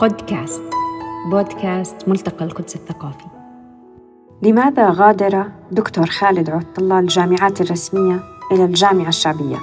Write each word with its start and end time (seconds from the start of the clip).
بودكاست 0.00 0.62
بودكاست 1.30 2.08
ملتقى 2.08 2.44
القدس 2.44 2.76
الثقافي 2.76 3.24
لماذا 4.42 4.90
غادر 4.90 5.44
دكتور 5.70 6.06
خالد 6.06 6.50
عبد 6.50 6.78
الله 6.78 6.98
الجامعات 6.98 7.60
الرسمية 7.60 8.20
إلى 8.52 8.64
الجامعة 8.64 9.08
الشعبية؟ 9.08 9.56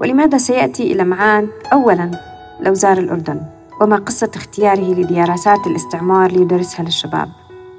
ولماذا 0.00 0.38
سيأتي 0.38 0.92
إلى 0.92 1.04
معان 1.04 1.48
أولاً 1.72 2.10
لو 2.60 2.74
زار 2.74 2.98
الأردن؟ 2.98 3.40
وما 3.80 3.96
قصة 3.96 4.30
اختياره 4.34 4.94
لدراسات 4.94 5.66
الاستعمار 5.66 6.32
ليدرسها 6.32 6.84
للشباب؟ 6.84 7.28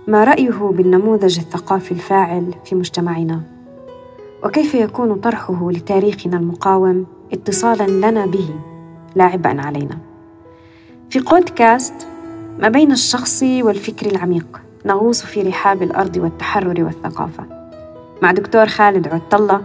ما 0.07 0.23
رأيه 0.23 0.71
بالنموذج 0.71 1.39
الثقافي 1.39 1.91
الفاعل 1.91 2.53
في 2.65 2.75
مجتمعنا؟ 2.75 3.41
وكيف 4.43 4.75
يكون 4.75 5.15
طرحه 5.15 5.71
لتاريخنا 5.71 6.37
المقاوم 6.37 7.05
اتصالاً 7.33 7.87
لنا 7.87 8.25
به 8.25 8.49
لا 9.15 9.23
عبئا 9.23 9.61
علينا؟ 9.61 10.12
في 11.13 11.19
بودكاست 11.19 11.93
ما 12.59 12.69
بين 12.69 12.91
الشخصي 12.91 13.63
والفكر 13.63 14.05
العميق 14.05 14.61
نغوص 14.85 15.21
في 15.21 15.41
رحاب 15.41 15.83
الأرض 15.83 16.17
والتحرر 16.17 16.83
والثقافة. 16.83 17.45
مع 18.21 18.31
دكتور 18.31 18.65
خالد 18.65 19.07
الله 19.33 19.61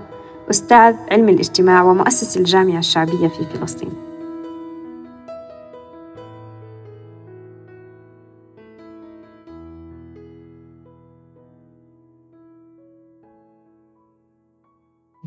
أستاذ 0.50 0.94
علم 1.10 1.28
الاجتماع 1.28 1.82
ومؤسس 1.82 2.36
الجامعة 2.36 2.78
الشعبية 2.78 3.28
في 3.28 3.44
فلسطين. 3.44 4.07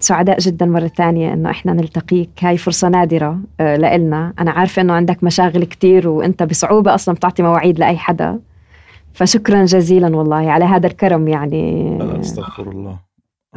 سعداء 0.04 0.40
جدا 0.40 0.66
مرة 0.66 0.88
ثانية 0.88 1.34
إنه 1.34 1.50
إحنا 1.50 1.74
نلتقيك. 1.74 2.30
هاي 2.42 2.58
فرصة 2.58 2.90
نادرة 2.90 3.40
آه، 3.60 3.76
لإلنا. 3.76 4.34
أنا 4.40 4.52
عارفة 4.52 4.82
إنه 4.82 4.94
عندك 4.94 5.24
مشاغل 5.24 5.64
كتير 5.64 6.08
وإنت 6.10 6.44
بصعوبة 6.44 6.96
أصلا 6.96 7.16
بتعطي 7.16 7.44
مواعيد 7.44 7.80
لأي 7.80 7.98
حدا. 7.98 8.40
فشكرا 9.14 9.66
جزيلا 9.66 10.16
والله 10.16 10.52
على 10.52 10.66
هذا 10.66 10.88
الكرم 10.88 11.28
يعني. 11.28 11.98
لا 11.98 12.20
أستغفر 12.20 12.72
الله. 12.72 13.00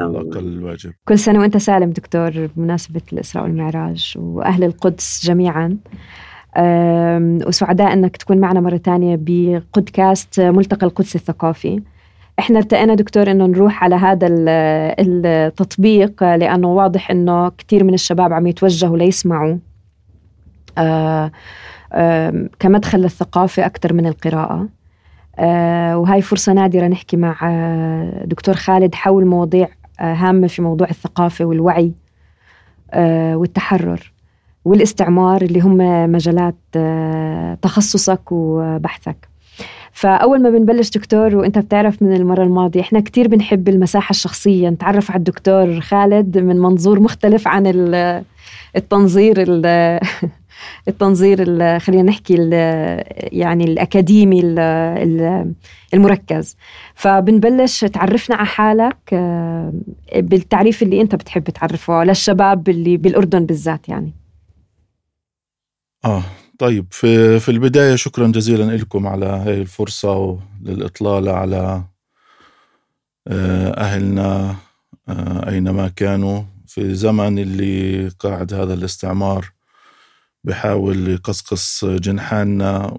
الله 0.01 0.21
أقل 0.21 0.39
الواجب. 0.39 0.93
كل 1.09 1.19
سنة 1.19 1.41
وأنت 1.41 1.57
سالم 1.57 1.91
دكتور 1.91 2.49
بمناسبة 2.57 3.03
الإسراء 3.13 3.45
والمعراج 3.45 4.15
وأهل 4.17 4.65
القدس 4.65 5.27
جميعا. 5.27 5.77
وسعداء 7.47 7.93
أنك 7.93 8.17
تكون 8.17 8.39
معنا 8.39 8.61
مرة 8.61 8.77
ثانية 8.77 9.17
ببودكاست 9.21 10.41
ملتقى 10.41 10.87
القدس 10.87 11.17
الثقافي. 11.17 11.83
إحنا 12.39 12.59
ارتئينا 12.59 12.95
دكتور 12.95 13.31
إنه 13.31 13.47
نروح 13.47 13.85
على 13.85 13.95
هذا 13.95 14.27
التطبيق 15.01 16.25
لأنه 16.25 16.69
واضح 16.69 17.11
إنه 17.11 17.49
كثير 17.49 17.85
من 17.85 17.95
الشباب 17.95 18.33
عم 18.33 18.47
يتوجهوا 18.47 18.97
ليسمعوا. 18.97 19.57
آه، 20.79 21.31
كمدخل 22.59 22.99
للثقافة 22.99 23.67
أكثر 23.67 23.93
من 23.93 24.07
القراءة. 24.07 24.69
آه، 25.39 25.99
وهي 25.99 26.23
فرصة 26.23 26.53
نادرة 26.53 26.87
نحكي 26.87 27.17
مع 27.17 27.39
آه، 27.43 28.25
دكتور 28.25 28.55
خالد 28.55 28.95
حول 28.95 29.27
مواضيع 29.27 29.69
هامة 30.01 30.47
في 30.47 30.63
موضوع 30.63 30.89
الثقافة 30.91 31.45
والوعي 31.45 31.93
والتحرر 33.35 34.13
والاستعمار 34.65 35.43
اللي 35.43 35.61
هم 35.61 35.77
مجالات 36.13 36.55
تخصصك 37.63 38.33
وبحثك. 38.33 39.34
فأول 39.95 40.43
ما 40.43 40.51
بنبلش 40.51 40.91
دكتور 40.91 41.37
وإنت 41.37 41.59
بتعرف 41.59 42.03
من 42.03 42.17
المرة 42.17 42.43
الماضية 42.43 42.81
إحنا 42.81 43.01
كتير 43.01 43.29
بنحب 43.29 43.69
المساحة 43.69 44.11
الشخصية. 44.11 44.69
نتعرف 44.69 45.11
على 45.11 45.19
الدكتور 45.19 45.81
خالد 45.81 46.39
من 46.39 46.59
منظور 46.59 47.01
مختلف 47.01 47.49
عن 47.49 47.67
التنظير 48.77 49.37
التنظير 50.89 51.39
خلينا 51.79 52.03
نحكي 52.03 52.35
ال 52.39 52.53
يعني 53.33 53.65
الأكاديمي 53.65 54.41
ال 54.41 55.55
المركز. 55.95 56.57
فبنبلش 56.95 57.85
تعرفنا 57.85 58.37
على 58.37 58.47
حالك 58.47 58.99
آه، 59.13 59.73
بالتعريف 60.17 60.83
اللي 60.83 61.01
إنت 61.01 61.15
بتحب 61.15 61.45
تعرفه 61.45 62.05
للشباب 62.05 62.69
اللي 62.69 62.97
بالأردن 62.97 63.47
بالذات 63.47 63.89
يعني. 63.89 64.13
آه. 66.05 66.23
طيب 66.59 66.87
في 66.91 67.41
في 67.41 67.51
البداية 67.51 67.95
شكرا 67.97 68.27
جزيلا 68.29 68.77
لكم 68.77 69.07
على 69.07 69.27
هاي 69.27 69.61
الفرصة 69.61 70.41
للإطلالة 70.63 71.33
على 71.33 71.85
آه، 73.29 73.71
أهلنا 73.81 74.57
آه، 75.09 75.51
أينما 75.51 75.89
كانوا. 75.89 76.43
في 76.67 76.95
زمن 76.95 77.39
اللي 77.39 78.09
قاعد 78.09 78.55
هذا 78.55 78.75
الاستعمار 78.75 79.53
بحاول 80.45 81.09
يقصقص 81.09 81.85
جنحاننا 81.85 82.97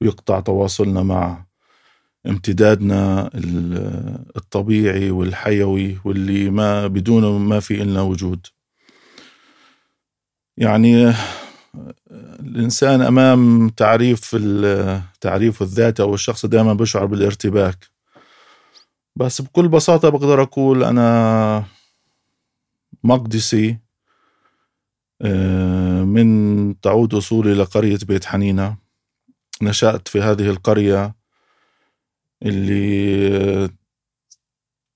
ويقطع 0.00 0.40
تواصلنا 0.40 1.02
مع 1.02 1.44
امتدادنا 2.26 3.30
الطبيعي 4.36 5.10
والحيوي 5.10 5.98
واللي 6.04 6.50
ما 6.50 6.86
بدونه 6.86 7.38
ما 7.38 7.60
في 7.60 7.82
إلنا 7.82 8.02
وجود. 8.02 8.46
يعني 10.56 11.12
الإنسان 12.40 13.02
أمام 13.02 13.68
تعريف 13.68 14.36
تعريف 15.20 15.62
الذات 15.62 16.00
أو 16.00 16.14
الشخص 16.14 16.46
دائما 16.46 16.74
بيشعر 16.74 17.06
بالارتباك. 17.06 17.86
بس 19.16 19.40
بكل 19.42 19.68
بساطة 19.68 20.08
بقدر 20.08 20.42
أقول 20.42 20.84
أنا 20.84 21.64
مقدسي 23.04 23.78
آه، 25.22 26.02
من 26.04 26.80
تعود 26.80 27.14
أصولي 27.14 27.54
لقرية 27.54 27.98
بيت 28.08 28.24
حنينة. 28.24 28.76
نشأت 29.62 30.08
في 30.08 30.20
هذه 30.20 30.50
القرية 30.50 31.14
اللي 32.42 33.70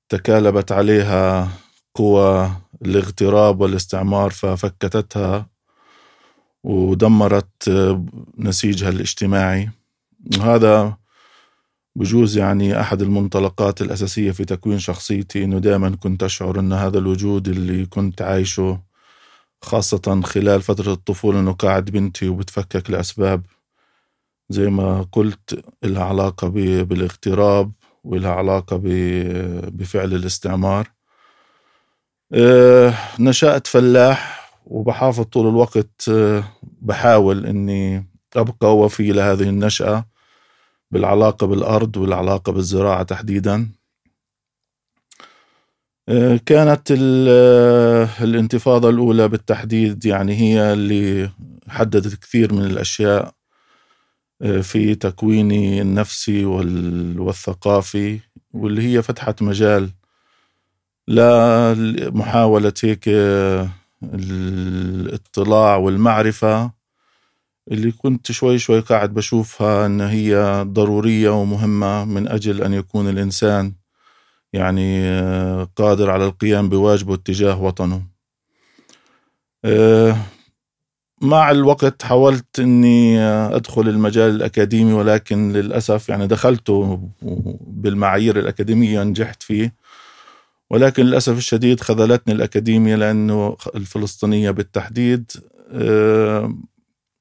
تكالبت 0.09 0.72
عليها 0.72 1.49
قوى 1.95 2.50
الاغتراب 2.83 3.60
والاستعمار 3.60 4.31
ففكتتها. 4.31 5.58
ودمرت 6.69 7.71
نسيجها 8.39 8.89
الاجتماعي. 8.89 9.71
وهذا 10.39 10.97
بجوز 11.97 12.39
يعني 12.39 12.81
أحد 12.81 13.03
المنطلقات 13.03 13.83
الأساسية 13.83 14.31
في 14.31 14.45
تكوين 14.45 14.78
شخصيتي 14.78 15.45
إنه 15.45 15.59
دائما 15.59 15.97
كنت 15.97 16.23
أشعر 16.23 16.61
أن 16.61 16.73
هذا 16.73 16.99
الوجود 16.99 17.49
اللي 17.49 17.87
كنت 17.87 18.23
عايشه 18.23 18.81
خاصة 19.62 20.21
خلال 20.25 20.62
فترة 20.62 20.93
الطفولة 20.93 21.41
إنه 21.41 21.53
قاعد 21.53 21.84
بنتي 21.84 22.28
وبتفكك 22.28 22.91
لأسباب 22.91 23.43
زي 24.51 24.71
ما 24.71 25.07
قلت 25.12 25.65
لها 25.83 26.05
علاقة 26.05 26.49
بالاغتراب 26.83 27.73
ولها 28.05 28.31
علاقة 28.31 28.81
بفعل 29.73 30.15
الاستعمار. 30.15 30.91
أه 32.33 32.95
نشأت 33.21 33.67
فلاح 33.67 34.39
وبحافظ 34.67 35.25
طول 35.25 35.49
الوقت 35.49 36.09
آه، 36.09 36.45
بحاول 36.81 37.47
إني 37.47 38.06
أبقى 38.37 38.77
وفي 38.77 39.12
لهذه 39.12 39.49
النشأة 39.49 40.05
بالعلاقة 40.91 41.47
بالأرض 41.47 41.97
والعلاقة 41.97 42.53
بالزراعة 42.53 43.03
تحديدا. 43.03 43.69
آه، 46.09 46.41
كانت 46.47 46.93
آه، 47.28 48.09
الانتفاضة 48.21 48.91
الأولى 48.91 49.28
بالتحديد 49.28 50.06
يعني 50.06 50.34
هي 50.37 50.72
اللي 50.72 51.31
حددت 51.69 52.15
كثير 52.22 52.53
من 52.55 52.65
الأشياء 52.65 53.34
في 54.62 54.95
تكويني 54.95 55.83
النفسي 55.83 56.45
والثقافي 56.45 58.21
واللي 58.53 58.83
هي 58.83 59.03
فتحت 59.03 59.43
مجال 59.43 59.91
لمحاولة 61.09 62.72
هيك 62.84 63.09
الاطلاع 64.03 65.76
والمعرفة 65.76 66.71
اللي 67.71 67.92
كنت 67.92 68.33
شوي 68.33 68.59
شوي 68.59 68.80
قاعد 68.80 69.15
بشوفها 69.15 69.86
أن 69.86 70.00
هي 70.00 70.65
ضرورية 70.68 71.30
ومهمة 71.30 72.04
من 72.04 72.28
أجل 72.28 72.62
أن 72.62 72.72
يكون 72.74 73.09
الإنسان 73.09 73.72
يعني 74.53 75.00
آه، 75.04 75.68
قادر 75.77 76.10
على 76.10 76.27
القيام 76.27 76.68
بواجبه 76.68 77.16
تجاه 77.16 77.62
وطنه. 77.62 78.03
آه، 79.65 80.16
مع 81.22 81.51
الوقت 81.51 82.03
حاولت 82.03 82.60
إني 82.60 83.21
أدخل 83.21 83.89
المجال 83.89 84.30
الأكاديمي 84.30 84.92
ولكن 84.92 85.53
للأسف 85.53 86.09
يعني 86.09 86.27
دخلته 86.27 87.09
بالمعايير 87.66 88.39
الأكاديمية 88.39 89.03
نجحت 89.03 89.42
فيه. 89.42 89.74
ولكن 90.70 91.03
للأسف 91.03 91.36
الشديد 91.36 91.80
خذلتني 91.80 92.34
الأكاديمية 92.34 92.94
لأنه 92.97 93.56
الفلسطينية 93.74 94.50
بالتحديد 94.50 95.32
آه، 95.72 96.54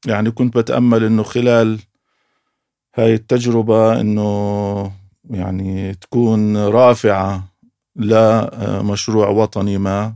يعني 0.05 0.31
كنت 0.31 0.57
بتأمل 0.57 1.03
أنه 1.03 1.23
خلال 1.23 1.79
هاي 2.95 3.13
التجربة 3.13 4.01
أنه 4.01 4.91
يعني 5.29 5.93
تكون 5.93 6.57
رافعة 6.57 7.53
لمشروع 7.95 9.29
وطني 9.29 9.77
ما. 9.77 10.15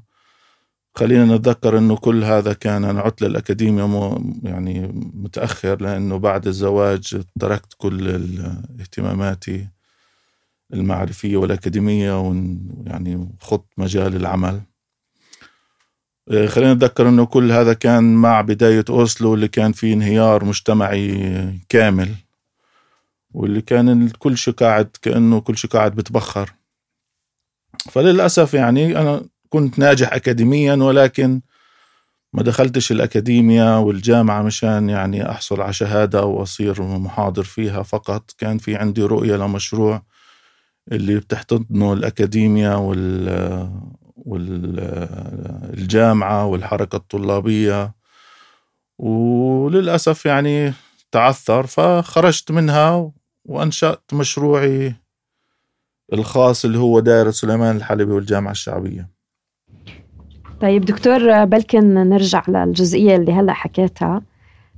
خلينا 0.96 1.36
نتذكر 1.36 1.78
إنه 1.78 1.96
كل 1.96 2.24
هذا 2.24 2.54
كان 2.54 2.84
أنا 2.84 3.02
عدت 3.02 3.22
للاكاديميا 3.22 4.18
يعني 4.44 4.88
متأخر 5.14 5.82
لأنه 5.82 6.18
بعد 6.18 6.48
الزواج 6.48 7.22
تركت 7.40 7.74
كل 7.78 8.10
اهتماماتي 8.80 9.68
المعرفية 10.74 11.38
والأكاديمية 11.38 12.20
ويعني 12.22 13.30
خط 13.42 13.66
مجال 13.78 14.16
العمل. 14.16 14.62
آه، 16.32 16.46
خلينا 16.46 16.74
نتذكر 16.74 17.10
إنه 17.10 17.26
كل 17.26 17.52
هذا 17.52 17.74
كان 17.74 18.16
مع 18.16 18.42
بداية 18.42 18.86
أوسلو 18.90 19.34
اللي 19.34 19.48
كان 19.48 19.72
فيه 19.72 19.94
انهيار 19.94 20.46
مجتمعي 20.46 21.60
كامل 21.70 22.16
واللي 23.34 23.62
كان 23.62 24.10
كل 24.10 24.38
شيء 24.38 24.54
قاعد 24.54 24.90
كأنه 25.02 25.42
كل 25.42 25.58
شيء 25.58 25.72
قاعد 25.72 25.96
بتبخر. 25.96 26.54
فللأسف 27.92 28.54
يعني 28.54 29.00
أنا 29.00 29.26
كنت 29.50 29.80
ناجح 29.80 30.14
اكاديميا 30.14 30.74
ولكن 30.76 31.42
ما 32.34 32.44
دخلتش 32.44 32.92
الأكاديمية 32.92 33.80
والجامعة 33.80 34.42
مشان 34.42 34.90
يعني 34.90 35.30
أحصل 35.32 35.62
على 35.62 35.74
شهادة 35.74 36.26
وأصير 36.26 36.82
محاضر 36.84 37.44
فيها 37.44 37.84
فقط. 37.84 38.32
كان 38.38 38.58
في 38.58 38.76
عندي 38.76 39.02
رؤية 39.04 39.36
لمشروع 39.36 40.04
اللي 40.92 41.16
بتحتضنه 41.16 41.94
الأكاديمية 41.94 42.78
وال 42.78 43.72
والجامعة 45.76 46.46
والحركة 46.46 46.96
الطلابية. 46.96 47.94
وللأسف 49.00 50.26
يعني 50.26 50.74
تعثر 51.12 51.66
فخرجت 51.66 52.52
منها 52.52 53.12
وأنشأت 53.46 54.14
مشروعي 54.14 54.96
الخاص 56.14 56.66
اللي 56.66 56.78
هو 56.78 57.00
دائرة 57.00 57.32
سليمان 57.32 57.76
الحلبي 57.76 58.14
والجامعة 58.14 58.52
الشعبية. 58.52 59.10
طيب 60.62 60.86
دكتور 60.86 61.46
بلكن 61.46 61.94
نرجع 61.94 62.44
للجزئية 62.48 63.16
اللي 63.16 63.34
هلأ 63.34 63.54
حكيتها. 63.54 64.22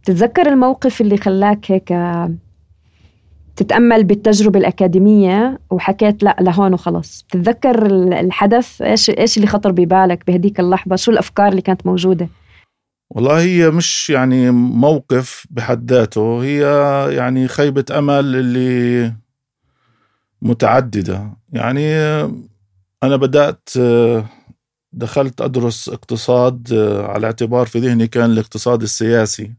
تتذكر 0.06 0.48
الموقف 0.48 1.02
اللي 1.02 1.18
خلاك 1.18 1.72
هيك 1.72 1.94
تتأمل 3.56 4.04
بالتجربة 4.04 4.60
الأكاديمية 4.60 5.60
وحكيت 5.70 6.24
لا 6.24 6.38
لهون 6.42 6.74
وخلص. 6.74 7.26
تتذكر 7.32 7.86
الحدث؟ 8.20 8.82
إيش 8.82 9.10
إيش 9.10 9.38
اللي 9.38 9.48
خطر 9.48 9.72
ببالك 9.72 10.28
بهديك 10.28 10.60
اللحظة؟ 10.60 10.96
شو 10.96 11.12
الأفكار 11.12 11.48
اللي 11.48 11.62
كانت 11.62 11.86
موجودة؟ 11.86 12.30
والله 13.10 13.42
هي 13.42 13.70
مش 13.70 14.10
يعني 14.10 14.52
موقف 14.52 15.48
بحد 15.50 15.92
ذاته 15.92 16.44
هي 16.44 16.62
يعني 17.16 17.48
خيبة 17.48 17.86
أمل 17.92 18.36
اللي 18.36 19.14
متعددة. 20.42 21.38
يعني 21.54 21.96
أنا 23.04 23.16
بدأت 23.16 23.70
دخلت 24.94 25.42
أدرس 25.42 25.90
اقتصاد 25.90 26.74
على 27.10 27.26
اعتبار 27.28 27.66
في 27.66 27.80
ذهني 27.80 28.08
كان 28.08 28.32
الاقتصاد 28.32 28.82
السياسي. 28.82 29.54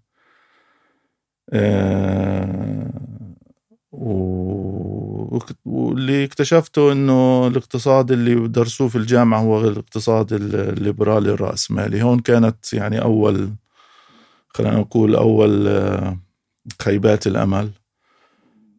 واللي 5.64 6.24
اكتشفته 6.24 6.92
إنه 6.92 7.46
الاقتصاد 7.46 8.12
اللي 8.12 8.48
درسوه 8.48 8.88
في 8.88 8.96
الجامعة 8.96 9.40
هو 9.40 9.60
الاقتصاد 9.60 10.32
الليبرالي 10.32 11.30
الرأسمالي. 11.30 12.02
هون 12.02 12.18
كانت 12.18 12.72
يعني 12.72 13.02
أول 13.02 13.50
خلينا 14.48 14.78
نقول 14.78 15.16
أول 15.16 15.68
آه، 15.68 16.18
خيبات 16.82 17.26
الأمل. 17.26 17.70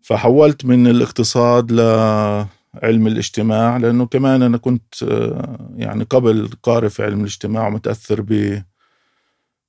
فحولت 0.01 0.65
من 0.65 0.88
الاقتصاد 0.88 1.71
لعلم 1.71 3.07
الاجتماع 3.07 3.77
لأنه 3.77 4.06
كمان 4.06 4.41
أنا 4.41 4.57
كنت 4.57 5.03
آه، 5.03 5.69
يعني 5.75 6.03
قبل 6.03 6.50
قارئ 6.63 6.89
في 6.89 7.03
علم 7.03 7.19
الاجتماع 7.19 7.67
ومتأثر 7.67 8.21
ب 8.21 8.62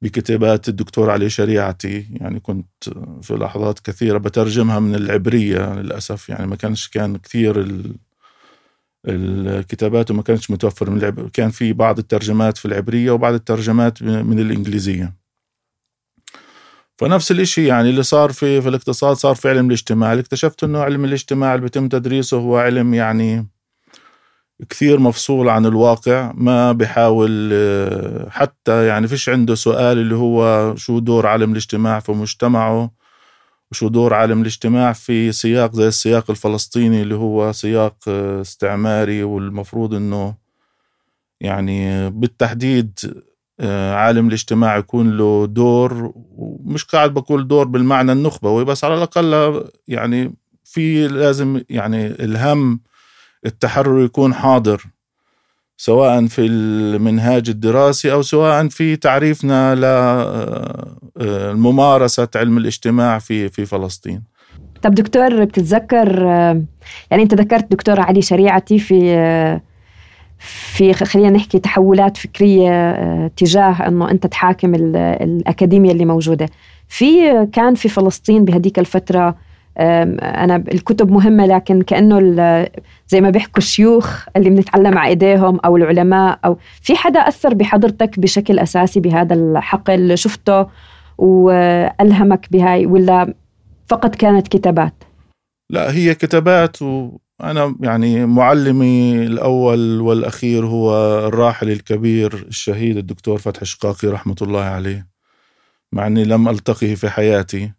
بكتابات 0.03 0.69
الدكتور 0.69 1.11
علي 1.11 1.31
شريعتي. 1.31 2.07
يعني 2.11 2.41
كنت 2.41 2.85
في 3.23 3.35
لحظات 3.35 3.81
كثيرة 3.81 4.19
بترجمها 4.19 4.79
من 4.79 4.95
العبرية 4.95 5.75
للأسف. 5.75 6.29
يعني 6.29 6.47
ما 6.47 6.57
كانش 6.57 6.89
كان 6.89 7.17
كثير 7.17 7.61
ال... 7.61 7.97
الكتابات 9.09 10.11
وما 10.11 10.23
كانتش 10.23 10.51
متوفر 10.51 10.91
من 10.91 10.99
العب... 10.99 11.31
كان 11.31 11.51
في 11.51 11.73
بعض 11.73 11.99
الترجمات 11.99 12.59
في 12.59 12.65
العبرية 12.65 13.11
وبعض 13.11 13.35
الترجمات 13.35 14.03
من 14.03 14.39
الإنجليزية. 14.39 15.15
فنفس 16.99 17.33
الشيء 17.33 17.69
يعني 17.69 17.91
اللي 17.91 18.03
صار 18.03 18.33
في 18.33 18.61
في 18.61 18.69
الاقتصاد 18.69 19.17
صار 19.17 19.35
في 19.35 19.49
علم 19.49 19.67
الاجتماع. 19.67 20.13
اكتشفت 20.13 20.65
إنه 20.65 20.79
علم 20.79 21.05
الاجتماع 21.05 21.55
اللي 21.55 21.63
بيتم 21.63 21.89
تدريسه 21.89 22.37
هو 22.37 22.57
علم 22.57 22.95
يعني 22.95 23.47
كثير 24.69 24.99
مفصول 25.01 25.49
عن 25.49 25.67
الواقع 25.67 26.33
ما 26.35 26.73
بحاول 26.73 27.51
آه، 27.53 28.29
حتى 28.31 28.87
يعني 28.87 29.09
فيش 29.09 29.29
عنده 29.29 29.55
سؤال 29.55 29.99
اللي 29.99 30.15
هو 30.15 30.75
شو 30.77 30.99
دور 30.99 31.27
عالم 31.27 31.53
الاجتماع 31.53 32.01
في 32.01 32.13
مجتمعه 32.13 32.91
وشو 33.73 33.89
دور 33.89 34.15
عالم 34.15 34.41
الاجتماع 34.41 34.93
في 34.93 35.33
سياق 35.33 35.75
زي 35.75 35.89
السياق 35.89 36.31
الفلسطيني 36.31 37.03
اللي 37.03 37.15
هو 37.15 37.53
سياق 37.53 37.97
آه، 38.09 38.41
استعماري 38.41 39.23
والمفروض 39.23 39.95
إنه 39.95 40.35
يعني 41.41 42.11
بالتحديد 42.11 42.99
آه، 43.61 43.95
عالم 43.95 44.29
الاجتماع 44.29 44.77
يكون 44.77 45.17
له 45.17 45.47
دور 45.47 46.13
ومش 46.15 46.85
قاعد 46.85 47.15
بقول 47.15 47.49
دور 47.49 47.65
بالمعنى 47.69 48.13
النخبوي 48.13 48.65
بس 48.65 48.85
على 48.85 48.95
الأقل 48.95 49.65
يعني 49.89 50.35
في 50.65 51.09
لازم 51.09 51.63
يعني 51.71 52.07
الهم 52.07 52.81
التحرر 53.47 54.05
يكون 54.05 54.35
حاضر 54.35 54.85
سواء 55.77 56.27
في 56.27 56.47
المنهاج 56.47 57.49
الدراسي 57.49 58.13
أو 58.13 58.23
سواء 58.23 58.69
في 58.69 58.97
تعريفنا 58.97 59.75
لممارسة 61.17 62.29
علم 62.37 62.59
الاجتماع 62.59 63.19
في 63.19 63.49
في 63.49 63.67
فلسطين. 63.67 64.23
طب 64.83 64.95
دكتور 64.95 65.45
بتتذكر 65.45 66.23
يعني 67.11 67.23
أنت 67.23 67.35
ذكرت 67.35 67.71
دكتور 67.71 68.01
علي 68.01 68.23
شريعتي 68.23 68.79
في 68.79 69.61
في 70.39 70.93
خلينا 70.93 71.31
نحكي 71.31 71.59
تحولات 71.59 72.17
فكرية 72.17 73.27
تجاه 73.27 73.89
إنه 73.89 74.11
أنت 74.11 74.27
تحاكم 74.27 74.75
الأكاديمية 74.75 75.93
اللي 75.93 76.05
موجودة. 76.05 76.49
في 76.89 77.47
كان 77.53 77.75
في 77.75 77.89
فلسطين 77.89 78.45
بهديك 78.45 78.79
الفترة 78.79 79.37
أنا 79.79 80.57
الكتب 80.57 81.11
مهمة 81.11 81.47
لكن 81.47 81.83
كأنه 81.83 82.21
زي 83.09 83.21
ما 83.21 83.31
بيحكوا 83.31 83.59
الشيوخ 83.59 84.25
اللي 84.37 84.51
بنتعلم 84.51 84.99
على 84.99 85.09
إيديهم 85.09 85.61
أو 85.65 85.77
العلماء 85.77 86.39
أو 86.45 86.59
في 86.83 86.97
حدا 86.97 87.21
أثر 87.21 87.55
بحضرتك 87.55 88.21
بشكل 88.21 88.59
أساسي 88.59 89.01
بهذا 89.01 89.35
الحقل 89.35 90.19
شفته 90.19 90.67
وألهمك 91.19 92.49
بهاي 92.51 92.87
ولا 92.87 93.35
فقط 93.87 94.15
كانت 94.15 94.49
كتابات؟ 94.49 95.05
لا 95.71 95.93
هي 95.93 96.15
كتابات 96.15 96.83
وأنا 96.83 97.77
يعني 97.81 98.27
معلمي 98.27 99.27
الأول 99.27 100.01
والأخير 100.01 100.67
هو 100.67 101.19
الراحل 101.29 101.71
الكبير 101.71 102.35
الشهيد 102.49 102.97
الدكتور 102.97 103.39
فتحي 103.39 103.65
شقاقي 103.65 104.09
رحمة 104.09 104.37
الله 104.43 104.63
عليه 104.63 105.07
مع 105.93 106.07
إني 106.07 106.25
لم 106.25 106.49
التقيه 106.49 106.95
في 106.95 107.09
حياتي. 107.09 107.73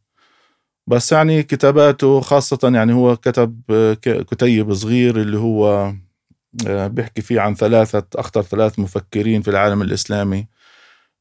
بس 0.87 1.11
يعني 1.11 1.43
كتاباته 1.43 2.21
خاصة 2.21 2.59
يعني 2.63 2.93
هو 2.93 3.15
كتب 3.17 3.61
كتيب 4.01 4.73
صغير 4.73 5.21
اللي 5.21 5.37
هو 5.37 5.93
آه، 6.67 6.87
بيحكي 6.87 7.21
فيه 7.21 7.41
عن 7.41 7.55
ثلاثة 7.55 8.03
أخطر 8.15 8.41
ثلاث 8.41 8.79
مفكرين 8.79 9.41
في 9.41 9.49
العالم 9.49 9.81
الإسلامي 9.81 10.47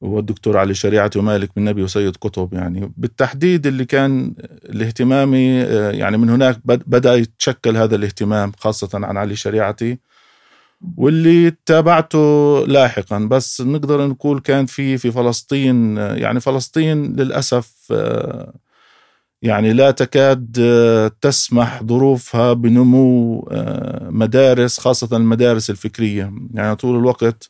هو 0.03 0.19
الدكتور 0.19 0.57
علي 0.57 0.73
شريعة 0.73 1.11
ومالك 1.15 1.49
بن 1.55 1.63
نبي 1.63 1.83
وسيد 1.83 2.15
قطب 2.15 2.53
يعني. 2.53 2.91
بالتحديد 2.97 3.67
اللي 3.67 3.85
كان 3.85 4.33
الاهتمامي 4.69 5.61
آه، 5.61 5.91
يعني 5.91 6.17
من 6.17 6.29
هناك 6.29 6.59
بدأ 6.65 7.15
يتشكل 7.15 7.77
هذا 7.77 7.95
الاهتمام 7.95 8.51
خاصة 8.57 8.89
عن 8.93 9.17
علي 9.17 9.35
شريعتي 9.35 9.97
واللي 10.97 11.53
تابعته 11.65 12.65
لاحقا. 12.67 13.19
بس 13.19 13.61
نقدر 13.61 14.07
نقول 14.07 14.39
كان 14.39 14.65
في 14.65 14.97
في 14.97 15.11
فلسطين 15.11 15.97
آه، 15.97 16.15
يعني 16.15 16.39
فلسطين 16.39 17.15
للأسف 17.15 17.93
يعني 19.41 19.73
لا 19.73 19.91
تكاد 19.91 20.57
آه، 20.59 21.11
تسمح 21.21 21.83
ظروفها 21.83 22.53
بنمو 22.53 23.39
آه، 23.51 24.09
مدارس 24.09 24.79
خاصة 24.79 25.17
المدارس 25.17 25.69
الفكرية. 25.69 26.33
يعني 26.53 26.75
طول 26.75 26.99
الوقت 26.99 27.49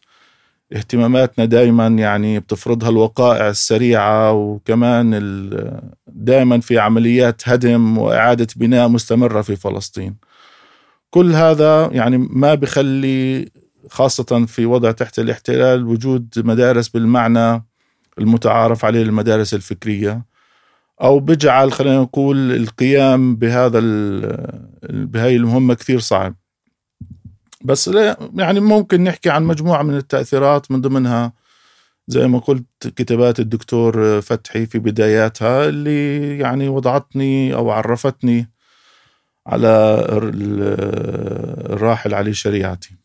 اهتماماتنا 0.76 1.46
دائما 1.46 1.88
يعني 1.88 2.40
بتفرضها 2.40 2.90
الوقائع 2.90 3.50
السريعة 3.50 4.32
وكمان 4.34 5.10
دائما 6.08 6.60
في 6.60 6.80
عمليات 6.80 7.50
هدم 7.50 7.98
وإعادة 7.98 8.48
بناء 8.56 8.88
مستمرة 8.88 9.42
في 9.42 9.56
فلسطين. 9.56 10.16
كل 11.10 11.34
هذا 11.34 11.90
يعني 11.92 12.18
ما 12.18 12.56
بخلي 12.56 13.50
خاصة 13.90 14.46
في 14.48 14.66
وضع 14.66 14.92
تحت 14.92 15.20
الاحتلال 15.20 15.88
وجود 15.88 16.34
مدارس 16.38 16.90
بالمعنى 16.90 17.64
المتعارف 18.20 18.86
عليه 18.86 19.02
المدارس 19.02 19.54
الفكرية. 19.54 20.26
أو 21.02 21.20
بجعل 21.20 21.72
خلينا 21.72 22.02
نقول 22.02 22.52
القيام 22.52 23.36
بهذا 23.36 23.80
بهاي 24.90 25.36
المهمة 25.36 25.74
كثير 25.74 26.00
صعب. 26.00 26.36
بس 27.62 27.92
يعني 28.36 28.60
ممكن 28.60 29.04
نحكي 29.04 29.30
عن 29.30 29.44
مجموعة 29.44 29.84
من 29.84 29.98
التأثيرات 29.98 30.72
من 30.72 30.82
ضمنها 30.82 31.34
زي 32.08 32.28
ما 32.28 32.40
قلت 32.40 32.88
كتابات 32.96 33.40
الدكتور 33.40 34.22
فتحي 34.22 34.66
في 34.66 34.80
بداياتها 34.80 35.70
اللي 35.70 36.38
يعني 36.38 36.70
وضعتني 36.70 37.54
أو 37.54 37.72
عرفتني 37.72 38.50
على 39.48 40.06
الراحل 41.70 42.14
علي 42.14 42.34
شريعتي. 42.34 42.96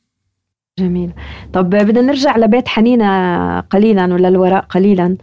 جميل. 0.78 1.12
طب 1.52 1.70
بدنا 1.70 2.00
نرجع 2.00 2.36
لبيت 2.36 2.68
حنينة 2.68 3.60
قليلا 3.60 4.14
ولا 4.14 4.28
الوراء 4.28 4.64
قليلا؟ 4.64 5.16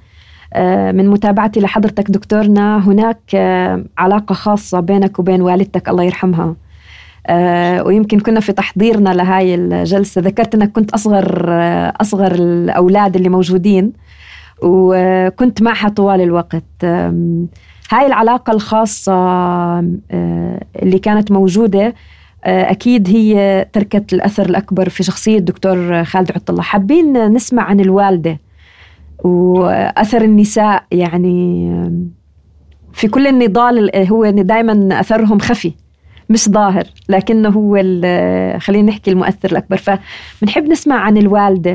من 0.91 1.07
متابعتي 1.09 1.59
لحضرتك 1.59 2.11
دكتورنا 2.11 2.87
هناك 2.87 3.19
آه، 3.35 3.83
علاقة 3.97 4.33
خاصة 4.33 4.79
بينك 4.79 5.19
وبين 5.19 5.41
والدتك 5.41 5.89
الله 5.89 6.03
يرحمها. 6.03 6.55
آه، 7.27 7.83
ويمكن 7.83 8.19
كنا 8.19 8.39
في 8.39 8.51
تحضيرنا 8.51 9.09
لهاي 9.09 9.55
الجلسة. 9.55 10.21
ذكرت 10.21 10.55
أنك 10.55 10.71
كنت 10.71 10.91
أصغر 10.91 11.49
أصغر 12.01 12.31
الأولاد 12.31 13.15
اللي 13.15 13.29
موجودين 13.29 13.93
وكنت 14.63 15.61
معها 15.61 15.89
طوال 15.89 16.21
الوقت. 16.21 16.63
هاي 17.91 18.05
العلاقة 18.05 18.53
الخاصة 18.53 19.13
اللي 20.75 20.99
كانت 21.03 21.31
موجودة 21.31 21.93
أكيد 22.43 23.09
هي 23.09 23.65
تركت 23.73 24.13
الأثر 24.13 24.45
الأكبر 24.45 24.89
في 24.89 25.03
شخصية 25.03 25.37
الدكتور 25.37 26.03
خالد 26.03 26.31
عطلة 26.31 26.61
حابين 26.61 27.33
نسمع 27.33 27.63
عن 27.63 27.79
الوالدة. 27.79 28.39
وأثر 29.23 30.21
النساء 30.21 30.83
يعني 30.91 31.69
في 32.93 33.07
كل 33.07 33.27
النضال 33.27 34.07
هو 34.07 34.29
دائما 34.29 34.99
أثرهم 34.99 35.39
خفي 35.39 35.73
مش 36.29 36.49
ظاهر 36.49 36.83
لكنه 37.09 37.49
هو 37.49 37.75
خلينا 38.59 38.87
نحكي 38.87 39.11
المؤثر 39.11 39.51
الأكبر. 39.51 39.77
فبنحب 39.77 40.63
نسمع 40.63 40.95
عن 40.95 41.17
الوالدة. 41.17 41.73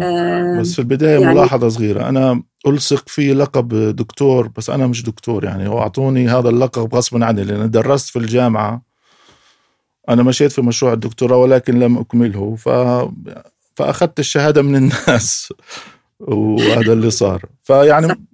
بس 0.61 0.73
في 0.73 0.79
البداية 0.79 1.21
يعني 1.21 1.35
ملاحظة 1.35 1.69
صغيرة. 1.69 2.09
أنا 2.09 2.43
ألصق 2.67 3.09
في 3.09 3.35
لقب 3.35 3.69
دكتور 3.97 4.51
بس 4.57 4.71
أنا 4.71 4.87
مش 4.87 5.03
دكتور 5.03 5.45
يعني 5.45 5.69
هو 5.69 5.79
أعطوني 5.79 6.29
هذا 6.29 6.49
اللقب 6.49 6.95
غصبا 6.95 7.25
عني 7.25 7.45
لأن 7.45 7.71
درست 7.71 8.09
في 8.09 8.19
الجامعة. 8.19 8.83
أنا 10.09 10.23
مشيت 10.23 10.53
في 10.53 10.63
مشروع 10.63 10.93
الدكتوراه 10.93 11.37
ولكن 11.37 11.79
لم 11.79 11.99
أكمله. 11.99 12.55
ف 12.55 12.69
فأخذت 13.77 14.19
الشهادة 14.19 14.63
من 14.63 14.77
الناس. 14.77 15.53
وهذا 16.21 16.93
اللي 16.93 17.11
صار. 17.11 17.43
فيعني 17.63 18.27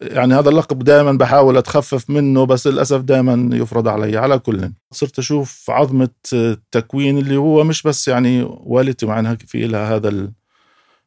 يعني 0.00 0.34
هذا 0.34 0.48
اللقب 0.48 0.84
دائما 0.84 1.12
بحاول 1.12 1.56
أتخفف 1.56 2.10
منه 2.10 2.44
بس 2.46 2.66
للأسف 2.66 3.00
دائما 3.00 3.56
يفرض 3.56 3.88
علي 3.88 4.16
على 4.16 4.38
كل 4.38 4.70
صرت 4.92 5.18
أشوف 5.18 5.70
عظمة 5.70 6.08
التكوين 6.32 7.18
اللي 7.18 7.36
هو 7.36 7.64
مش 7.64 7.82
بس 7.82 8.08
يعني 8.08 8.42
والدتي 8.48 9.06
معناها 9.06 9.34
في 9.46 9.66
لها 9.66 9.96
هذا 9.96 10.30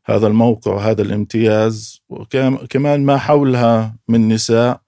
هذا 0.06 0.28
الموقع 0.28 0.72
وهذا 0.74 1.02
الامتياز 1.02 2.02
وكمان 2.10 3.06
ما 3.06 3.18
حولها 3.18 3.96
من 4.08 4.28
نساء. 4.28 4.82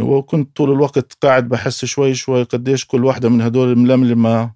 وكنت 0.00 0.56
طول 0.56 0.72
الوقت 0.72 1.12
قاعد 1.22 1.48
بحس 1.48 1.84
شوي 1.84 2.14
شوي 2.14 2.42
قديش 2.42 2.84
كل 2.84 3.04
واحدة 3.04 3.28
من 3.28 3.40
هدول 3.40 3.72
الململمة 3.72 4.55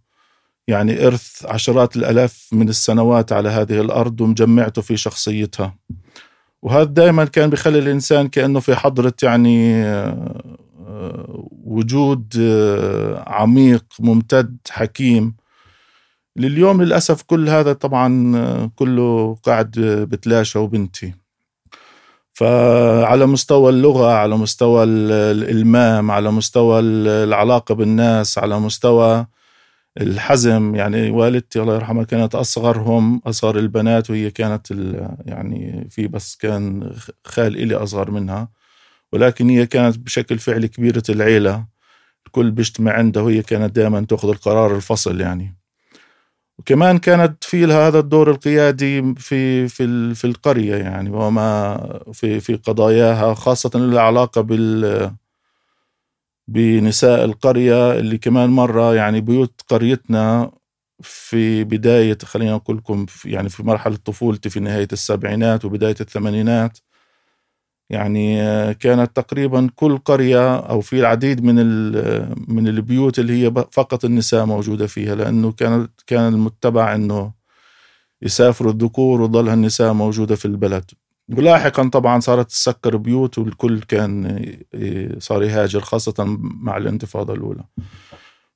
يعني 0.69 1.07
إرث 1.07 1.47
عشرات 1.47 1.97
الألاف 1.97 2.49
من 2.53 2.69
السنوات 2.69 3.33
على 3.33 3.49
هذه 3.49 3.81
الأرض 3.81 4.21
ومجمعته 4.21 4.83
في 4.83 4.97
شخصيتها. 4.97 5.75
وهذا 6.63 6.85
دائما 6.85 7.25
كان 7.25 7.51
بيخلي 7.51 7.79
الإنسان 7.79 8.29
كأنه 8.29 8.61
في 8.61 8.75
حضرة 8.75 9.15
يعني 9.23 9.85
آه، 9.85 11.49
وجود 11.65 12.35
آه، 12.41 13.25
عميق 13.27 13.85
ممتد 14.01 14.57
حكيم. 14.71 15.37
لليوم 16.37 16.83
للأسف 16.83 17.23
كل 17.23 17.49
هذا 17.49 17.73
طبعا 17.73 18.37
آه، 18.37 18.71
كله 18.77 19.37
قاعد 19.43 19.71
بتلاشى 20.11 20.59
وبنتي. 20.59 21.15
فعلى 22.33 23.27
مستوى 23.27 23.71
اللغة 23.71 24.13
على 24.13 24.37
مستوى 24.37 24.85
الإلمام 24.85 26.11
على 26.11 26.31
مستوى 26.31 26.81
العلاقة 26.81 27.75
بالناس 27.75 28.39
على 28.39 28.61
مستوى 28.61 29.27
الحزم 29.99 30.75
يعني 30.75 31.11
والدتي 31.11 31.63
الله 31.63 31.75
يرحمها 31.75 32.05
كانت 32.05 32.35
أصغرهم 32.35 33.23
أصغر 33.27 33.59
البنات 33.59 34.11
وهي 34.11 34.31
كانت 34.31 34.71
يعني 35.27 35.87
في 35.91 36.09
بس 36.09 36.37
كان 36.37 36.93
خال 37.25 37.57
إلي 37.57 37.75
أصغر 37.75 38.11
منها. 38.11 38.49
ولكن 39.13 39.51
هي 39.51 39.67
كانت 39.67 39.99
بشكل 39.99 40.39
فعلي 40.39 40.69
كبيرة 40.69 41.03
العيلة. 41.09 41.67
الكل 42.27 42.51
بيجتمع 42.51 42.93
عندها 42.93 43.23
وهي 43.23 43.43
كانت 43.43 43.77
دائما 43.77 44.01
تأخذ 44.01 44.29
القرار 44.29 44.77
الفصل 44.77 45.21
يعني. 45.21 45.57
وكمان 46.59 46.99
كانت 46.99 47.45
في 47.45 47.67
لها 47.67 47.89
هذا 47.89 47.99
الدور 47.99 48.31
القيادي 48.31 49.15
في 49.15 49.69
في 49.69 50.15
في 50.15 50.27
القرية 50.27 50.77
يعني 50.77 51.11
وما 51.11 52.01
في 52.13 52.41
في 52.41 52.55
قضاياها 52.55 53.35
خاصة 53.35 53.71
اللي 53.75 54.01
علاقه 54.01 54.41
بال 54.41 55.11
بنساء 56.51 57.25
القرية 57.25 57.93
اللي 57.93 58.19
كمان 58.19 58.51
مرة 58.51 58.95
يعني 58.95 59.21
بيوت 59.21 59.61
قريتنا 59.69 60.53
في 61.03 61.65
بداية 61.65 62.19
خلينا 62.25 62.55
نقول 62.55 62.77
لكم 62.77 63.07
يعني 63.25 63.49
في 63.49 63.63
مرحلة 63.63 63.97
طفولتي 63.97 64.51
في 64.51 64.61
نهاية 64.61 64.89
السبعينات 64.93 65.65
وبداية 65.65 65.95
الثمانينات. 66.01 66.79
يعني 67.91 68.37
كانت 68.75 69.17
تقريبا 69.17 69.71
كل 69.77 69.99
قرية 69.99 70.57
أو 70.57 70.81
في 70.81 71.01
العديد 71.01 71.45
من 71.45 71.57
من 72.55 72.69
البيوت 72.69 73.19
اللي 73.19 73.47
هي 73.47 73.51
فقط 73.73 74.05
النساء 74.05 74.45
موجودة 74.47 74.87
فيها 74.87 75.15
لأنه 75.15 75.53
كانت 75.53 75.91
كان 76.07 76.35
المتبع 76.35 76.95
أنه 76.95 77.33
يسافروا 78.23 78.73
الذكور 78.73 79.21
وظلها 79.23 79.55
النساء 79.55 79.93
موجودة 79.93 80.37
في 80.37 80.45
البلد. 80.47 80.91
ولاحقا 81.39 81.89
طبعا 81.89 82.21
صارت 82.21 82.49
تسكر 82.51 82.97
بيوت 82.97 83.39
والكل 83.39 83.81
كان 83.81 84.47
صار 85.19 85.43
يهاجر 85.43 85.81
خاصة 85.81 86.15
مع 86.41 86.77
الانتفاضة 86.77 87.35
الأولى. 87.35 87.65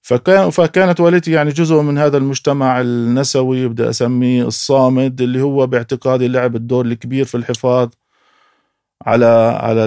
فكان 0.03 0.51
فكانت 0.51 1.01
والدتي 1.01 1.31
يعني 1.33 1.51
جزء 1.51 1.81
من 1.83 1.99
هذا 1.99 2.17
المجتمع 2.17 2.81
النسوي 2.81 3.69
بدي 3.69 3.91
أسميه 3.91 4.47
الصامد 4.47 5.21
اللي 5.21 5.43
هو 5.43 5.67
باعتقادي 5.67 6.29
لعب 6.29 6.57
الدور 6.57 6.87
الكبير 6.87 7.25
في 7.25 7.37
الحفاظ 7.37 7.89
على 9.07 9.27
على 9.61 9.83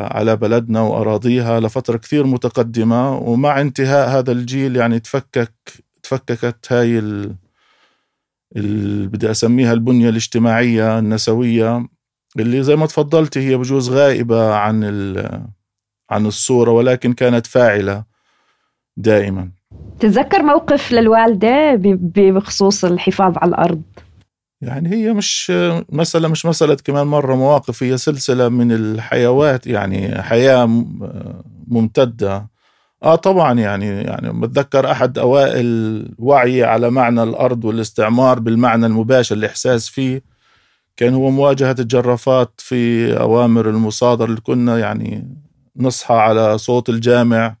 على 0.00 0.36
بلدنا 0.36 0.80
وأراضيها 0.80 1.60
لفترة 1.60 1.96
كثير 1.96 2.26
متقدمة. 2.26 3.16
ومع 3.18 3.60
انتهاء 3.60 4.08
هذا 4.08 4.32
الجيل 4.32 4.76
يعني 4.76 5.00
تفكك 5.00 5.52
تفككت 6.02 6.72
هاي 6.72 6.98
ال 6.98 7.34
بدي 9.08 9.30
أسميها 9.30 9.72
البنية 9.72 10.08
الاجتماعية 10.08 10.98
النسوية. 10.98 11.95
اللي 12.40 12.62
زي 12.62 12.76
ما 12.76 12.86
تفضلتي 12.86 13.40
هي 13.40 13.56
بجوز 13.56 13.90
غائبة 13.90 14.54
عن 14.54 14.84
عن 16.10 16.26
الصورة 16.26 16.70
ولكن 16.70 17.12
كانت 17.12 17.46
فاعلة 17.46 18.04
دائما. 18.96 19.50
تتذكر 20.00 20.42
موقف 20.42 20.92
للوالدة 20.92 21.80
بخصوص 22.14 22.84
الحفاظ 22.84 23.38
على 23.38 23.48
الأرض؟ 23.48 23.82
يعني 24.60 24.88
هي 24.88 25.12
مش 25.12 25.52
مسألة 25.92 26.28
مش 26.28 26.46
مسألة 26.46 26.74
كمان 26.74 27.06
مرة 27.06 27.34
مواقف 27.34 27.82
هي 27.82 27.96
سلسلة 27.96 28.48
من 28.48 28.72
الحيوات 28.72 29.66
يعني 29.66 30.22
حياة 30.22 30.84
ممتدة. 31.66 32.48
آه 33.02 33.14
طبعا 33.14 33.60
يعني 33.60 33.86
يعني 33.86 34.40
بتذكر 34.40 34.90
أحد 34.90 35.18
أوائل 35.18 36.08
وعي 36.18 36.64
على 36.64 36.90
معنى 36.90 37.22
الأرض 37.22 37.64
والاستعمار 37.64 38.38
بالمعنى 38.38 38.86
المباشر 38.86 39.36
الإحساس 39.36 39.88
فيه. 39.88 40.35
كان 40.96 41.14
هو 41.14 41.30
مواجهة 41.30 41.76
الجرافات 41.78 42.52
في 42.58 43.12
أوامر 43.20 43.68
المصادر 43.70 44.24
اللي 44.24 44.40
كنا 44.40 44.78
يعني 44.78 45.36
نصحى 45.76 46.14
على 46.14 46.58
صوت 46.58 46.88
الجامع. 46.88 47.56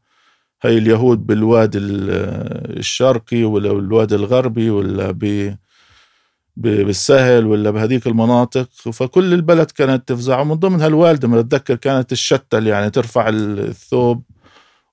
هاي 0.62 0.78
اليهود 0.78 1.26
بالوادي 1.26 1.78
الشرقي 1.78 3.44
ولا 3.44 3.72
بالوادي 3.72 4.14
الغربي 4.14 4.70
ولا 4.70 5.10
ب 5.10 5.54
بالسهل 6.56 7.46
ولا 7.46 7.70
بهذيك 7.70 8.06
المناطق. 8.06 8.68
فكل 8.92 9.34
البلد 9.34 9.70
كانت 9.70 10.08
تفزع. 10.08 10.40
ومن 10.40 10.54
ضمن 10.54 10.80
هالوالدة 10.80 11.28
ما 11.28 11.40
أتذكر 11.40 11.74
كانت 11.76 12.12
الشتل 12.12 12.66
يعني 12.66 12.90
ترفع 12.90 13.28
الثوب 13.28 14.22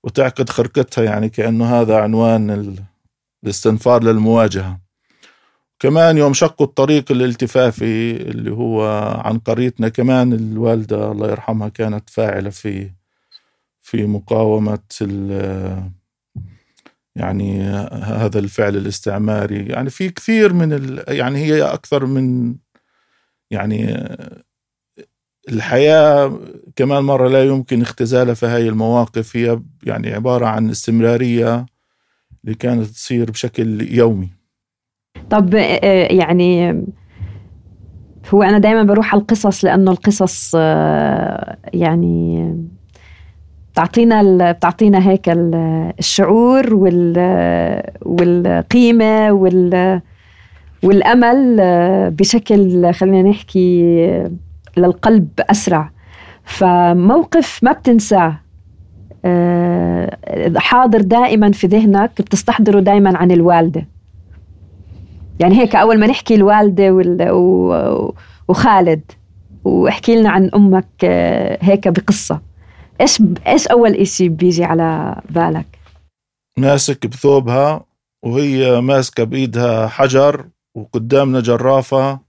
وتعقد 0.04 0.50
خرقتها 0.50 1.04
يعني 1.04 1.30
كأنه 1.30 1.66
هذا 1.82 1.98
عنوان 1.98 2.76
الاستنفار 3.44 4.04
للمواجهة. 4.04 4.83
كمان 5.84 6.18
يوم 6.18 6.34
شقوا 6.34 6.68
الطريق 6.68 7.12
الالتفافي 7.12 8.12
اللي 8.12 8.52
هو 8.52 8.84
عن 9.26 9.40
قريتنا 9.40 9.90
كمان 9.90 10.34
الوالدة 10.34 11.12
الله 11.12 11.32
يرحمها 11.32 11.70
كانت 11.70 12.10
فاعلة 12.10 12.50
في 12.50 12.92
في 13.82 14.06
مقاومة 14.06 14.80
يعني 17.16 17.62
هذا 17.92 18.40
الفعل 18.40 18.78
الاستعماري. 18.78 19.66
يعني 19.66 19.90
في 19.90 20.10
كثير 20.10 20.54
من 20.54 20.74
ال 20.74 21.04
يعني 21.08 21.40
هي 21.40 21.64
أكثر 21.64 22.06
من 22.06 22.56
يعني 23.52 24.08
الحياة 25.50 26.40
كمان 26.76 27.04
مرة 27.04 27.28
لا 27.28 27.44
يمكن 27.44 27.82
اختزالها 27.82 28.34
في 28.34 28.46
هاي 28.46 28.70
المواقف. 28.70 29.38
هي 29.38 29.60
يعني 29.84 30.14
عبارة 30.14 30.46
عن 30.46 30.70
استمرارية 30.70 31.66
اللي 32.44 32.56
كانت 32.56 32.86
تصير 32.86 33.32
بشكل 33.32 33.94
يومي. 33.94 34.43
طب 35.30 35.56
آه، 35.56 36.14
يعني 36.14 36.84
هو 38.34 38.44
أنا 38.44 38.58
دايما 38.58 38.84
بروح 38.84 39.14
على 39.14 39.22
القصص 39.22 39.66
لأنه 39.66 39.92
القصص 39.92 40.56
آه، 40.58 41.58
يعني 41.74 42.54
بتعطينا 43.72 44.52
بتعطينا 44.52 45.10
هيك 45.10 45.26
الشعور 46.00 46.74
وال 46.74 47.18
والأمل 50.84 51.58
آه، 51.60 52.10
بشكل 52.10 52.94
خلينا 52.94 53.30
نحكي 53.30 53.84
للقلب 54.78 55.28
أسرع. 55.40 55.90
فموقف 56.44 57.60
ما 57.64 57.72
بتنساه 57.72 58.40
آه، 59.26 60.18
حاضر 60.58 61.02
دائما 61.02 61.52
في 61.52 61.68
ذهنك 61.68 62.22
بتستحضره 62.22 62.80
دائما 62.80 63.18
عن 63.18 63.32
الوالدة. 63.32 63.88
يعني 65.40 65.60
هيك 65.60 65.76
أول 65.76 66.00
ما 66.00 66.08
نحكي 66.08 66.36
الوالدة 66.36 66.92
وخالد 68.48 69.12
واحكي 69.64 70.16
لنا 70.16 70.30
عن 70.30 70.50
أمك 70.56 70.90
آه، 71.04 71.58
هيك 71.62 71.88
بقصة. 71.88 72.42
إيش 73.02 73.24
إيش 73.48 73.68
أول 73.68 73.94
إشي 73.96 74.30
بيجي 74.30 74.64
على 74.64 75.22
بالك؟ 75.30 75.80
ماسك 76.58 77.08
بثوبها 77.08 77.86
وهي 78.24 78.82
ماسكة 78.82 79.24
بإيدها 79.24 79.88
حجر 79.88 80.50
وقدامنا 80.76 81.40
جرافة. 81.40 82.20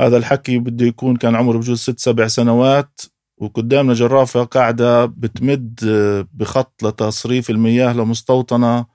هذا 0.00 0.16
الحكي 0.16 0.58
بده 0.58 0.86
يكون 0.86 1.16
كان 1.16 1.36
عمره 1.36 1.58
بجوز 1.58 1.78
ست 1.78 1.98
سبع 1.98 2.26
سنوات. 2.26 3.00
وقدامنا 3.38 3.92
جرافة 3.92 4.44
قاعدة 4.44 5.04
بتمد 5.06 5.80
بخط 6.32 6.82
لتصريف 6.82 7.50
المياه 7.50 7.92
لمستوطنة 7.92 8.86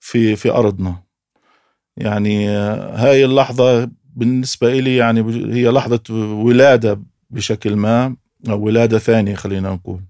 في 0.00 0.36
في 0.36 0.50
أرضنا. 0.50 1.03
يعني 1.96 2.48
هاي 2.48 3.24
اللحظة 3.24 3.90
بالنسبة 4.16 4.68
إلي 4.68 4.96
يعني 4.96 5.20
هي 5.54 5.68
لحظة 5.68 6.00
ولادة 6.34 7.00
بشكل 7.30 7.76
ما 7.76 8.16
أو 8.48 8.64
ولادة 8.64 8.98
ثانية 8.98 9.34
خلينا 9.34 9.70
نقول 9.70 10.00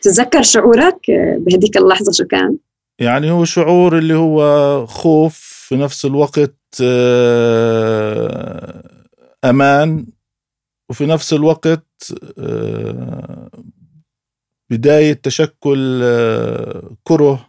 تتذكر 0.00 0.42
شعورك 0.42 1.00
بهديك 1.38 1.76
اللحظة 1.76 2.12
شو 2.12 2.24
كان؟ 2.24 2.58
يعني 2.98 3.30
هو 3.30 3.44
شعور 3.44 3.98
اللي 3.98 4.14
هو 4.14 4.86
خوف 4.86 5.58
في 5.68 5.76
نفس 5.76 6.04
الوقت 6.04 6.56
آه، 6.82 8.82
أمان 9.44 10.06
وفي 10.90 11.06
نفس 11.06 11.32
الوقت 11.32 11.86
آه، 12.38 13.50
بداية 14.70 15.12
تشكل 15.12 16.00
آه، 16.02 16.96
كره 17.04 17.47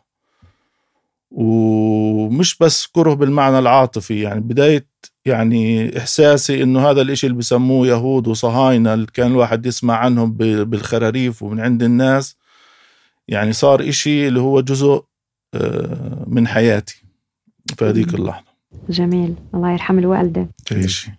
ومش 1.31 2.57
بس 2.57 2.87
كره 2.87 3.13
بالمعنى 3.13 3.59
العاطفي 3.59 4.21
يعني 4.21 4.39
بداية 4.39 4.87
يعني 5.25 5.97
إحساسي 5.97 6.63
إنه 6.63 6.89
هذا 6.89 7.01
الإشي 7.01 7.27
اللي 7.27 7.37
بسموه 7.37 7.87
يهود 7.87 8.27
وصهاينة 8.27 8.93
اللي 8.93 9.07
كان 9.13 9.31
الواحد 9.31 9.65
يسمع 9.65 9.95
عنهم 9.95 10.33
بالخراريف 10.63 11.43
ومن 11.43 11.59
عند 11.59 11.83
الناس 11.83 12.37
يعني 13.27 13.53
صار 13.53 13.89
إشي 13.89 14.27
اللي 14.27 14.39
هو 14.39 14.61
جزء 14.61 15.03
آه، 15.53 16.23
من 16.27 16.47
حياتي. 16.47 17.03
في 17.77 17.85
هذيك 17.85 18.13
اللحظة. 18.13 18.49
جميل. 18.89 19.35
الله 19.53 19.71
يرحم 19.71 19.99
الوالدة. 19.99 20.47
تعيشي 20.65 21.11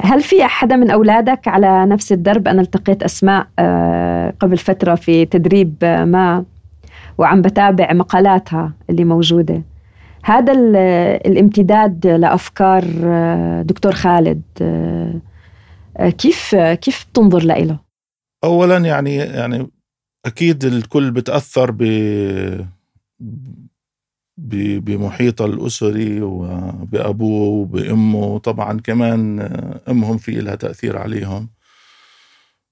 هل 0.00 0.22
في 0.22 0.44
أحد 0.44 0.72
من 0.72 0.90
أولادك 0.90 1.48
على 1.48 1.86
نفس 1.86 2.12
الدرب؟ 2.12 2.48
أنا 2.48 2.62
التقيت 2.62 3.02
أسماء 3.02 3.48
آه، 3.58 4.34
قبل 4.40 4.56
فترة 4.58 4.94
في 4.94 5.24
تدريب 5.24 5.74
ما 5.82 6.44
وعم 7.18 7.42
بتابع 7.42 7.92
مقالاتها 7.92 8.72
اللي 8.90 9.04
موجودة. 9.04 9.62
هذا 10.24 10.52
الامتداد 11.26 12.06
لأفكار 12.06 12.84
آه، 13.04 13.62
دكتور 13.62 13.92
خالد 13.92 14.42
كيف 16.18 16.54
كيف 16.54 17.06
تنظر 17.14 17.42
له؟ 17.42 17.78
أولا 18.44 18.76
يعني 18.76 19.16
يعني 19.16 19.70
أكيد 20.26 20.64
الكل 20.64 21.10
بتأثر 21.10 21.70
ب 21.70 21.82
بمحيطه 24.84 25.44
الأسري 25.44 26.22
وبأبوه 26.22 27.48
وبأمه. 27.48 28.38
طبعا 28.38 28.80
كمان 28.80 29.40
أمهم 29.88 30.16
في 30.16 30.32
لها 30.32 30.54
تأثير 30.54 30.98
عليهم. 30.98 31.48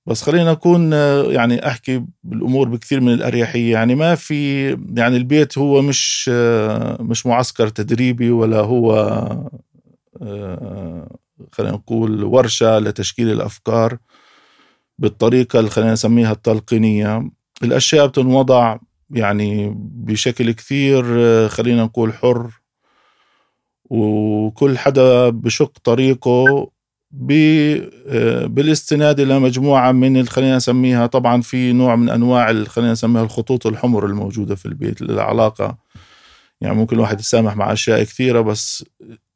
بس 0.07 0.23
خلينا 0.23 0.53
أكون 0.53 0.93
يعني 1.33 1.67
أحكي 1.69 2.05
بالأمور 2.25 2.69
بكثير 2.69 3.01
من 3.01 3.13
الأريحية. 3.13 3.73
يعني 3.73 3.95
ما 3.95 4.15
في 4.15 4.69
يعني 4.97 5.17
البيت 5.17 5.59
هو 5.59 5.83
مش 5.83 6.29
مش 7.01 7.27
معسكر 7.27 7.69
تدريبي 7.69 8.31
ولا 8.31 8.61
هو 8.61 8.93
خلينا 11.53 11.73
نقول 11.73 12.25
ورشة 12.25 12.79
لتشكيل 12.79 13.31
الأفكار 13.33 13.99
بالطريقة 14.99 15.59
اللي 15.59 15.71
خلينا 15.71 15.93
نسميها 15.93 16.33
التلقينية. 16.33 17.31
الأشياء 17.63 18.07
بتنوضع 18.07 18.77
يعني 19.11 19.75
بشكل 19.79 20.53
كثير 20.53 21.05
خلينا 21.49 21.85
نقول 21.85 22.13
حر 22.15 22.51
وكل 23.91 24.79
حدا 24.79 25.29
بشق 25.29 25.73
طريقه 25.85 26.71
بالاستناد 27.17 29.21
إلى 29.21 29.39
مجموعة 29.39 29.93
من 29.93 30.29
خلينا 30.29 30.57
نسميها 30.57 31.07
طبعا 31.07 31.41
في 31.41 31.73
نوع 31.73 31.97
من 31.97 32.09
أنواع 32.09 32.65
خلينا 32.65 32.93
نسميها 32.93 33.23
الخطوط 33.23 33.67
الحمر 33.67 34.07
الموجودة 34.07 34.55
في 34.55 34.67
البيت 34.67 35.03
العلاقه 35.03 35.77
يعني 36.61 36.75
ممكن 36.75 36.97
الواحد 36.97 37.21
يسامح 37.21 37.57
مع 37.57 37.73
أشياء 37.73 38.03
كثيرة 38.03 38.41
بس 38.41 38.85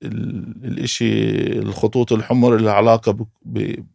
الإشي 0.03 1.33
الخطوط 1.59 2.12
الحمر 2.12 2.57
اللي 2.57 2.71
علاقة 2.71 3.27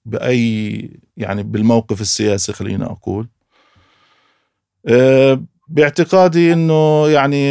بأي 0.05 0.89
يعني 1.17 1.43
بالموقف 1.43 2.01
السياسي 2.01 2.53
خلينا 2.53 2.85
أقول. 2.85 3.27
آه، 4.87 5.43
باعتقادي 5.67 6.53
إنه 6.53 7.07
يعني 7.09 7.49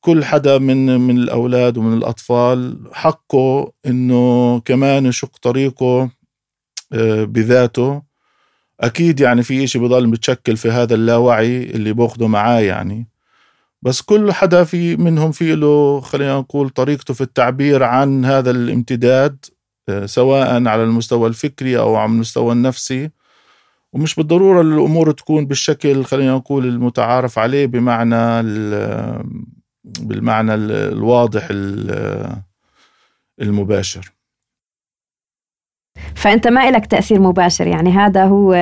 كل 0.00 0.24
حدا 0.24 0.58
من 0.58 1.00
من 1.00 1.18
الأولاد 1.18 1.78
ومن 1.78 1.98
الأطفال 1.98 2.78
حقه 2.92 3.72
إنه 3.86 4.60
كمان 4.60 5.06
يشق 5.06 5.36
طريقه 5.42 6.10
آه، 6.92 7.24
بذاته. 7.24 8.02
أكيد 8.80 9.20
يعني 9.20 9.42
في 9.42 9.64
إشي 9.64 9.78
بضل 9.78 10.06
متشكل 10.08 10.56
في 10.56 10.70
هذا 10.70 10.94
اللاوعي 10.94 11.62
اللي 11.62 11.92
بأخده 11.92 12.28
معاه 12.28 12.60
يعني. 12.60 13.08
بس 13.82 14.02
كل 14.02 14.32
حدا 14.32 14.64
في 14.64 14.96
منهم 14.96 15.32
في 15.32 15.54
له 15.54 16.00
خلينا 16.00 16.38
نقول 16.38 16.70
طريقته 16.70 17.14
في 17.14 17.20
التعبير 17.20 17.82
عن 17.82 18.24
هذا 18.24 18.50
الامتداد 18.50 19.44
آه، 19.88 20.06
سواء 20.06 20.68
على 20.68 20.84
المستوى 20.84 21.28
الفكري 21.28 21.78
أو 21.78 21.96
على 21.96 22.10
المستوى 22.12 22.52
النفسي. 22.52 23.10
ومش 23.92 24.14
بالضرورة 24.14 24.60
الأمور 24.60 25.10
تكون 25.10 25.46
بالشكل 25.46 26.04
خلينا 26.04 26.34
نقول 26.34 26.64
المتعارف 26.66 27.38
عليه 27.38 27.66
بمعنى 27.66 28.42
بالمعنى 29.84 30.54
الواضح 30.54 31.48
المباشر. 33.40 34.12
فأنت 36.14 36.48
ما 36.48 36.68
إلك 36.68 36.86
تأثير 36.86 37.20
مباشر 37.20 37.66
يعني 37.66 37.90
هذا 37.90 38.24
هو 38.24 38.52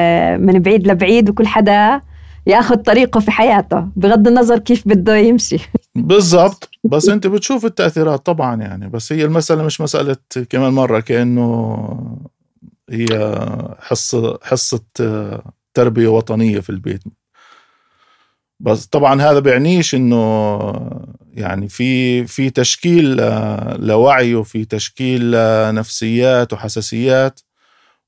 من 0.41 0.59
بعيد 0.59 0.89
لبعيد 0.89 1.31
وكل 1.31 1.47
حدا 1.47 2.01
يأخذ 2.47 2.77
طريقه 2.77 3.21
في 3.21 3.31
حياته 3.31 3.89
بغض 3.97 4.29
النظر 4.29 4.59
كيف 4.59 4.89
بده 4.89 5.17
يمشي. 5.17 5.59
بالضبط. 5.95 6.71
بس 6.93 7.09
أنت 7.09 7.27
بتشوف 7.27 7.65
التأثيرات 7.65 8.27
طبعا 8.27 8.57
يعني. 8.57 8.89
بس 8.89 9.13
هي 9.13 9.25
المسألة 9.25 9.63
مش 9.65 9.81
مسألة 9.81 10.17
كمان 10.51 10.73
مرة 10.73 11.01
كأنه 11.01 11.87
هي 12.91 13.09
حصة 13.81 14.39
حصة 14.43 14.81
تربية 15.75 16.09
وطنية 16.09 16.61
في 16.61 16.71
البيت. 16.71 17.03
بس 18.61 18.87
طبعا 18.87 19.23
هذا 19.23 19.39
بيعنيش 19.39 19.95
إنه 19.95 20.59
يعني 21.33 21.69
في 21.69 22.27
في 22.27 22.51
تشكيل 22.51 23.17
لوعي 23.87 24.35
وفي 24.35 24.65
تشكيل 24.65 25.31
نفسيات 25.75 26.53
وحساسيات. 26.53 27.41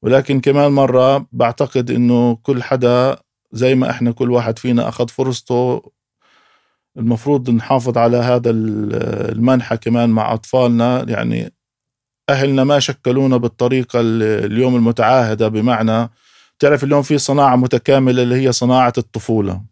ولكن 0.02 0.40
كمان 0.40 0.72
مرة 0.72 1.26
بعتقد 1.32 1.90
إنه 1.90 2.36
كل 2.42 2.62
حدا 2.62 3.16
زي 3.52 3.74
ما 3.74 3.90
إحنا 3.90 4.12
كل 4.12 4.30
واحد 4.30 4.58
فينا 4.58 4.88
أخذ 4.88 5.08
فرصته 5.08 5.82
المفروض 6.96 7.50
نحافظ 7.50 7.98
على 7.98 8.16
هذا 8.16 8.50
المنحى 8.50 9.76
كمان 9.76 10.10
مع 10.10 10.34
أطفالنا. 10.34 11.04
يعني 11.08 11.52
أهلنا 12.30 12.64
ما 12.64 12.78
شكلونا 12.78 13.36
بالطريقة 13.36 14.00
اليوم 14.00 14.76
المتعاهدة 14.76 15.48
بمعنى 15.48 16.10
تعرف 16.58 16.84
اليوم 16.84 17.02
في 17.02 17.18
صناعة 17.18 17.56
متكاملة 17.56 18.22
اللي 18.22 18.34
هي 18.34 18.52
صناعة 18.52 18.92
الطفولة. 18.98 19.62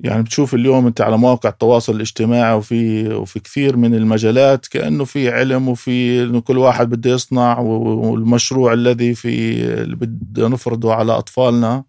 يعني 0.00 0.22
بتشوف 0.22 0.54
اليوم 0.54 0.86
أنت 0.86 1.00
على 1.00 1.18
مواقع 1.18 1.48
التواصل 1.48 1.96
الاجتماعي 1.96 2.54
وفي 2.54 3.08
وفي 3.08 3.40
كثير 3.40 3.76
من 3.76 3.94
المجالات 3.94 4.66
كأنه 4.66 5.04
في 5.04 5.30
علم 5.30 5.68
وفي 5.68 6.22
إنه 6.22 6.40
كل 6.40 6.58
واحد 6.58 6.90
بده 6.90 7.10
يصنع 7.10 7.58
والمشروع 7.58 8.72
الذي 8.72 9.14
في 9.14 9.64
اللي 9.82 9.96
بده 9.96 10.48
نفرضه 10.48 10.94
على 10.94 11.12
أطفالنا. 11.12 11.84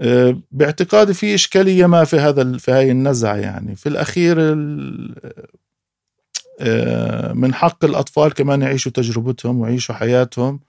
آه، 0.00 0.38
باعتقادي 0.50 1.14
في 1.14 1.34
إشكالية 1.34 1.86
ما 1.86 2.04
في 2.04 2.16
هذا 2.16 2.58
في 2.58 2.70
هاي 2.72 2.90
النزعة 2.90 3.36
يعني. 3.36 3.76
في 3.76 3.88
الأخير 3.88 4.36
من 7.34 7.54
حق 7.54 7.84
الأطفال 7.84 8.34
كمان 8.34 8.62
يعيشوا 8.62 8.92
تجربتهم 8.92 9.60
ويعيشوا 9.60 9.94
حياتهم 9.94 10.60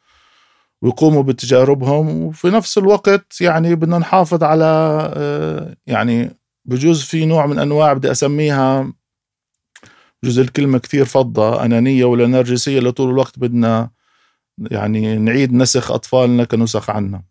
ويقوموا 0.82 1.24
بتجاربهم. 1.24 2.24
وفي 2.24 2.48
نفس 2.48 2.78
الوقت 2.78 3.42
يعني 3.42 3.76
بدنا 3.76 3.98
نحافظ 3.98 4.44
على 4.44 4.66
آه، 5.16 5.76
يعني 5.88 6.32
بجوز 6.66 7.04
في 7.04 7.26
نوع 7.26 7.46
من 7.46 7.60
أنواع 7.60 7.94
بدي 7.94 8.12
أسميها 8.12 8.94
بجوز 10.24 10.40
الكلمة 10.40 10.78
كثير 10.78 11.06
فضة 11.06 11.66
أنانية 11.66 12.06
ولا 12.06 12.28
نرجسية 12.28 12.80
اللي 12.80 12.92
طول 12.92 13.10
الوقت 13.10 13.40
بدنا 13.40 13.90
يعني 14.72 15.18
نعيد 15.18 15.54
نسخ 15.54 15.92
أطفالنا 15.92 16.44
كنسخ 16.44 16.90
عنا. 16.90 17.24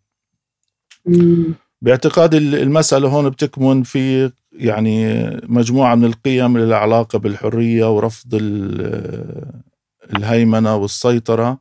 باعتقادي 1.81 2.37
المسألة 2.37 3.09
هون 3.09 3.29
بتكمن 3.29 3.83
في 3.83 4.31
يعني 4.57 5.27
مجموعة 5.43 5.95
من 5.95 6.05
القيم 6.05 6.57
للعلاقة 6.57 7.19
بالحرية 7.19 7.95
ورفض 7.95 8.29
الهيمنة 10.15 10.75
والسيطرة. 10.75 11.59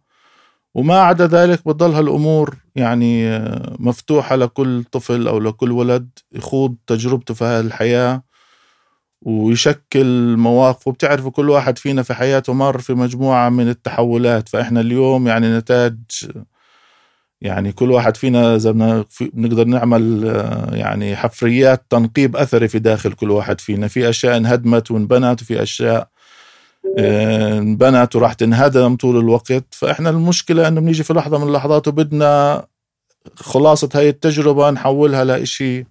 وما 0.75 1.01
عدا 1.01 1.27
ذلك 1.27 1.69
بتضل 1.69 1.91
هالأمور 1.93 2.57
يعني 2.77 3.39
مفتوحة 3.79 4.37
لكل 4.37 4.85
طفل 4.85 5.29
أو 5.29 5.41
لكل 5.41 5.73
ولد 5.73 6.09
يخوض 6.33 6.77
تجربته 6.87 7.35
في 7.35 7.45
هذه 7.45 7.65
الحياة 7.67 8.23
ويشكل 9.23 10.37
مواقف. 10.37 10.89
وبتعرفوا 10.89 11.31
كل 11.31 11.51
واحد 11.51 11.79
فينا 11.79 12.03
في 12.03 12.15
حياته 12.15 12.53
مر 12.53 12.79
في 12.79 12.95
مجموعة 12.95 13.49
من 13.49 13.69
التحولات. 13.69 14.49
فإحنا 14.49 14.81
اليوم 14.81 15.27
يعني 15.27 15.59
نتاج 15.59 15.97
يعني 17.41 17.73
كل 17.73 17.91
واحد 17.91 18.17
فينا 18.17 18.57
إذا 18.57 18.71
بنقدر 19.21 19.65
نعمل 19.65 20.25
يعني 20.73 21.17
حفريات 21.17 21.85
تنقيب 21.91 22.37
أثري 22.37 22.69
في 22.69 22.79
داخل 22.79 23.13
كل 23.13 23.31
واحد 23.31 23.61
فينا. 23.61 23.89
في 23.89 24.09
أشياء 24.09 24.37
انهدمت 24.37 24.91
وانبنت 24.91 25.43
وفي 25.43 25.63
أشياء 25.63 26.09
آه، 26.99 27.59
انبنت 27.59 28.17
وراح 28.17 28.33
تنهدم 28.33 28.97
طول 28.97 29.19
الوقت. 29.19 29.65
فإحنا 29.71 30.11
المشكلة 30.11 30.69
أنه 30.69 30.81
بنيجي 30.81 31.03
في 31.03 31.13
لحظة 31.13 31.39
من 31.39 31.49
اللحظات 31.49 31.89
وبدنا 31.89 32.65
خلاصة 33.35 33.89
هاي 33.95 34.09
التجربة 34.09 34.71
نحولها 34.71 35.25
لإشي 35.25 35.85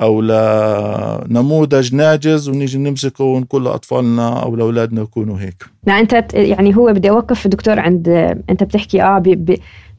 أو 0.00 0.20
لنموذج 0.20 1.94
ناجز 1.94 2.48
ونيجي 2.48 2.78
نمسكه 2.78 3.24
ونقول 3.24 3.64
لأطفالنا 3.64 4.42
أو 4.42 4.56
لأولادنا 4.56 5.02
يكونوا 5.02 5.40
هيك. 5.40 5.64
لا 5.86 6.00
أنت 6.00 6.34
يعني 6.34 6.76
هو 6.76 6.92
بدي 6.92 7.10
أوقف 7.10 7.46
دكتور 7.46 7.80
عند 7.80 8.08
أنت 8.50 8.62
بتحكي 8.62 9.02
آه 9.02 9.18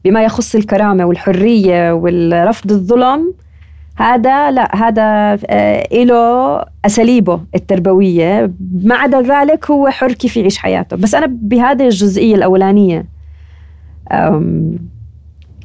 بما 0.04 0.24
يخص 0.24 0.54
الكرامة 0.54 1.04
والحرية 1.04 1.92
والرفض 1.92 2.72
الظلم 2.72 3.34
هذا 3.96 4.50
لا 4.50 4.76
هذا 4.76 5.38
آه، 5.46 6.04
له 6.04 6.62
أساليبه 6.84 7.40
التربوية. 7.54 8.52
ما 8.82 8.94
عدا 8.94 9.20
ذلك 9.20 9.70
هو 9.70 9.88
حر 9.88 10.12
كيف 10.12 10.36
يعيش 10.36 10.58
حياته. 10.58 10.96
بس 10.96 11.14
أنا 11.14 11.26
بهذه 11.26 11.84
الجزئية 11.84 12.34
الأولانية 12.34 13.06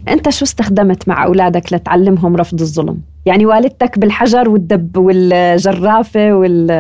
أنت 0.08 0.30
شو 0.30 0.46
استخدمت 0.46 1.08
مع 1.08 1.26
أولادك 1.26 1.74
لتعلمهم 1.74 2.36
رفض 2.36 2.62
الظلم؟ 2.62 3.02
يعني 3.26 3.46
والدتك 3.46 4.00
بالحجر 4.00 4.50
والدب 4.50 4.98
والجرافة 4.98 6.34
وال 6.34 6.72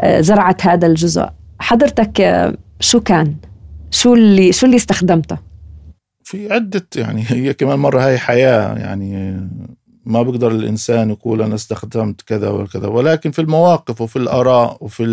آه، 0.00 0.20
زرعت 0.20 0.66
هذا 0.66 0.86
الجزء. 0.86 1.28
حضرتك 1.58 2.20
آه، 2.20 2.54
شو 2.80 3.00
كان؟ 3.00 3.34
شو 3.90 4.14
اللي 4.14 4.52
شو 4.52 4.66
اللي 4.66 4.76
استخدمته؟ 4.76 5.38
في 6.24 6.52
عدة 6.52 6.86
يعني 6.96 7.24
هي 7.28 7.54
كمان 7.54 7.78
مرة 7.78 8.06
هاي 8.06 8.18
حياة 8.18 8.78
يعني 8.78 9.40
ما 10.06 10.22
بقدر 10.22 10.50
الإنسان 10.50 11.10
يقول 11.10 11.42
أنا 11.42 11.54
استخدمت 11.54 12.22
كذا 12.22 12.48
وكذا 12.48 12.86
ولكن 12.88 13.30
في 13.30 13.38
المواقف 13.38 14.00
وفي 14.00 14.16
الآراء 14.16 14.76
وفي 14.80 15.04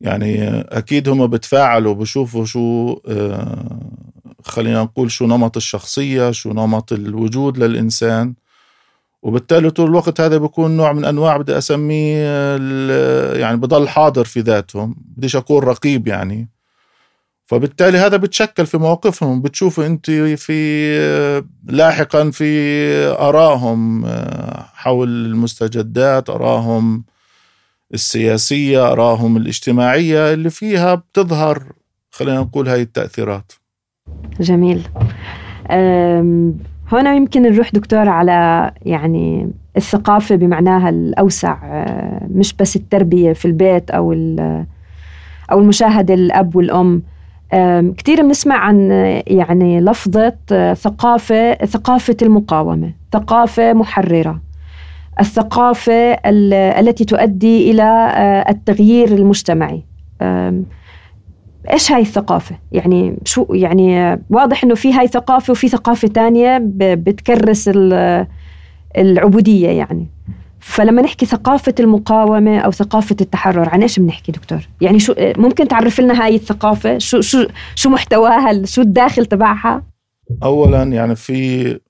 يعني 0.00 0.48
أكيد 0.60 1.08
هم 1.08 1.26
بتفاعلوا 1.26 1.94
بشوفوا 1.94 2.44
شو 2.44 2.96
آه، 3.08 3.80
خلينا 4.44 4.82
نقول 4.82 5.10
شو 5.10 5.26
نمط 5.26 5.56
الشخصية 5.56 6.30
شو 6.30 6.52
نمط 6.52 6.92
الوجود 6.92 7.58
للإنسان 7.58 8.34
وبالتالي 9.22 9.70
طول 9.70 9.88
الوقت 9.88 10.20
هذا 10.20 10.38
بيكون 10.38 10.76
نوع 10.76 10.92
من 10.92 11.04
أنواع 11.04 11.36
بدي 11.36 11.58
أسميه 11.58 12.56
يعني 13.32 13.56
بضل 13.56 13.88
حاضر 13.88 14.24
في 14.24 14.40
ذاتهم 14.40 14.96
بديش 15.16 15.36
أقول 15.36 15.64
رقيب 15.64 16.08
يعني. 16.08 16.48
فبالتالي 17.48 17.98
هذا 17.98 18.16
بتشكل 18.16 18.66
في 18.66 18.78
مواقفهم 18.78 19.42
بتشوف 19.42 19.80
انت 19.80 20.10
في 20.10 20.58
لاحقا 21.64 22.30
في 22.30 22.44
آرائهم 23.06 24.06
حول 24.74 25.08
المستجدات 25.08 26.30
آرائهم 26.30 27.04
السياسية 27.94 28.92
آرائهم 28.92 29.36
الاجتماعية 29.36 30.32
اللي 30.32 30.50
فيها 30.50 30.94
بتظهر 30.94 31.62
خلينا 32.10 32.40
نقول 32.40 32.68
هاي 32.68 32.82
التأثيرات. 32.82 33.52
جميل. 34.40 34.88
هنا 36.92 37.14
يمكن 37.14 37.42
نروح 37.42 37.70
دكتور 37.72 38.08
على 38.08 38.70
يعني 38.82 39.50
الثقافة 39.76 40.34
بمعناها 40.36 40.88
الأوسع 40.88 41.58
أه، 41.64 42.26
مش 42.30 42.52
بس 42.52 42.76
التربية 42.76 43.32
في 43.32 43.44
البيت 43.44 43.90
أو 43.90 44.12
أو 45.52 45.58
المشاهدة 45.58 46.14
الأب 46.14 46.56
والأم. 46.56 47.02
كثير 47.96 48.22
بنسمع 48.22 48.56
عن 48.56 48.90
يعني 49.26 49.80
لفظة 49.80 50.34
ثقافة 50.74 51.54
ثقافة 51.54 52.16
المقاومة 52.22 52.92
ثقافة 53.12 53.72
محررة. 53.72 54.40
الثقافة 55.20 56.12
التي 56.80 57.04
تؤدي 57.04 57.70
إلى 57.70 58.14
التغيير 58.48 59.08
المجتمعي. 59.08 59.82
إيش 61.72 61.92
هاي 61.92 62.00
الثقافة؟ 62.00 62.56
يعني 62.72 63.18
شو 63.24 63.46
يعني 63.50 64.18
واضح 64.30 64.64
إنه 64.64 64.74
في 64.74 64.92
هاي 64.92 65.06
ثقافة 65.06 65.50
وفي 65.50 65.68
ثقافة 65.68 66.08
تانية 66.08 66.60
بتكرس 66.76 67.70
العبودية 68.98 69.68
يعني. 69.68 70.06
فلما 70.60 71.02
نحكي 71.02 71.26
ثقافة 71.26 71.74
المقاومة 71.80 72.58
أو 72.58 72.70
ثقافة 72.70 73.16
التحرر 73.20 73.68
عن 73.68 73.82
إيش 73.82 73.98
بنحكي 73.98 74.32
دكتور؟ 74.32 74.68
يعني 74.80 74.98
شو 74.98 75.14
ممكن 75.18 75.68
تعرف 75.68 76.00
لنا 76.00 76.24
هاي 76.24 76.34
الثقافة؟ 76.34 76.98
شو 76.98 77.20
شو 77.20 77.46
شو 77.74 77.90
محتواها؟ 77.90 78.66
شو 78.66 78.80
الداخل 78.80 79.26
تبعها؟ 79.26 79.82
أولا 80.42 80.82
يعني 80.82 81.16
في 81.16 81.80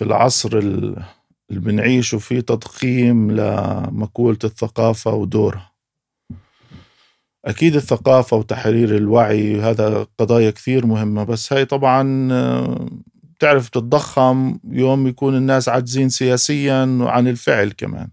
في 0.00 0.04
العصر 0.04 0.58
اللي 0.58 1.04
بنعيشه 1.50 2.18
في 2.18 2.42
تضخيم 2.42 3.30
لمقولة 3.30 4.38
الثقافة 4.44 5.14
ودورها 5.14 5.70
أكيد 7.44 7.76
الثقافة 7.76 8.36
وتحرير 8.36 8.96
الوعي 8.96 9.60
هذا 9.60 10.06
قضايا 10.18 10.50
كثير 10.50 10.86
مهمة 10.86 11.24
بس 11.24 11.52
هاي 11.52 11.64
طبعا 11.64 12.28
بتعرف 13.40 13.68
تتضخم 13.68 14.58
يوم 14.64 15.06
يكون 15.06 15.36
الناس 15.36 15.68
عاجزين 15.68 16.08
سياسيا 16.08 16.98
وعن 17.00 17.28
الفعل 17.28 17.70
كمان. 17.70 18.08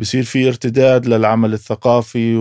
بصير 0.00 0.22
في 0.22 0.48
ارتداد 0.48 1.06
للعمل 1.06 1.52
الثقافي 1.52 2.36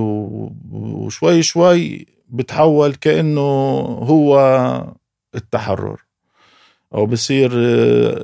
وشوي 0.72 1.42
شوي 1.42 2.06
بتحول 2.30 2.96
كأنه 2.96 3.42
هو 4.02 4.94
التحرر. 5.36 6.02
أو 6.96 7.06
بصير 7.06 7.52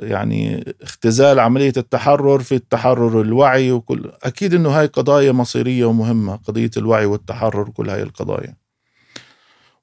يعني 0.02 0.64
اختزال 0.82 1.40
عملية 1.40 1.72
التحرر 1.76 2.38
في 2.38 2.54
التحرر 2.54 3.20
الوعي 3.20 3.72
وكل 3.72 4.10
أكيد 4.22 4.54
إنه 4.54 4.68
هاي 4.68 4.86
قضايا 4.86 5.32
مصيرية 5.32 5.84
ومهمة 5.84 6.36
قضية 6.36 6.70
الوعي 6.76 7.06
والتحرر 7.06 7.68
كل 7.70 7.90
هاي 7.90 8.02
القضايا. 8.02 8.65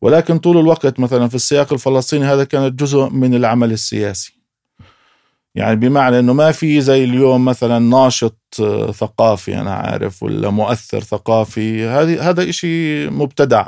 ولكن 0.04 0.38
طول 0.38 0.58
الوقت 0.58 1.00
مثلا 1.00 1.28
في 1.28 1.36
السياق 1.36 1.74
الفلسطيني 1.74 2.26
هذا 2.26 2.44
كانت 2.44 2.80
جزء 2.80 3.10
من 3.10 3.36
العمل 3.36 3.72
السياسي. 3.72 4.40
يعني 5.56 5.76
بمعنى 5.76 6.20
إنه 6.20 6.34
ما 6.34 6.52
في 6.52 6.82
زي 6.82 7.04
اليوم 7.04 7.46
مثلا 7.46 7.80
ناشط 7.80 8.40
آه، 8.60 8.92
ثقافي 8.92 9.60
أنا 9.60 9.74
عارف 9.74 10.24
ولا 10.24 10.50
مؤثر 10.50 11.00
ثقافي. 11.00 11.86
هذه 11.86 12.30
هذا 12.30 12.50
إشي 12.50 13.08
مبتدع. 13.10 13.68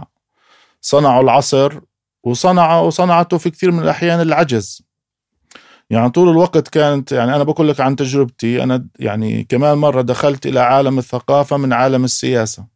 صنعوا 0.82 1.24
العصر 1.24 1.80
وصنع 2.24 2.80
وصنعته 2.80 3.38
في 3.38 3.50
كثير 3.50 3.71
من 3.71 3.84
الأحيان 3.84 4.21
العجز. 4.21 4.82
يعني 5.89 6.10
طول 6.10 6.30
الوقت 6.30 6.67
كانت 6.67 7.12
يعني 7.12 7.36
أنا 7.36 7.43
بقول 7.43 7.69
لك 7.69 7.80
عن 7.80 7.95
تجربتي. 7.95 8.63
أنا 8.63 8.88
يعني 9.00 9.43
كمان 9.43 9.78
مرة 9.78 10.02
دخلت 10.02 10.45
إلى 10.45 10.60
عالم 10.60 10.98
الثقافة 10.98 11.58
من 11.58 11.74
عالم 11.74 12.04
السياسة. 12.04 12.74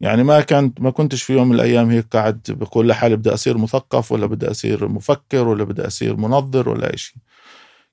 يعني 0.00 0.24
ما 0.24 0.40
كنت 0.40 0.80
ما 0.80 0.90
كنتش 0.90 1.22
في 1.22 1.32
يوم 1.32 1.48
من 1.48 1.54
الأيام 1.54 1.90
هيك 1.90 2.06
قاعد 2.10 2.40
بقول 2.48 2.88
لحالي 2.88 3.16
بدي 3.16 3.34
أصير 3.34 3.58
مثقف 3.58 4.12
ولا 4.12 4.26
بدي 4.26 4.50
أصير 4.50 4.88
مفكر 4.88 5.48
ولا 5.48 5.64
بدي 5.64 5.86
أصير 5.86 6.16
منظر 6.16 6.68
ولا 6.68 6.96
شيء 6.96 7.16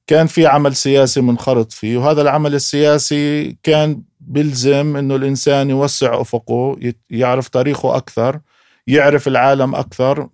كان 0.07 0.27
في 0.27 0.47
عمل 0.47 0.75
سياسي 0.75 1.21
منخرط 1.21 1.71
فيه 1.71 1.97
وهذا 1.97 2.21
العمل 2.21 2.55
السياسي 2.55 3.57
كان 3.63 4.01
بيلزم 4.19 4.97
إنه 4.97 5.15
الإنسان 5.15 5.69
يوسع 5.69 6.21
أفقه 6.21 6.77
يعرف 7.09 7.47
تاريخه 7.47 7.97
أكثر 7.97 8.39
يعرف 8.87 9.27
العالم 9.27 9.75
أكثر 9.75 10.29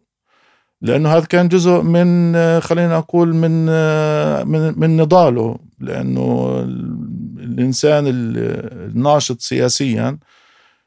لأنه 0.82 1.10
هذا 1.10 1.26
كان 1.26 1.48
جزء 1.48 1.82
من 1.82 2.34
خلينا 2.62 2.98
أقول 2.98 3.36
من 3.36 3.66
من 4.48 4.80
من 4.80 4.98
نضاله 4.98 5.60
لأنه 5.80 6.60
الإنسان 7.40 8.04
الناشط 8.08 9.42
سياسيا 9.42 10.18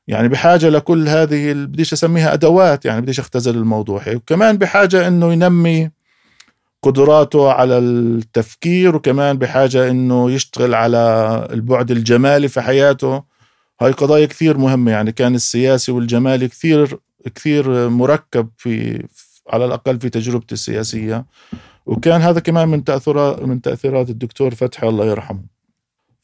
يعني 0.08 0.28
بحاجة 0.28 0.68
لكل 0.68 1.08
هذه 1.08 1.52
بديش 1.52 1.92
أسميها 1.92 2.32
أدوات 2.32 2.84
يعني 2.84 3.00
بديش 3.00 3.20
أختزل 3.20 3.56
الموضوع 3.56 4.02
وكمان 4.14 4.58
بحاجة 4.58 5.08
أنه 5.08 5.32
ينمي 5.32 5.90
قدراته 6.84 7.52
على 7.52 7.78
التفكير 7.78 8.96
وكمان 8.96 9.38
بحاجة 9.38 9.90
أنه 9.90 10.30
يشتغل 10.30 10.74
على 10.74 10.98
البعد 11.50 11.90
الجمالي 11.90 12.48
في 12.48 12.60
حياته. 12.60 13.22
هاي 13.80 13.92
قضايا 13.92 14.26
كثير 14.26 14.58
مهمة 14.58 14.90
يعني 14.90 15.12
كان 15.12 15.34
السياسي 15.34 15.92
والجمالي 15.92 16.48
كثير 16.48 16.98
كثير 17.34 17.88
مركب 17.88 18.48
في 18.56 19.04
على 19.52 19.64
الأقل 19.64 20.00
في 20.00 20.08
تجربتي 20.08 20.54
السياسية. 20.54 21.26
وكان 21.86 22.20
هذا 22.20 22.40
كمان 22.40 22.68
من 22.68 22.84
تأثيرات 22.84 23.42
من 23.42 23.60
تأثيرات 23.60 24.10
الدكتور 24.10 24.54
فتحي 24.54 24.88
الله 24.88 25.06
يرحمه. 25.06 25.53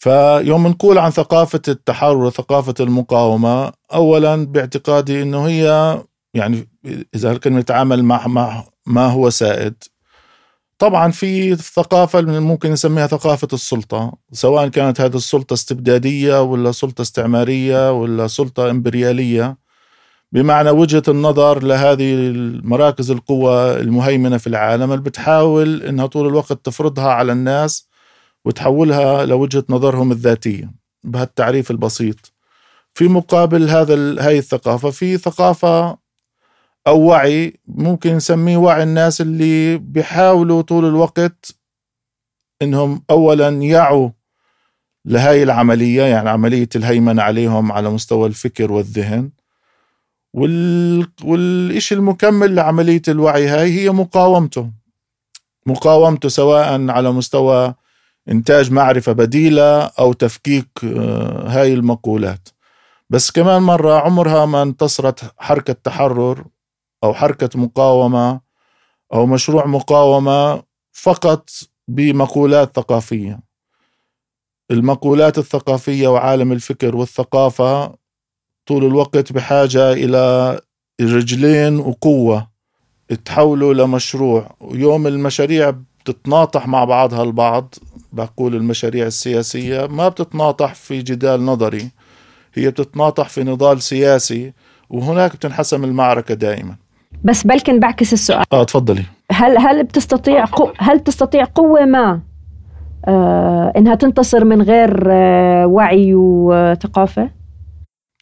فيوم 0.00 0.66
نقول 0.66 0.98
عن 0.98 1.10
ثقافة 1.10 1.62
التحرر 1.68 2.16
وثقافة 2.16 2.74
المقاومة 2.80 3.72
أولا 3.94 4.46
باعتقادي 4.46 5.22
أنه 5.22 5.46
هي 5.46 5.98
يعني 6.34 6.68
إذا 7.14 7.38
كنا 7.38 7.60
نتعامل 7.60 8.04
مع, 8.04 8.26
مع 8.26 8.64
ما 8.86 9.06
هو 9.06 9.30
سائد. 9.30 9.74
طبعا 10.78 11.10
في 11.10 11.56
ثقافة 11.56 12.20
ممكن 12.20 12.72
نسميها 12.72 13.06
ثقافة 13.06 13.48
السلطة 13.52 14.12
سواء 14.32 14.68
كانت 14.68 15.00
هذه 15.00 15.16
السلطة 15.16 15.54
استبدادية 15.54 16.42
ولا 16.42 16.72
سلطة 16.72 17.02
استعمارية 17.02 17.92
ولا 17.92 18.26
سلطة 18.26 18.70
إمبريالية. 18.70 19.58
بمعنى 20.32 20.70
وجهة 20.70 21.02
النظر 21.08 21.62
لهذه 21.62 22.14
المراكز 22.14 23.10
القوة 23.10 23.80
المهيمنة 23.80 24.36
في 24.38 24.46
العالم 24.46 24.92
اللي 24.92 25.02
بتحاول 25.04 25.82
إنها 25.82 26.06
طول 26.06 26.26
الوقت 26.26 26.52
تفرضها 26.52 27.08
على 27.08 27.32
الناس 27.32 27.89
وتحولها 28.44 29.26
لوجهة 29.26 29.64
نظرهم 29.68 30.12
الذاتية 30.12 30.70
بهالتعريف 31.04 31.70
البسيط. 31.70 32.32
في 32.94 33.08
مقابل 33.08 33.70
هذا 33.70 33.94
هاي 34.26 34.38
الثقافة 34.38 34.90
في 34.90 35.16
ثقافة 35.18 35.98
أو 36.86 37.00
وعي 37.00 37.54
ممكن 37.66 38.16
نسميه 38.16 38.56
وعي 38.56 38.82
الناس 38.82 39.20
اللي 39.20 39.78
بيحاولوا 39.78 40.62
طول 40.62 40.84
الوقت 40.84 41.54
إنهم 42.62 43.02
أولا 43.10 43.48
يعوا 43.48 44.10
لهاي 45.04 45.42
العملية 45.42 46.02
يعني 46.02 46.28
عملية 46.28 46.68
الهيمنة 46.76 47.22
عليهم 47.22 47.72
على 47.72 47.90
مستوى 47.90 48.28
الفكر 48.28 48.72
والذهن. 48.72 49.30
وال... 50.34 51.06
والإشي 51.24 51.94
المكمل 51.94 52.54
لعملية 52.54 53.02
الوعي 53.08 53.48
هاي 53.48 53.72
هي 53.80 53.90
مقاومته. 53.90 54.70
مقاومته 55.66 56.28
سواء 56.28 56.90
على 56.90 57.12
مستوى 57.12 57.74
إنتاج 58.30 58.72
معرفة 58.72 59.12
بديلة 59.12 59.82
أو 59.84 60.12
تفكيك 60.12 60.68
آه، 60.84 61.48
هاي 61.48 61.74
المقولات. 61.74 62.48
بس 63.10 63.30
كمان 63.30 63.62
مرة 63.62 63.94
عمرها 64.00 64.46
ما 64.46 64.62
انتصرت 64.62 65.32
حركة 65.38 65.72
تحرر 65.72 66.44
أو 67.04 67.14
حركة 67.14 67.58
مقاومة 67.58 68.40
أو 69.12 69.26
مشروع 69.26 69.66
مقاومة 69.66 70.62
فقط 70.92 71.50
بمقولات 71.88 72.76
ثقافية. 72.76 73.40
المقولات 74.70 75.38
الثقافية 75.38 76.08
وعالم 76.08 76.52
الفكر 76.52 76.96
والثقافة 76.96 77.94
طول 78.66 78.84
الوقت 78.84 79.32
بحاجة 79.32 79.92
إلى 79.92 80.60
رجلين 81.00 81.78
وقوة 81.78 82.50
تحولوا 83.24 83.74
لمشروع. 83.74 84.56
ويوم 84.60 85.06
المشاريع 85.06 85.70
بتتناطح 85.70 86.68
مع 86.68 86.84
بعضها 86.84 87.22
البعض 87.22 87.74
بقول 88.12 88.54
المشاريع 88.54 89.06
السياسية 89.06 89.86
ما 89.86 90.08
بتتناطح 90.08 90.74
في 90.74 91.02
جدال 91.02 91.44
نظري 91.44 91.90
هي 92.54 92.70
بتتناطح 92.70 93.28
في 93.28 93.44
نضال 93.44 93.82
سياسي 93.82 94.52
وهناك 94.90 95.36
بتنحسم 95.36 95.84
المعركة 95.84 96.34
دائما. 96.34 96.76
بس 97.24 97.46
بلكن 97.46 97.80
بعكس 97.80 98.12
السؤال. 98.12 98.44
آه 98.52 98.64
تفضلي. 98.64 99.04
هل 99.32 99.58
هل 99.58 99.84
بتستطيع 99.84 100.44
قو 100.44 100.72
هل 100.78 101.00
تستطيع 101.00 101.44
قوة 101.44 101.84
ما 101.84 102.20
آه 103.08 103.72
إنها 103.76 103.94
تنتصر 103.94 104.44
من 104.44 104.62
غير 104.62 105.12
آه 105.12 105.66
وعي 105.66 106.14
وثقافة؟ 106.14 107.30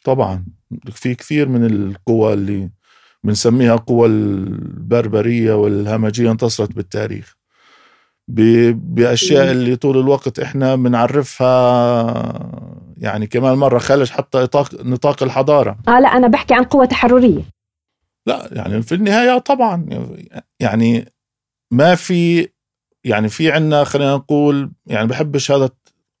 طبعا. 0.03 0.45
في 0.91 1.15
كثير 1.15 1.49
من 1.49 1.65
القوى 1.65 2.33
اللي 2.33 2.69
بنسميها 3.23 3.75
قوى 3.75 4.07
البربرية 4.07 5.53
والهمجية 5.53 6.31
انتصرت 6.31 6.75
بالتاريخ. 6.75 7.38
بأشياء 8.29 9.51
اللي 9.51 9.75
طول 9.75 9.97
الوقت 9.97 10.39
إحنا 10.39 10.75
بنعرفها 10.75 11.49
يعني 12.97 13.27
كمان 13.27 13.57
مرة 13.57 13.79
خارج 13.79 14.09
حتى 14.09 14.37
نطاق 14.37 14.83
نطاق 14.83 15.23
الحضارة. 15.23 15.77
آه 15.87 15.99
لا 15.99 16.17
أنا 16.17 16.27
بحكي 16.27 16.53
عن 16.53 16.63
قوة 16.63 16.85
تحررية. 16.85 17.41
لا 18.25 18.49
يعني 18.51 18.81
في 18.81 18.95
النهاية 18.95 19.37
طبعا 19.37 19.85
يعني 20.59 21.05
ما 21.71 21.95
في 21.95 22.47
يعني 23.03 23.29
في 23.29 23.51
عنا 23.51 23.83
خلينا 23.83 24.15
نقول 24.15 24.71
يعني 24.85 25.07
بحبش 25.07 25.51
هذا 25.51 25.69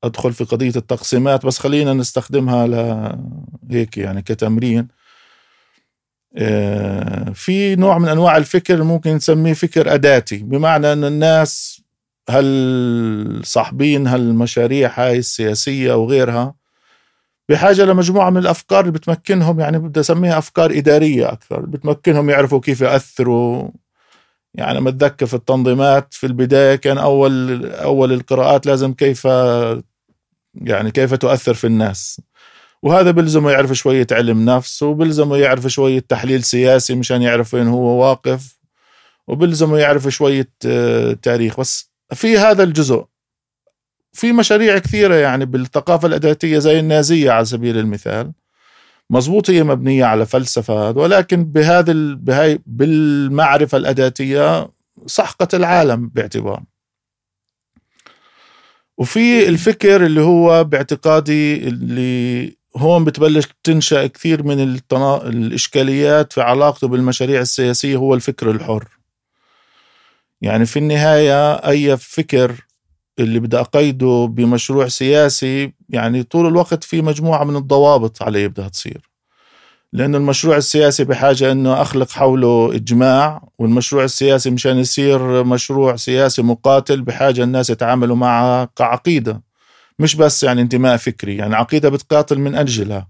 أدخل 0.03 0.33
في 0.33 0.43
قضية 0.43 0.73
التقسيمات 0.75 1.45
بس 1.45 1.59
خلينا 1.59 1.93
نستخدمها 1.93 2.67
لهيك 3.69 3.97
يعني 3.97 4.21
كتمرين. 4.21 4.87
آه، 6.37 7.29
في 7.29 7.75
نوع 7.75 7.97
من 7.97 8.07
أنواع 8.07 8.37
الفكر 8.37 8.83
ممكن 8.83 9.15
نسميه 9.15 9.53
فكر 9.53 9.93
أداتي 9.93 10.37
بمعنى 10.37 10.93
إن 10.93 11.03
الناس 11.03 11.78
هل 12.29 13.41
صاحبين 13.43 14.07
هالمشاريع 14.07 14.91
هاي 14.95 15.17
السياسية 15.17 15.93
وغيرها؟ 15.93 16.55
بحاجة 17.49 17.85
لمجموعة 17.85 18.29
من 18.29 18.37
الأفكار 18.37 18.79
اللي 18.79 18.91
بتمكنهم 18.91 19.59
يعني 19.59 19.79
بدي 19.79 19.99
أسميها 19.99 20.37
أفكار 20.37 20.71
إدارية 20.71 21.31
أكثر 21.31 21.59
بتمكنهم 21.59 22.29
يعرفوا 22.29 22.59
كيف 22.59 22.81
يأثروا. 22.81 23.69
يعني 24.53 24.81
متذكر 24.81 25.25
في 25.25 25.33
التنظيمات 25.33 26.13
في 26.13 26.27
البداية 26.27 26.75
كان 26.75 26.97
أول 26.97 27.65
أول 27.71 28.13
القراءات 28.13 28.65
لازم 28.65 28.93
كيف 28.93 29.25
يعني 30.55 30.91
كيف 30.91 31.13
تؤثر 31.13 31.53
في 31.53 31.67
الناس. 31.67 32.21
وهذا 32.83 33.11
بلزمه 33.11 33.51
يعرف 33.51 33.73
شوية 33.73 34.07
علم 34.11 34.45
نفس 34.45 34.83
وبلزمه 34.83 35.37
يعرف 35.37 35.67
شوية 35.67 35.99
تحليل 35.99 36.43
سياسي 36.43 36.95
مشان 36.95 37.21
يعرف 37.21 37.53
وين 37.53 37.67
هو 37.67 38.01
واقف 38.01 38.59
وبلزمه 39.27 39.77
يعرف 39.77 40.07
شوية 40.07 40.49
آه، 40.65 41.13
تاريخ. 41.13 41.59
بس 41.59 41.88
في 42.13 42.37
هذا 42.37 42.63
الجزء. 42.63 43.05
في 44.13 44.31
مشاريع 44.31 44.77
كثيرة 44.77 45.15
يعني 45.15 45.45
بالثقافة 45.45 46.07
الأداتية 46.07 46.59
زي 46.59 46.79
النازية 46.79 47.31
على 47.31 47.45
سبيل 47.45 47.77
المثال. 47.77 48.31
مزبوط 49.09 49.49
هي 49.49 49.63
مبنية 49.63 50.05
على 50.05 50.25
فلسفة 50.25 50.89
ولكن 50.91 51.43
بهذا 51.43 51.93
بهاي 52.15 52.59
بالمعرفة 52.65 53.77
الأداتية 53.77 54.69
سحقت 55.05 55.55
العالم 55.55 56.09
باعتبار. 56.09 56.63
وفي 58.97 59.49
الفكر 59.49 60.05
اللي 60.05 60.21
هو 60.21 60.63
باعتقادي 60.63 61.67
اللي 61.67 62.55
هون 62.77 63.03
بتبلش 63.03 63.47
تنشأ 63.63 64.07
كثير 64.07 64.43
من. 64.43 64.79
الإشكاليات 65.01 66.33
في 66.33 66.41
علاقته 66.41 66.87
بالمشاريع 66.87 67.41
السياسية 67.41 67.95
هو 67.95 68.13
الفكر 68.13 68.51
الحر. 68.51 68.98
يعني 70.41 70.65
في 70.65 70.79
النهاية 70.79 71.53
أي 71.53 71.97
فكر 71.97 72.55
اللي 73.19 73.39
بدي 73.39 73.59
أقيده 73.59 74.27
بمشروع 74.31 74.87
سياسي 74.87 75.73
يعني 75.89 76.23
طول 76.23 76.47
الوقت 76.47 76.83
في 76.83 77.01
مجموعة 77.01 77.43
من 77.43 77.55
الضوابط 77.55 78.23
عليه 78.23 78.47
بدها 78.47 78.67
تصير. 78.67 79.09
لأن 79.93 80.15
المشروع 80.15 80.57
السياسي 80.57 81.03
بحاجة 81.03 81.51
أنه 81.51 81.81
أخلق 81.81 82.11
حوله 82.11 82.75
إجماع 82.75 83.47
والمشروع 83.59 84.03
السياسي 84.03 84.49
مشان 84.49 84.77
يصير 84.77 85.43
مشروع 85.43 85.95
سياسي 85.95 86.41
مقاتل 86.41 87.01
بحاجة 87.01 87.43
الناس 87.43 87.69
يتعاملوا 87.69 88.15
معه 88.15 88.69
كعقيدة. 88.75 89.41
مش 89.99 90.15
بس 90.15 90.43
يعني 90.43 90.61
انتماء 90.61 90.97
فكري 90.97 91.35
يعني 91.37 91.55
عقيدة 91.55 91.89
بتقاتل 91.89 92.39
من 92.39 92.55
أجلها. 92.55 93.07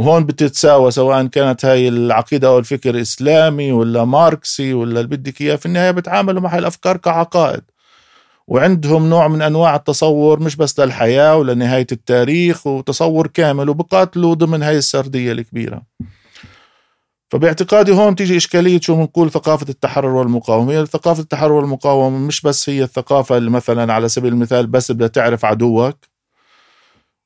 وهون 0.00 0.24
بتتساوى 0.24 0.90
سواء 0.90 1.26
كانت 1.26 1.64
هاي 1.64 1.88
العقيدة 1.88 2.48
أو 2.48 2.58
الفكر 2.58 3.00
إسلامي 3.00 3.72
ولا 3.72 4.04
ماركسي 4.04 4.74
ولا 4.74 5.00
اللي 5.00 5.16
بدك 5.16 5.40
إياه 5.40 5.56
في 5.56 5.66
النهاية 5.66 5.90
بتعاملوا 5.90 6.40
مع 6.40 6.58
الأفكار 6.58 6.96
كعقائد. 6.96 7.62
وعندهم 8.48 9.10
نوع 9.10 9.28
من 9.28 9.42
أنواع 9.42 9.76
التصور 9.76 10.40
مش 10.40 10.56
بس 10.56 10.80
للحياة 10.80 11.36
ولنهاية 11.36 11.86
التاريخ 11.92 12.66
وتصور 12.66 13.26
كامل 13.26 13.68
وبقاتلوا 13.68 14.34
ضمن 14.34 14.62
هاي 14.62 14.78
السردية 14.78 15.32
الكبيرة. 15.32 15.82
فباعتقادي 17.30 17.92
هون 17.92 18.16
تيجي 18.16 18.36
إشكالية 18.36 18.80
شو 18.80 18.96
بنقول 18.96 19.30
ثقافة 19.30 19.66
التحرر 19.68 20.14
والمقاومة. 20.14 20.72
هي 20.72 20.86
ثقافة 20.86 21.22
التحرر 21.22 21.52
والمقاومة 21.52 22.18
مش 22.18 22.40
بس 22.40 22.70
هي 22.70 22.82
الثقافة 22.82 23.36
اللي 23.36 23.50
مثلا 23.50 23.92
على 23.92 24.08
سبيل 24.08 24.32
المثال 24.32 24.66
بس 24.66 24.92
بدها 24.92 25.08
تعرف 25.08 25.44
عدوك. 25.44 26.09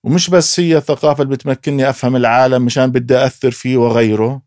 ومش 0.05 0.31
بس 0.31 0.61
هي 0.61 0.77
الثقافة 0.77 1.23
اللي 1.23 1.37
بتمكنني 1.37 1.89
أفهم 1.89 2.17
العالم 2.17 2.63
مشان 2.63 2.87
بدي 2.87 3.27
أثر 3.27 3.51
فيه 3.51 3.77
وغيره. 3.77 4.43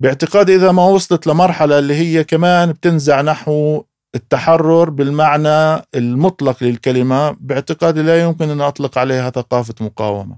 باعتقادي 0.00 0.54
إذا 0.54 0.72
ما 0.72 0.84
وصلت 0.84 1.26
لمرحلة 1.26 1.78
اللي 1.78 1.94
هي 1.94 2.24
كمان 2.24 2.72
بتنزع 2.72 3.20
نحو 3.22 3.84
التحرر 4.14 4.90
بالمعنى 4.90 5.82
المطلق 5.94 6.64
للكلمة 6.64 7.30
باعتقادي 7.40 8.02
لا 8.02 8.22
يمكن 8.22 8.50
أن 8.50 8.60
أطلق 8.60 8.98
عليها 8.98 9.30
ثقافة 9.30 9.74
مقاومة. 9.80 10.36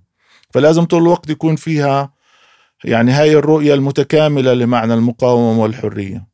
فلازم 0.51 0.85
طول 0.85 1.03
الوقت 1.03 1.31
يكون 1.31 1.57
فيها 1.57 2.13
يعني 2.85 3.13
هاي 3.13 3.37
الرؤية 3.37 3.75
المتكاملة 3.75 4.55
لمعنى 4.55 4.95
المقاومة 4.95 5.63
والحرية. 5.63 6.27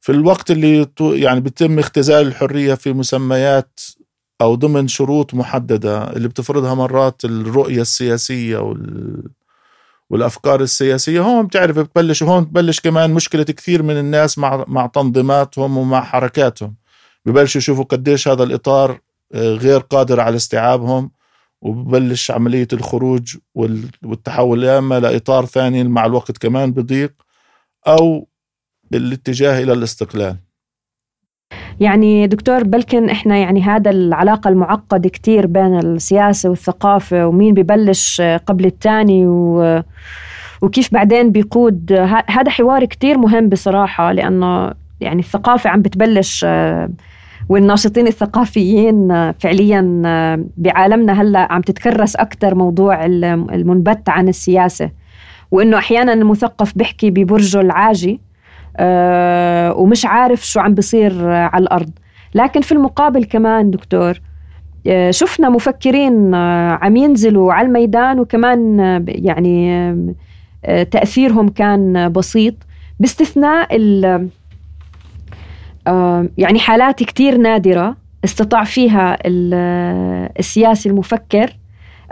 في 0.00 0.12
الوقت 0.12 0.50
اللي 0.50 0.86
يعني 1.00 1.40
بيتم 1.40 1.78
اختزال 1.78 2.26
الحرية 2.26 2.74
في 2.74 2.92
مسميات 2.92 3.80
أو 4.42 4.54
ضمن 4.54 4.88
شروط 4.88 5.34
محددة 5.34 6.12
اللي 6.12 6.28
بتفرضها 6.28 6.74
مرات 6.74 7.24
الرؤية 7.24 7.80
السياسية 7.80 8.58
وال 8.58 9.22
والأفكار 10.10 10.60
السياسية. 10.60 11.20
هون 11.20 11.46
بتعرف 11.46 11.78
بتبلش 11.78 12.22
هون 12.22 12.44
بتبلش 12.44 12.80
كمان 12.80 13.14
مشكلة 13.14 13.42
كثير 13.44 13.82
من 13.82 13.98
الناس 13.98 14.38
مع 14.38 14.64
مع 14.68 14.86
تنظيماتهم 14.86 15.78
ومع 15.78 16.00
حركاتهم. 16.04 16.74
ببلشوا 17.26 17.58
يشوفوا 17.58 17.84
قديش 17.84 18.28
هذا 18.28 18.42
الإطار 18.42 19.00
آه، 19.34 19.54
غير 19.54 19.80
قادر 19.80 20.20
على 20.20 20.36
استيعابهم 20.36 21.10
وببلش 21.62 22.30
عملية 22.30 22.68
الخروج 22.72 23.36
والتحول 23.54 24.64
يا 24.64 24.78
إما 24.78 25.00
لإطار 25.00 25.46
ثاني 25.46 25.84
مع 25.84 26.06
الوقت 26.06 26.38
كمان 26.38 26.72
بضيق 26.72 27.12
أو 27.86 28.28
الاتجاه 28.94 29.62
إلى 29.62 29.72
الاستقلال. 29.72 30.36
يعني 31.80 32.26
دكتور 32.26 32.64
بلكن 32.64 33.10
إحنا 33.10 33.36
يعني 33.36 33.62
هذا 33.62 33.90
العلاقة 33.90 34.48
المعقدة 34.48 35.08
كتير 35.08 35.46
بين 35.46 35.78
السياسة 35.78 36.48
والثقافة 36.48 37.26
ومين 37.26 37.54
ببلش 37.54 38.22
قبل 38.46 38.66
الثاني 38.66 39.26
و 39.26 39.82
وكيف 40.62 40.92
بعدين 40.94 41.30
بيقود. 41.30 41.92
هذا 42.26 42.50
حوار 42.50 42.84
كتير 42.84 43.18
مهم 43.18 43.48
بصراحة 43.48 44.12
لأنه 44.12 44.72
يعني 45.00 45.20
الثقافة 45.20 45.70
عم 45.70 45.82
بتبلش 45.82 46.46
والناشطين 47.48 48.06
الثقافيين 48.06 49.32
فعليا 49.32 49.80
بعالمنا 50.56 51.22
هلأ 51.22 51.52
عم 51.52 51.60
تتكرس 51.60 52.16
أكثر 52.16 52.54
موضوع 52.54 53.04
المنبت 53.04 54.08
عن 54.08 54.28
السياسة. 54.28 54.90
وإنه 55.50 55.78
أحيانا 55.78 56.12
المثقف 56.12 56.78
بيحكي 56.78 57.10
ببرجه 57.10 57.60
العاجي 57.60 58.20
ومش 59.76 60.06
عارف 60.06 60.46
شو 60.46 60.60
عم 60.60 60.74
بصير 60.74 61.30
على 61.30 61.62
الأرض. 61.62 61.90
لكن 62.34 62.60
في 62.60 62.72
المقابل 62.72 63.24
كمان 63.24 63.70
دكتور 63.70 64.20
آه، 64.86 65.10
شفنا 65.10 65.48
مفكرين 65.48 66.34
آه، 66.34 66.78
عم 66.82 66.96
ينزلوا 66.96 67.52
على 67.52 67.66
الميدان 67.66 68.20
وكمان 68.20 68.78
يعني 69.08 69.96
تأثيرهم 70.90 71.48
كان 71.48 72.12
بسيط. 72.12 72.54
باستثناء 73.00 73.76
يعني 76.38 76.58
حالات 76.58 77.02
كتير 77.02 77.36
نادرة 77.36 77.96
استطاع 78.24 78.64
فيها 78.64 79.18
السياسي 80.38 80.88
المفكر 80.88 81.56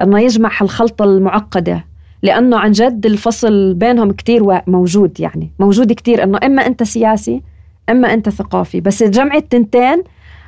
أنه 0.03 0.21
يجمع 0.21 0.51
الخلطة 0.63 1.05
المعقدة. 1.05 1.85
لأنه 2.23 2.59
عن 2.59 2.73
جد 2.73 3.07
الفصل 3.07 3.75
بينهم 3.75 4.13
كتير 4.13 4.63
موجود 4.67 5.21
يعني. 5.21 5.51
موجود 5.59 5.93
كتير 5.93 6.23
إنه 6.23 6.39
إما 6.45 6.67
أنت 6.67 6.83
سياسي 6.83 7.43
إما 7.91 8.15
أنت 8.15 8.29
ثقافي. 8.29 8.81
بس 8.81 9.03
جمع 9.03 9.35
التنتين 9.35 10.03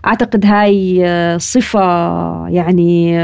أعتقد 0.06 0.46
هاي 0.46 1.06
آه، 1.06 1.36
صفة 1.36 1.80
يعني 2.48 3.18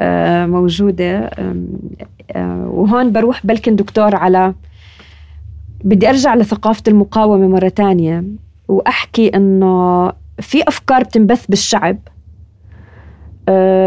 آه، 0.00 0.46
موجودة. 0.46 1.30
آه، 2.32 2.68
وهون 2.70 3.12
بروح 3.12 3.46
بلكن 3.46 3.76
دكتور 3.76 4.16
على 4.16 4.54
بدي 5.84 6.08
أرجع 6.08 6.34
لثقافة 6.34 6.82
المقاومة 6.88 7.48
مرة 7.48 7.68
تانية 7.68 8.24
وأحكي 8.68 9.28
إنه 9.28 10.12
في 10.40 10.62
أفكار 10.68 11.02
بتنبث 11.02 11.46
بالشعب 11.46 11.98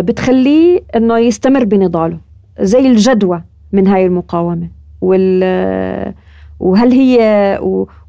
بتخليه 0.01 0.81
إنه 0.95 1.17
يستمر 1.17 1.63
بنضاله. 1.63 2.28
زي 2.61 2.87
الجدوى 2.87 3.41
من 3.71 3.87
هاي 3.87 4.05
المقاومة. 4.05 4.67
وال 5.01 6.13
وهل 6.59 6.91
هي 6.91 7.19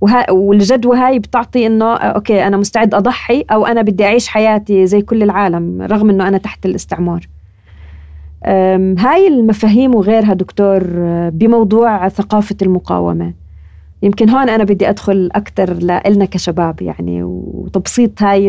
وه... 0.00 0.30
والجدوى 0.30 0.96
هاي 0.96 1.18
بتعطي 1.18 1.66
إنه 1.66 1.94
أوكي 1.94 2.46
أنا 2.46 2.56
مستعد 2.56 2.94
أضحي 2.94 3.44
أو 3.50 3.66
أنا 3.66 3.82
بدي 3.82 4.04
أعيش 4.04 4.28
حياتي 4.28 4.86
زي 4.86 5.02
كل 5.02 5.22
العالم 5.22 5.82
رغم 5.82 6.10
إنه 6.10 6.28
أنا 6.28 6.38
تحت 6.38 6.66
الاستعمار. 6.66 7.28
هاي 8.98 9.28
المفاهيم 9.28 9.94
وغيرها 9.94 10.34
دكتور 10.34 10.82
بموضوع 11.30 12.08
ثقافة 12.08 12.56
المقاومة. 12.62 13.32
يمكن 14.02 14.30
هون 14.30 14.48
أنا 14.48 14.64
بدي 14.64 14.88
أدخل 14.88 15.30
أكثر 15.34 15.72
لنا 16.06 16.24
كشباب 16.24 16.82
يعني 16.82 17.22
وتبسيط 17.22 18.22
هاي 18.22 18.48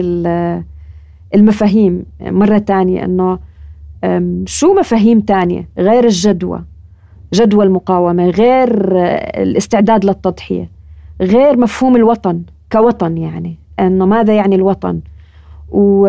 المفاهيم 1.36 2.06
مرة 2.22 2.58
تانية 2.58 3.06
أنه 3.06 3.40
شو 4.46 4.74
مفاهيم 4.74 5.20
تانية 5.20 5.70
غير 5.78 6.04
الجدوى؟ 6.04 6.64
جدوى 7.34 7.66
المقاومة 7.66 8.30
غير 8.30 8.98
الاستعداد 9.42 10.06
للتضحية 10.06 10.70
غير 11.22 11.58
مفهوم 11.58 11.96
الوطن 11.96 12.42
كوطن 12.72 13.18
يعني 13.18 13.56
أنه 13.80 14.06
ماذا 14.06 14.34
يعني 14.34 14.56
الوطن؟ 14.56 15.00
و 15.72 16.08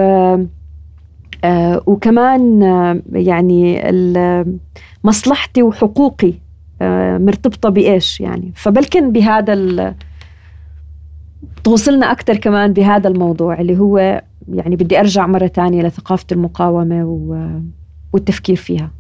آه، 1.45 1.83
وكمان 1.87 2.63
آه، 2.63 3.01
يعني 3.13 3.83
مصلحتي 5.05 5.63
وحقوقي 5.63 6.33
آه، 6.83 7.19
مرتبطة 7.19 7.69
بإيش 7.69 8.21
يعني؟ 8.21 8.53
فبلكن 8.55 9.13
بهذا 9.13 9.95
توصلنا 11.65 12.13
أكثر 12.13 12.37
كمان 12.37 12.73
بهذا 12.73 13.09
الموضوع 13.09 13.61
اللي 13.61 13.79
هو 13.79 14.23
يعني 14.49 14.77
بدي 14.77 15.01
أرجع 15.01 15.27
مرة 15.27 15.47
تانية 15.47 15.83
لثقافة 15.83 16.27
المقاومة 16.33 17.05
و 17.05 17.49
والتفكير 18.13 18.57
فيها. 18.57 18.91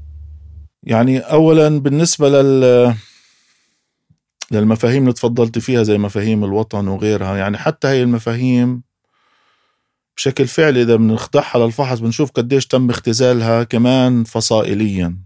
يعني 0.82 1.18
اولا 1.18 1.80
بالنسبة 1.80 2.28
لل 2.28 2.94
للمفاهيم 4.50 5.02
اللي 5.02 5.12
تفضلت 5.12 5.58
فيها 5.58 5.82
زي 5.82 5.98
مفاهيم 5.98 6.44
الوطن 6.44 6.88
وغيرها 6.88 7.36
يعني 7.36 7.58
حتى 7.58 7.88
هي 7.88 8.02
المفاهيم 8.02 8.82
بشكل 10.16 10.46
فعلي 10.46 10.82
إذا 10.82 10.96
بنخضعها 10.96 11.58
للفحص 11.58 11.98
بنشوف 11.98 12.30
قديش 12.30 12.66
تم 12.66 12.90
اختزالها 12.90 13.64
كمان 13.64 14.24
فصائليا. 14.24 15.18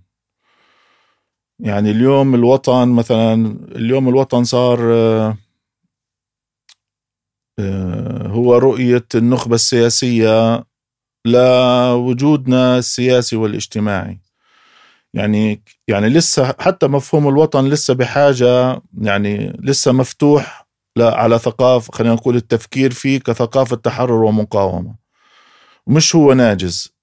يعني 1.60 1.90
اليوم 1.90 2.34
الوطن 2.34 2.88
مثلا 2.88 3.58
اليوم 3.76 4.08
الوطن 4.08 4.44
صار 4.44 4.92
آه، 7.58 8.26
هو 8.26 8.56
رؤية 8.56 9.06
النخبة 9.14 9.54
السياسية 9.54 10.64
لوجودنا 11.26 12.78
السياسي 12.78 13.36
والاجتماعي. 13.36 14.18
يعني 15.14 15.62
يعني 15.88 16.08
لسه 16.08 16.54
حتى 16.60 16.86
مفهوم 16.86 17.28
الوطن 17.28 17.64
لسه 17.68 17.94
بحاجة 17.94 18.82
يعني 19.02 19.56
لسه 19.62 19.92
مفتوح 19.92 20.66
على 20.98 21.38
ثقافة 21.38 21.92
خلينا 21.92 22.14
نقول 22.14 22.36
التفكير 22.36 22.90
فيه 22.92 23.18
كثقافة 23.20 23.76
تحرر 23.76 24.22
ومقاومة. 24.24 24.94
مش 25.86 26.16
هو 26.16 26.32
ناجز. 26.32 26.96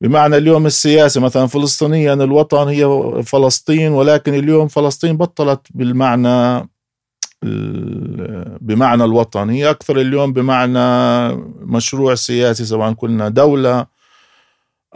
بمعنى 0.00 0.36
اليوم 0.36 0.66
السياسي 0.66 1.20
مثلا 1.20 1.46
فلسطينيا 1.46 2.14
الوطن 2.14 2.68
هي 2.68 2.86
فلسطين 3.22 3.92
ولكن 3.92 4.34
اليوم 4.34 4.68
فلسطين 4.68 5.16
بطلت 5.16 5.60
بالمعنى 5.70 6.68
بمعنى 8.60 9.04
الوطن. 9.04 9.50
هي 9.50 9.70
أكثر 9.70 10.00
اليوم 10.00 10.32
بمعنى 10.32 10.78
مشروع 11.60 12.14
سياسي 12.14 12.64
سواء 12.64 12.92
كنا 12.92 13.28
دولة 13.28 13.86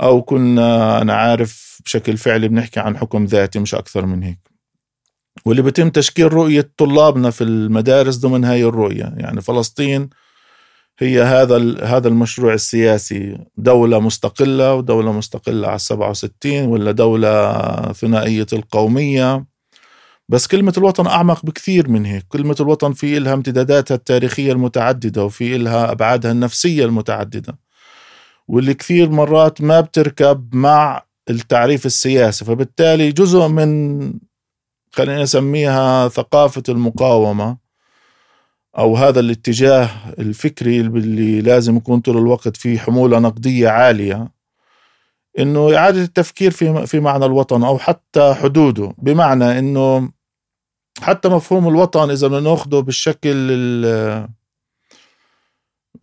أو 0.01 0.23
كنا 0.23 1.03
أنا 1.03 1.15
عارف 1.15 1.81
بشكل 1.85 2.17
فعلي 2.17 2.49
بنحكي 2.49 2.81
عن 2.81 2.97
حكم 2.97 3.25
ذاتي 3.25 3.59
مش 3.59 3.75
أكثر 3.75 4.07
من 4.07 4.23
هيك. 4.23 4.39
واللي 5.45 5.63
بيتم 5.63 5.91
تشكيل 5.91 6.33
رؤية 6.33 6.71
طلابنا 6.77 7.31
في 7.31 7.45
المدارس 7.45 8.17
ضمن 8.17 8.45
هاي 8.45 8.65
الرؤية. 8.65 9.15
يعني 9.17 9.41
فلسطين 9.41 10.11
هي 10.99 11.23
هذا 11.23 11.85
هذا 11.85 12.09
المشروع 12.09 12.55
السياسي. 12.55 13.39
دولة 13.57 14.01
مستقلة 14.01 14.75
ودولة 14.75 15.13
مستقلة 15.13 15.69
على 15.69 15.79
67 15.79 16.67
ولا 16.67 16.93
دولة 16.93 17.93
ثنائية 17.93 18.47
القومية. 18.53 19.52
بس 20.33 20.47
كلمة 20.47 20.73
الوطن 20.79 21.07
أعمق 21.07 21.47
بكثير 21.47 21.89
من 21.89 22.07
هيك. 22.07 22.25
كلمة 22.29 22.57
الوطن 22.61 22.93
في 22.93 23.17
إلها 23.17 23.35
امتداداتها 23.35 23.95
التاريخية 23.95 24.53
المتعددة 24.53 25.25
وفي 25.25 25.57
إلها 25.57 25.93
أبعادها 25.93 26.33
النفسية 26.33 26.85
المتعددة. 26.85 27.59
واللي 28.49 28.75
كثير 28.75 29.11
مرات 29.11 29.61
ما 29.61 29.81
بتركب 29.81 30.55
مع 30.55 31.03
التعريف 31.31 31.87
السياسي. 31.87 32.45
فبالتالي 32.45 33.13
جزء 33.13 33.49
من 33.49 34.13
خلينا 34.93 35.23
نسميها 35.23 36.09
ثقافة 36.09 36.63
المقاومة 36.69 37.57
أو 38.79 38.97
هذا 38.97 39.21
الاتجاه 39.21 39.89
الفكري 40.19 40.81
اللي 40.81 41.41
لازم 41.41 41.77
يكون 41.77 42.01
طول 42.01 42.19
الوقت 42.19 42.57
فيه 42.57 42.79
حمولة 42.79 43.19
نقدية 43.19 43.69
عالية 43.69 44.29
إنه 45.39 45.77
إعادة 45.77 46.03
التفكير 46.03 46.51
في 46.51 46.87
في 46.87 47.01
معنى 47.01 47.25
الوطن 47.25 47.65
أو 47.65 47.79
حتى 47.79 48.35
حدوده. 48.35 48.95
بمعنى 48.99 49.59
إنه 49.59 50.13
حتى 51.01 51.29
مفهوم 51.29 51.69
الوطن 51.69 52.11
إذا 52.11 52.29
بدنا 52.29 52.41
نأخذه 52.41 52.81
بالشكل 52.81 53.51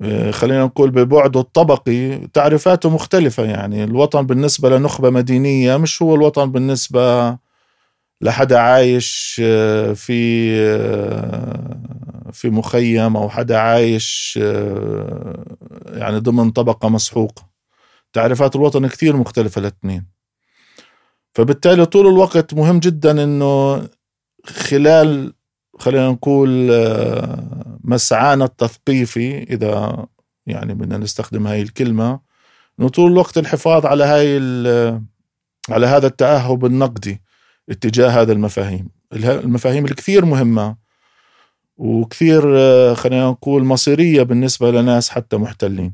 آه، 0.01 0.31
خلينا 0.31 0.63
نقول 0.65 0.91
ببعده 0.91 1.39
الطبقي 1.39 2.27
تعريفاته 2.33 2.89
مختلفة 2.89 3.43
يعني. 3.43 3.83
الوطن 3.83 4.25
بالنسبة 4.25 4.69
لنخبة 4.69 5.09
مدينية 5.09 5.77
مش 5.77 6.01
هو 6.01 6.15
الوطن 6.15 6.51
بالنسبة 6.51 7.37
لحدا 8.21 8.59
عايش 8.59 9.41
آه، 9.43 9.93
في 9.93 10.49
آه، 10.61 12.31
في 12.31 12.49
مخيم 12.49 13.17
أو 13.17 13.29
حدا 13.29 13.57
عايش 13.57 14.39
يعني 15.85 16.19
ضمن 16.19 16.51
طبقة 16.51 16.89
مسحوقة. 16.89 17.49
تعريفات 18.13 18.55
الوطن 18.55 18.87
كثير 18.87 19.17
مختلفة 19.17 19.59
الاثنين 19.59 20.05
فبالتالي 21.33 21.85
طول 21.85 22.07
الوقت 22.07 22.53
مهم 22.53 22.79
جدا 22.79 23.23
إنه 23.23 23.81
خلال 24.51 25.33
خلينا 25.79 26.09
نقول 26.09 26.49
مسعانا 27.83 28.45
التثقيفي 28.45 29.43
إذا 29.43 30.05
يعني 30.47 30.73
بدنا 30.73 30.97
نستخدم 30.97 31.47
هاي 31.47 31.61
الكلمة 31.61 32.19
انه 32.79 32.89
طول 32.89 33.11
الوقت 33.11 33.37
الحفاظ 33.37 33.85
على 33.85 34.03
هاي 34.03 34.37
على 35.69 35.85
هذا 35.87 36.07
التأهب 36.07 36.65
النقدي 36.65 37.21
اتجاه 37.69 38.09
هذا 38.09 38.31
المفاهيم. 38.31 38.89
المفاهيم 39.13 39.85
الكثير 39.85 40.25
مهمة 40.25 40.75
وكثير 41.77 42.57
آه، 42.57 42.93
خلينا 42.93 43.29
نقول 43.29 43.63
مصيرية 43.63 44.23
بالنسبة 44.23 44.71
لناس 44.71 45.09
حتى 45.09 45.37
محتلين. 45.37 45.93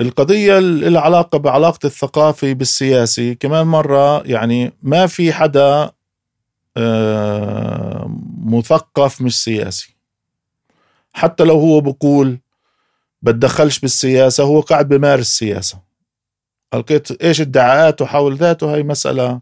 القضية 0.00 0.58
اللي 0.58 0.98
علاقة 0.98 1.38
بعلاقة 1.38 1.86
الثقافي 1.86 2.54
بالسياسي 2.54 3.34
كمان 3.34 3.66
مرة 3.66 4.22
يعني 4.26 4.72
ما 4.82 5.06
في 5.06 5.32
حدا 5.32 5.62
آه، 5.62 5.92
مثقف 8.44 9.20
مش 9.22 9.44
سياسي. 9.44 9.94
حتى 11.12 11.44
لو 11.44 11.60
هو 11.60 11.80
بقول 11.80 12.38
بتدخلش 13.22 13.78
بالسياسة 13.78 14.44
هو 14.44 14.60
قاعد 14.60 14.88
بمارس 14.88 15.26
سياسة. 15.26 15.78
لقيت 16.74 17.22
إيش 17.22 17.40
ادعاءاته 17.40 18.06
حول 18.06 18.36
ذاته؟ 18.36 18.74
هاي 18.74 18.82
مسألة 18.82 19.40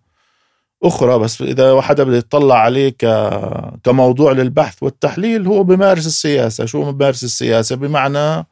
أخرى. 0.83 1.19
بس 1.19 1.43
إذا 1.43 1.81
حدا 1.81 2.05
بده 2.05 2.17
يطلع 2.17 2.59
عليه. 2.59 2.95
كموضوع 3.85 4.33
للبحث 4.33 4.83
والتحليل 4.83 5.47
هو 5.47 5.65
بمارس 5.65 6.07
السياسة. 6.07 6.65
شو 6.65 6.93
بمارس 6.93 7.25
السياسة؟ 7.25 7.77
بمعنى 7.77 8.47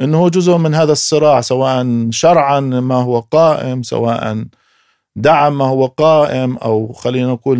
أنه 0.00 0.18
هو 0.18 0.28
جزء 0.28 0.56
من 0.56 0.74
هذا 0.74 0.92
الصراع 0.92 1.40
سواء 1.40 2.06
شرعا 2.10 2.60
ما 2.60 2.94
هو 2.94 3.20
قائم 3.20 3.82
سواء 3.82 4.44
دعم 5.16 5.58
ما 5.58 5.64
هو 5.64 5.86
قائم 5.86 6.56
أو 6.56 6.92
خلينا 6.92 7.32
نقول 7.32 7.58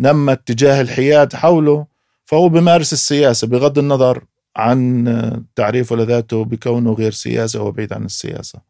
نمى 0.00 0.32
اتجاه 0.32 0.80
الحياد 0.80 1.34
حوله 1.34 1.86
فهو 2.24 2.48
بمارس 2.48 2.92
السياسة 2.92 3.46
بغض 3.46 3.78
النظر 3.78 4.24
عن 4.56 5.44
تعريفه 5.56 5.96
لذاته 5.96 6.44
بكونه 6.44 6.92
غير 6.92 7.12
سياسي 7.12 7.58
أو 7.58 7.70
بعيد 7.70 7.92
عن 7.92 8.04
السياسة. 8.04 8.60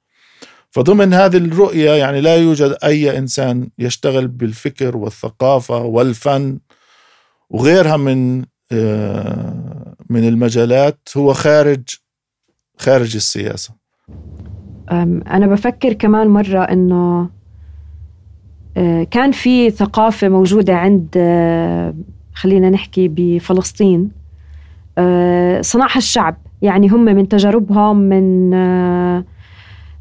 فضمن 0.71 1.15
هذه 1.15 1.37
الرؤية 1.37 1.91
يعني 1.91 2.21
لا 2.21 2.37
يوجد 2.37 2.77
أي 2.85 3.19
إنسان 3.19 3.69
يشتغل 3.79 4.29
بالفكر 4.29 4.97
والثقافة 4.97 5.79
والفن 5.79 6.59
وغيرها 7.51 7.97
من 7.97 8.45
آه، 8.73 9.95
من 10.11 10.29
المجالات 10.29 11.09
هو 11.17 11.33
خارج 11.33 11.83
خارج 12.79 13.17
السياسة. 13.17 13.75
أنا 14.91 15.47
بفكر 15.47 15.93
كمان 15.93 16.29
مرة 16.29 16.63
إنه 16.63 17.21
آه، 17.21 17.40
كان 19.11 19.33
في 19.33 19.71
ثقافة 19.71 20.29
موجودة 20.29 20.77
عند 20.77 21.09
آه، 21.17 21.95
خلينا 22.35 22.71
نحكي 22.71 23.09
بفلسطين 23.09 24.11
صنعها 25.61 25.97
الشعب. 25.97 26.37
يعني 26.63 26.89
هم 26.89 27.05
من 27.05 27.29
تجاربهم 27.29 27.97
من 27.97 28.51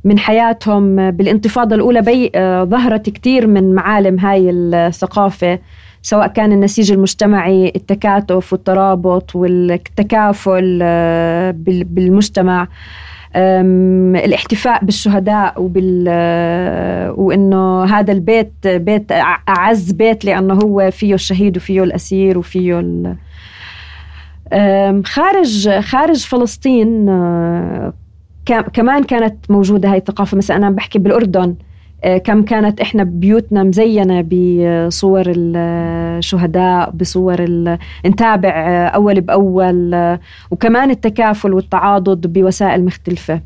من 0.04 0.20
حياتهم. 0.20 1.12
بالانتفاضة 1.12 1.76
الأولى 1.76 2.02
بي 2.02 2.32
آه، 2.36 2.64
ظهرت 2.64 3.10
كثير 3.10 3.48
من 3.48 3.76
معالم 3.76 4.20
هاي 4.20 4.50
الثقافة 4.50 5.60
سواء 6.02 6.28
كان 6.28 6.52
النسيج 6.52 6.92
المجتمعي 6.92 7.72
التكاتف 7.76 8.54
والترابط 8.54 9.36
والتكافل 9.36 10.80
آه، 10.82 11.52
بالمجتمع. 11.62 12.68
الاحتفاء 13.36 14.86
بالشهداء 14.86 15.62
وبال 15.62 16.06
آه، 16.08 17.12
وإنه 17.12 17.84
هذا 17.84 18.12
البيت 18.12 18.54
بيت 18.66 19.12
أعز 19.50 19.92
بيت 19.92 20.26
لأنه 20.26 20.54
هو 20.54 20.92
فيه 20.92 21.14
الشهيد 21.14 21.58
وفيه 21.58 21.84
الأسير 21.84 22.38
وفيه 22.38 22.80
خارج 25.06 25.80
خارج 25.80 26.26
فلسطين 26.26 27.06
كمان 28.74 29.04
كانت 29.04 29.52
موجودة 29.52 29.92
هاي 29.92 29.98
الثقافة. 29.98 30.38
مثلا 30.38 30.58
أنا 30.58 30.70
بحكي 30.70 31.00
بالأردن. 31.00 31.50
آه، 31.50 31.69
كم 32.06 32.44
كانت 32.44 32.82
إحنا 32.82 33.04
بيوتنا 33.04 33.64
مزينة 33.64 34.22
بصور 34.22 35.24
الشهداء 35.28 36.90
بصور 36.90 37.46
نتابع 38.06 38.50
آه، 38.50 38.88
أول 38.88 39.22
بأول 39.22 39.94
آه، 39.94 40.20
وكمان 40.52 40.90
التكافل 40.90 41.54
والتعاضد 41.54 42.34
بوسائل 42.34 42.86
مختلفة. 42.86 43.42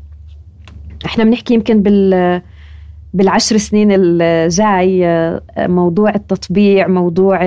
إحنا 1.06 1.24
بنحكي 1.24 1.54
يمكن 1.54 1.82
بال 1.82 2.42
بالعشر 3.14 3.56
سنين 3.56 3.88
الجاي 3.90 5.02
موضوع 5.58 6.14
التطبيع 6.14 6.88
موضوع 6.88 7.38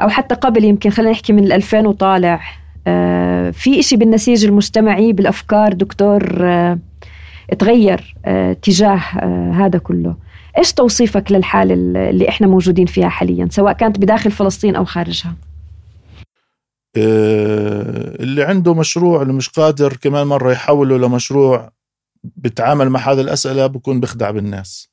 أو 0.00 0.08
حتى 0.08 0.34
قبل 0.34 0.64
يمكن 0.64 0.90
خلينا 0.90 1.12
نحكي 1.12 1.32
من 1.32 1.52
2000 1.52 1.86
وطالع. 1.86 2.40
آه، 2.86 3.50
في 3.50 3.80
إشي 3.80 3.96
بالنسيج 3.96 4.44
المجتمعي 4.44 5.12
بالأفكار 5.12 5.72
دكتور 5.72 6.38
آه، 6.40 6.78
تغير 7.58 8.14
آه، 8.24 8.52
تجاه 8.52 8.96
هذا 9.52 9.78
كله. 9.78 10.16
إيش 10.58 10.72
توصيفك 10.72 11.32
للحالة 11.32 11.74
اللي 12.10 12.28
إحنا 12.28 12.46
موجودين 12.46 12.86
فيها 12.86 13.08
حاليا 13.08 13.48
سواء 13.50 13.72
كانت 13.72 13.98
بداخل 13.98 14.30
فلسطين 14.30 14.76
أو 14.76 14.84
خارجها؟ 14.84 15.34
اللي 18.20 18.44
عنده 18.44 18.74
مشروع 18.74 19.22
اللي 19.22 19.32
مش 19.32 19.48
قادر 19.48 19.96
كمان 19.96 20.26
مرة 20.26 20.52
يحوله 20.52 20.98
لمشروع 20.98 21.70
بتعامل 22.24 22.90
مع 22.90 23.00
هذه 23.00 23.20
الأسئلة 23.20 23.66
بكون 23.66 24.00
بخدع 24.00 24.30
بالناس. 24.30 24.88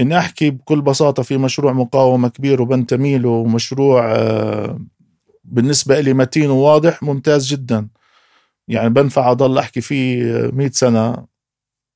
إن 0.00 0.12
أحكي 0.12 0.50
بكل 0.50 0.80
بساطة 0.80 1.22
في 1.22 1.36
مشروع 1.36 1.72
مقاومة 1.72 2.28
كبير 2.28 2.62
وبنتمي 2.62 3.18
له 3.18 3.44
مشروع 3.44 4.14
بالنسبة 5.44 6.00
لي 6.00 6.14
متين 6.14 6.50
وواضح 6.50 7.02
ممتاز 7.02 7.46
جدا. 7.46 7.88
يعني 8.68 8.88
بنفع 8.88 9.30
أضل 9.30 9.58
أحكي 9.58 9.80
فيه 9.80 10.24
مئة 10.52 10.70
سنة. 10.70 11.16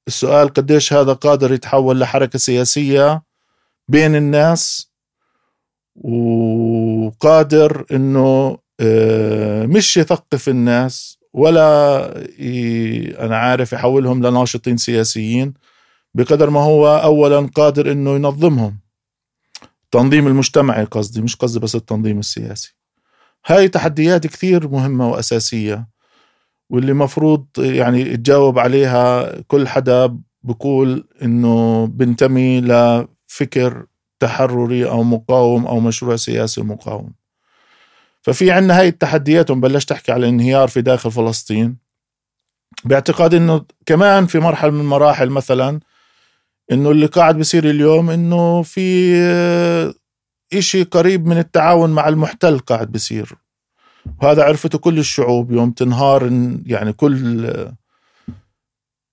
السؤال 0.08 0.48
قديش 0.48 0.92
هذا 0.92 1.12
قادر 1.12 1.52
يتحول 1.52 2.00
لحركة 2.00 2.38
سياسية 2.38 3.22
بين 3.88 4.16
الناس 4.16 4.90
وقادر 5.96 7.84
إنه 7.92 8.58
آه، 8.80 9.66
مش 9.66 9.96
يثقف 9.96 10.48
الناس 10.48 11.18
ولا 11.32 12.06
أنا 13.24 13.36
عارف 13.36 13.72
يحولهم 13.72 14.26
لناشطين 14.26 14.76
سياسيين 14.76 15.54
بقدر 16.14 16.50
ما 16.50 16.60
هو 16.60 16.96
اولا 16.96 17.50
قادر 17.54 17.92
إنه 17.92 18.14
ينظمهم. 18.14 18.78
التنظيم 19.84 20.26
المجتمعي 20.26 20.84
قصدي 20.84 21.22
مش 21.22 21.36
قصدي 21.36 21.58
بس 21.60 21.74
التنظيم 21.74 22.18
السياسي. 22.18 22.76
هاي 23.46 23.68
تحديات 23.68 24.26
كثير 24.26 24.68
مهمة 24.68 25.08
وأساسية. 25.08 25.88
واللي 26.70 26.92
مفروض 26.92 27.46
يعني 27.58 28.16
تجاوب 28.16 28.58
عليها 28.58 29.32
كل 29.40 29.68
حدا 29.68 30.18
بقول 30.42 31.08
إنه 31.22 31.86
بنتمي 31.86 32.60
لفكر 32.60 33.86
تحرري 34.20 34.88
أو 34.88 35.02
مقاوم 35.02 35.66
أو 35.66 35.80
مشروع 35.80 36.16
سياسي 36.16 36.62
مقاوم. 36.62 37.12
ففي 38.22 38.50
عنا 38.50 38.78
هاي 38.80 38.88
التحديات 38.88 39.50
وبلشت 39.50 39.92
أحكي 39.92 40.12
على 40.12 40.20
الانهيار 40.26 40.68
في 40.68 40.80
داخل 40.82 41.10
فلسطين. 41.10 41.76
باعتقاد 42.84 43.34
إنه 43.34 43.64
كمان 43.86 44.26
في 44.26 44.38
مرحلة 44.38 44.70
من 44.70 44.80
المراحل 44.80 45.30
مثلا 45.30 45.80
إنه 46.72 46.90
اللي 46.90 47.06
قاعد 47.06 47.38
بصير 47.38 47.70
اليوم 47.70 48.10
إنه 48.10 48.62
في 48.62 49.14
إشي 50.54 50.82
قريب 50.82 51.26
من 51.26 51.38
التعاون 51.38 51.90
مع 51.90 52.08
المحتل 52.08 52.58
قاعد 52.58 52.92
بصير 52.92 53.34
وهذا 54.22 54.44
عرفته 54.44 54.78
كل 54.78 54.98
الشعوب. 54.98 55.52
يوم 55.52 55.70
تنهار 55.70 56.22
يعني 56.66 56.92
كل 56.92 57.50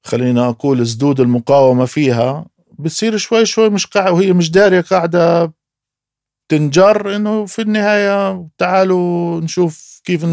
خلينا 0.03 0.49
أقول 0.49 0.87
سدود 0.87 1.19
المقاومة 1.19 1.85
فيها 1.85 2.45
بتصير 2.79 3.17
شوي 3.17 3.45
شوي 3.45 3.69
مش 3.69 3.85
قاعدة 3.85 4.11
وهي 4.11 4.33
مش 4.33 4.51
دارية 4.51 4.81
قاعدة 4.81 5.53
تنجر 6.49 7.15
إنه 7.15 7.45
في 7.45 7.61
النهاية 7.61 8.47
تعالوا 8.57 9.41
نشوف 9.41 10.01
كيف 10.03 10.23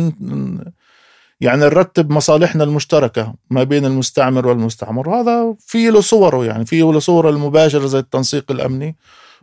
يعني 1.40 1.60
نرتب 1.60 2.10
مصالحنا 2.10 2.64
المشتركة 2.64 3.34
ما 3.50 3.62
بين 3.64 3.84
المستعمر 3.84 4.46
والمستعمر. 4.46 5.08
وهذا 5.08 5.54
في 5.58 5.90
له 5.90 6.00
صوره 6.00 6.44
يعني 6.44 6.66
في 6.66 6.80
له 6.80 6.98
صورة 6.98 7.30
المباشرة 7.30 7.86
زي 7.86 7.98
التنسيق 7.98 8.50
الأمني. 8.50 8.96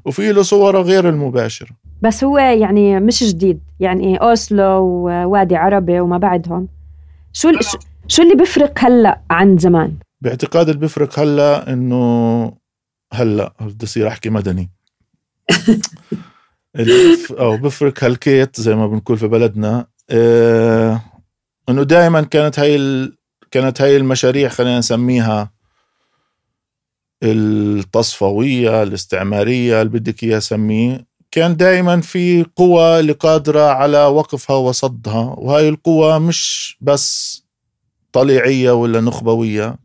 وفي 0.05 0.31
له 0.31 0.41
صوره 0.41 0.81
غير 0.81 1.09
المباشرة. 1.09 1.69
بس 2.01 2.23
هو 2.23 2.37
يعني 2.37 2.99
مش 2.99 3.23
جديد. 3.23 3.59
يعني 3.79 4.17
أوسلو 4.17 4.81
ووادي 4.83 5.55
عربي 5.55 5.99
وما 5.99 6.17
بعدهم. 6.17 6.67
شو 7.33 7.51
شو 8.07 8.21
اللي 8.21 8.35
بيفرق 8.35 8.79
هلأ 8.79 9.21
عن 9.29 9.57
زمان؟ 9.57 9.93
باعتقاد 10.21 10.69
اللي 10.69 10.79
بيفرق 10.79 11.19
هلأ 11.19 11.73
إنه 11.73 12.51
هلأ 13.13 13.53
بدي 13.61 13.85
أصير 13.85 14.07
أحكي 14.07 14.29
مدني. 14.29 14.71
أو 17.39 17.57
بفرك 17.57 18.03
هالكيت 18.03 18.61
زي 18.61 18.75
ما 18.75 18.87
بنقول 18.87 19.17
في 19.17 19.27
بلدنا 19.27 19.87
آه 20.09 21.01
إنه 21.69 21.83
دائما 21.83 22.21
كانت 22.21 22.59
هاي 22.59 22.75
ال... 22.75 23.17
كانت 23.51 23.81
هاي 23.81 23.97
المشاريع 23.97 24.49
خلينا 24.49 24.79
نسميها 24.79 25.51
التصفوية 27.24 28.84
الاستعمارية 28.84 29.82
اللي 29.82 29.99
بدك 29.99 30.24
اياه 30.24 30.39
سميه 30.39 31.05
كان 31.32 31.57
دائما 31.57 32.01
في 32.01 32.45
قوى 32.55 32.99
اللي 32.99 33.13
قادرة 33.13 33.61
على 33.61 34.05
وقفها 34.05 34.55
وصدها. 34.55 35.36
وهاي 35.38 35.70
القوى 35.70 36.20
مش 36.20 36.78
بس 36.82 37.41
طليعية 38.11 38.72
ولا 38.72 39.01
نخبوية 39.01 39.78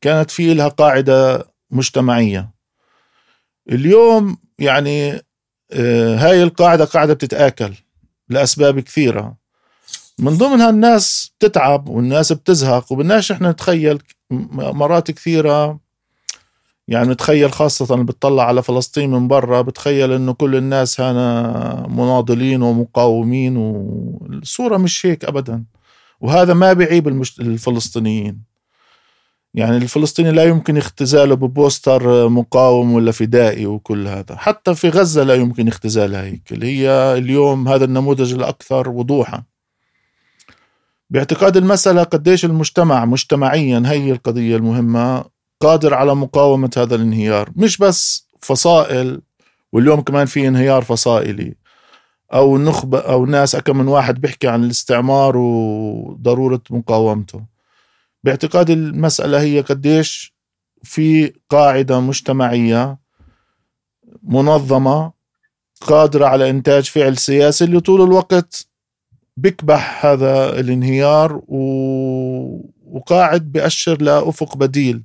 كانت 0.00 0.30
في 0.30 0.54
لها 0.54 0.68
قاعدة 0.68 1.48
مجتمعية. 1.70 2.50
اليوم 3.72 4.36
يعني 4.58 5.22
آه، 5.72 6.16
هاي 6.16 6.42
القاعدة 6.42 6.84
قاعدة 6.84 7.14
بتتآكل 7.14 7.74
لأسباب 8.28 8.80
كثيرة. 8.80 9.36
من 10.18 10.36
ضمنها 10.36 10.70
الناس 10.70 11.32
بتتعب 11.38 11.88
والناس 11.88 12.32
بتزهق 12.32 12.92
وبدناش 12.92 13.32
إحنا 13.32 13.50
نتخيل 13.50 13.98
مرات 14.30 15.10
كثيرة 15.10 15.80
يعني 16.88 17.08
نتخيل 17.08 17.52
خاصة 17.52 17.96
بتطلع 17.96 18.44
على 18.44 18.62
فلسطين 18.62 19.10
من 19.10 19.28
برا 19.28 19.62
بتخيل 19.62 20.12
إنه 20.12 20.32
كل 20.32 20.56
الناس 20.56 21.00
هنا 21.00 21.86
مناضلين 21.88 22.62
ومقاومين 22.62 23.56
والصورة 23.56 24.76
مش 24.76 25.06
هيك 25.06 25.24
ابدا. 25.24 25.64
وهذا 26.20 26.54
ما 26.54 26.72
بيعيب 26.72 27.08
الفلسطينيين. 27.40 28.42
يعني 29.54 29.76
الفلسطيني 29.76 30.32
لا 30.32 30.44
يمكن 30.44 30.76
اختزاله 30.76 31.34
ببوستر 31.34 32.28
مقاوم 32.28 32.92
ولا 32.92 33.12
فدائي 33.12 33.66
وكل 33.66 34.08
هذا. 34.08 34.36
حتى 34.36 34.74
في 34.74 34.88
غزة 34.88 35.22
لا 35.22 35.34
يمكن 35.34 35.68
اختزالها 35.68 36.22
هيك. 36.22 36.52
اللي 36.52 36.66
هي 36.66 37.18
اليوم 37.18 37.68
هذا 37.68 37.84
النموذج 37.84 38.34
الأكثر 38.34 38.88
وضوحا. 38.88 39.42
باعتقاد 41.10 41.56
المسألة 41.56 42.02
قديش 42.02 42.44
المجتمع 42.44 43.04
مجتمعيا 43.04 43.82
هي 43.86 44.12
القضية 44.12 44.56
المهمة. 44.56 45.37
قادر 45.60 45.94
على 45.94 46.14
مقاومة 46.14 46.70
هذا 46.76 46.94
الانهيار. 46.94 47.50
مش 47.56 47.78
بس 47.78 48.28
فصائل 48.40 49.20
واليوم 49.72 50.00
كمان 50.00 50.26
في 50.26 50.48
انهيار 50.48 50.82
فصائلي. 50.82 51.54
أو 52.34 52.58
نخبة 52.58 52.98
أو 52.98 53.26
ناس 53.26 53.54
أكم 53.54 53.78
من 53.78 53.88
واحد 53.88 54.20
بيحكي 54.20 54.48
عن 54.48 54.64
الاستعمار 54.64 55.36
وضرورة 55.36 56.62
مقاومته. 56.70 57.42
باعتقاد 58.24 58.70
المسألة 58.70 59.40
هي 59.40 59.60
قديش 59.60 60.34
في 60.82 61.32
قاعدة 61.50 62.00
مجتمعية 62.00 62.98
منظمة 64.22 65.12
قادرة 65.80 66.26
على 66.26 66.50
إنتاج 66.50 66.84
فعل 66.84 67.16
سياسي 67.16 67.64
اللي 67.64 67.80
طول 67.80 68.02
الوقت 68.02 68.66
بكبح 69.36 70.06
هذا 70.06 70.60
الانهيار 70.60 71.42
و... 71.48 71.58
وقاعد 72.86 73.52
بأشر 73.52 74.02
لأفق 74.02 74.56
بديل. 74.56 75.04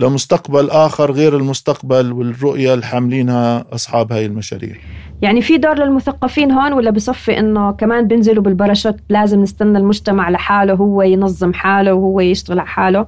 لمستقبل 0.00 0.70
آخر 0.70 1.12
غير 1.12 1.36
المستقبل 1.36 2.12
والرؤية 2.12 2.74
اللي 2.74 2.84
حاملينها 2.86 3.64
أصحاب 3.74 4.12
هاي 4.12 4.26
المشاريع. 4.26 4.76
يعني 5.22 5.42
في 5.42 5.58
دور 5.58 5.78
للمثقفين 5.78 6.50
هون 6.52 6.72
ولا 6.72 6.90
بصفي 6.90 7.38
إنه 7.38 7.72
كمان 7.72 8.06
بينزلوا 8.06 8.42
بالبرشات 8.42 8.96
لازم 9.08 9.42
نستنى 9.42 9.78
المجتمع 9.78 10.30
لحاله 10.30 10.74
هو 10.74 11.02
ينظم 11.02 11.52
حاله 11.52 11.94
وهو 11.94 12.20
يشتغل 12.20 12.58
على 12.58 12.68
حاله. 12.68 13.06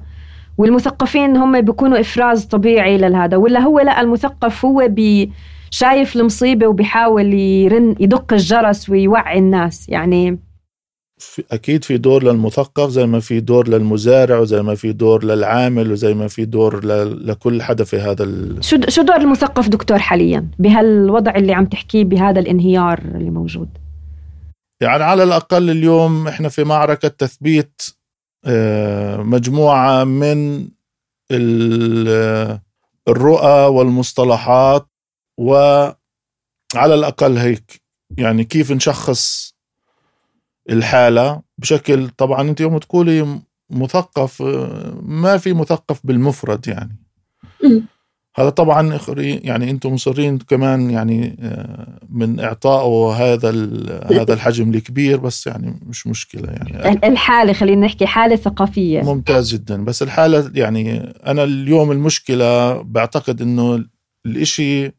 والمثقفين 0.57 1.37
هم 1.37 1.61
بيكونوا 1.61 1.99
إفراز 1.99 2.45
طبيعي 2.45 2.97
لهذا 2.97 3.37
ولا 3.37 3.59
هو 3.59 3.79
لا 3.79 4.01
المثقف 4.01 4.65
هو 4.65 4.87
بي 4.87 5.31
شايف 5.71 6.15
المصيبة 6.15 6.67
وبيحاول 6.67 7.33
يرن 7.33 7.95
يدق 7.99 8.33
الجرس 8.33 8.89
ويوعي 8.89 9.39
الناس. 9.39 9.89
يعني 9.89 10.39
في 11.19 11.43
أكيد 11.51 11.83
في 11.83 11.97
دور 11.97 12.23
للمثقف 12.23 12.89
زي 12.89 13.05
ما 13.05 13.19
في 13.19 13.39
دور 13.39 13.67
للمزارع 13.67 14.39
وزي 14.39 14.61
ما 14.61 14.75
في 14.75 14.91
دور 14.91 15.25
للعامل 15.25 15.91
وزي 15.91 16.13
ما 16.13 16.27
في 16.27 16.45
دور 16.45 16.85
ل... 16.85 17.27
لكل 17.27 17.61
حدا 17.61 17.83
في 17.83 17.97
هذا 17.97 18.23
ال... 18.23 18.63
شو 18.63 18.77
شو 18.87 19.01
دور 19.01 19.15
المثقف 19.15 19.67
دكتور 19.67 19.97
حاليا؟ 19.97 20.51
بهالوضع 20.59 21.35
اللي 21.35 21.53
عم 21.53 21.65
تحكيه 21.65 22.03
بهذا 22.03 22.39
الانهيار 22.39 22.99
اللي 22.99 23.29
موجود. 23.29 23.69
يعني 24.81 25.03
على 25.03 25.23
الأقل 25.23 25.69
اليوم 25.69 26.27
إحنا 26.27 26.49
في 26.49 26.63
معركة 26.63 27.07
تثبيت 27.07 27.81
آه، 28.45 29.17
مجموعة 29.17 30.03
من 30.03 30.67
الرؤى 33.07 33.67
والمصطلحات 33.67 34.87
وعلى 35.39 35.95
الأقل 36.75 37.37
هيك. 37.37 37.81
يعني 38.17 38.43
كيف 38.43 38.71
نشخص 38.71 39.53
الحالة 40.69 41.41
بشكل 41.57 42.09
طبعا 42.09 42.41
أنت 42.41 42.61
يوم 42.61 42.77
تقولي 42.77 43.39
مثقف 43.69 44.41
ما 45.01 45.37
في 45.37 45.53
مثقف 45.53 45.99
بالمفرد 46.03 46.67
يعني. 46.67 46.95
هذا 48.35 48.49
طبعا 48.49 48.99
يعني 49.17 49.71
أنتم 49.71 49.93
مصرين 49.93 50.37
كمان 50.37 50.89
يعني 50.89 51.37
آه، 51.41 51.99
من 52.09 52.39
اعطائه 52.39 53.13
هذا 53.13 53.49
هذا 54.21 54.33
الحجم 54.33 54.73
الكبير 54.73 55.17
بس 55.17 55.47
يعني 55.47 55.79
مش 55.85 56.07
مشكلة 56.07 56.49
يعني 56.49 57.07
الحالة 57.07 57.53
خلينا 57.53 57.85
نحكي 57.85 58.05
حالة 58.05 58.35
ثقافية. 58.35 59.01
ممتاز 59.01 59.53
جدا. 59.53 59.85
بس 59.85 60.03
الحالة 60.03 60.51
يعني 60.55 61.13
أنا 61.25 61.43
اليوم 61.43 61.91
المشكلة 61.91 62.81
بعتقد 62.81 63.41
إنه 63.41 63.85
الإشي 64.25 64.98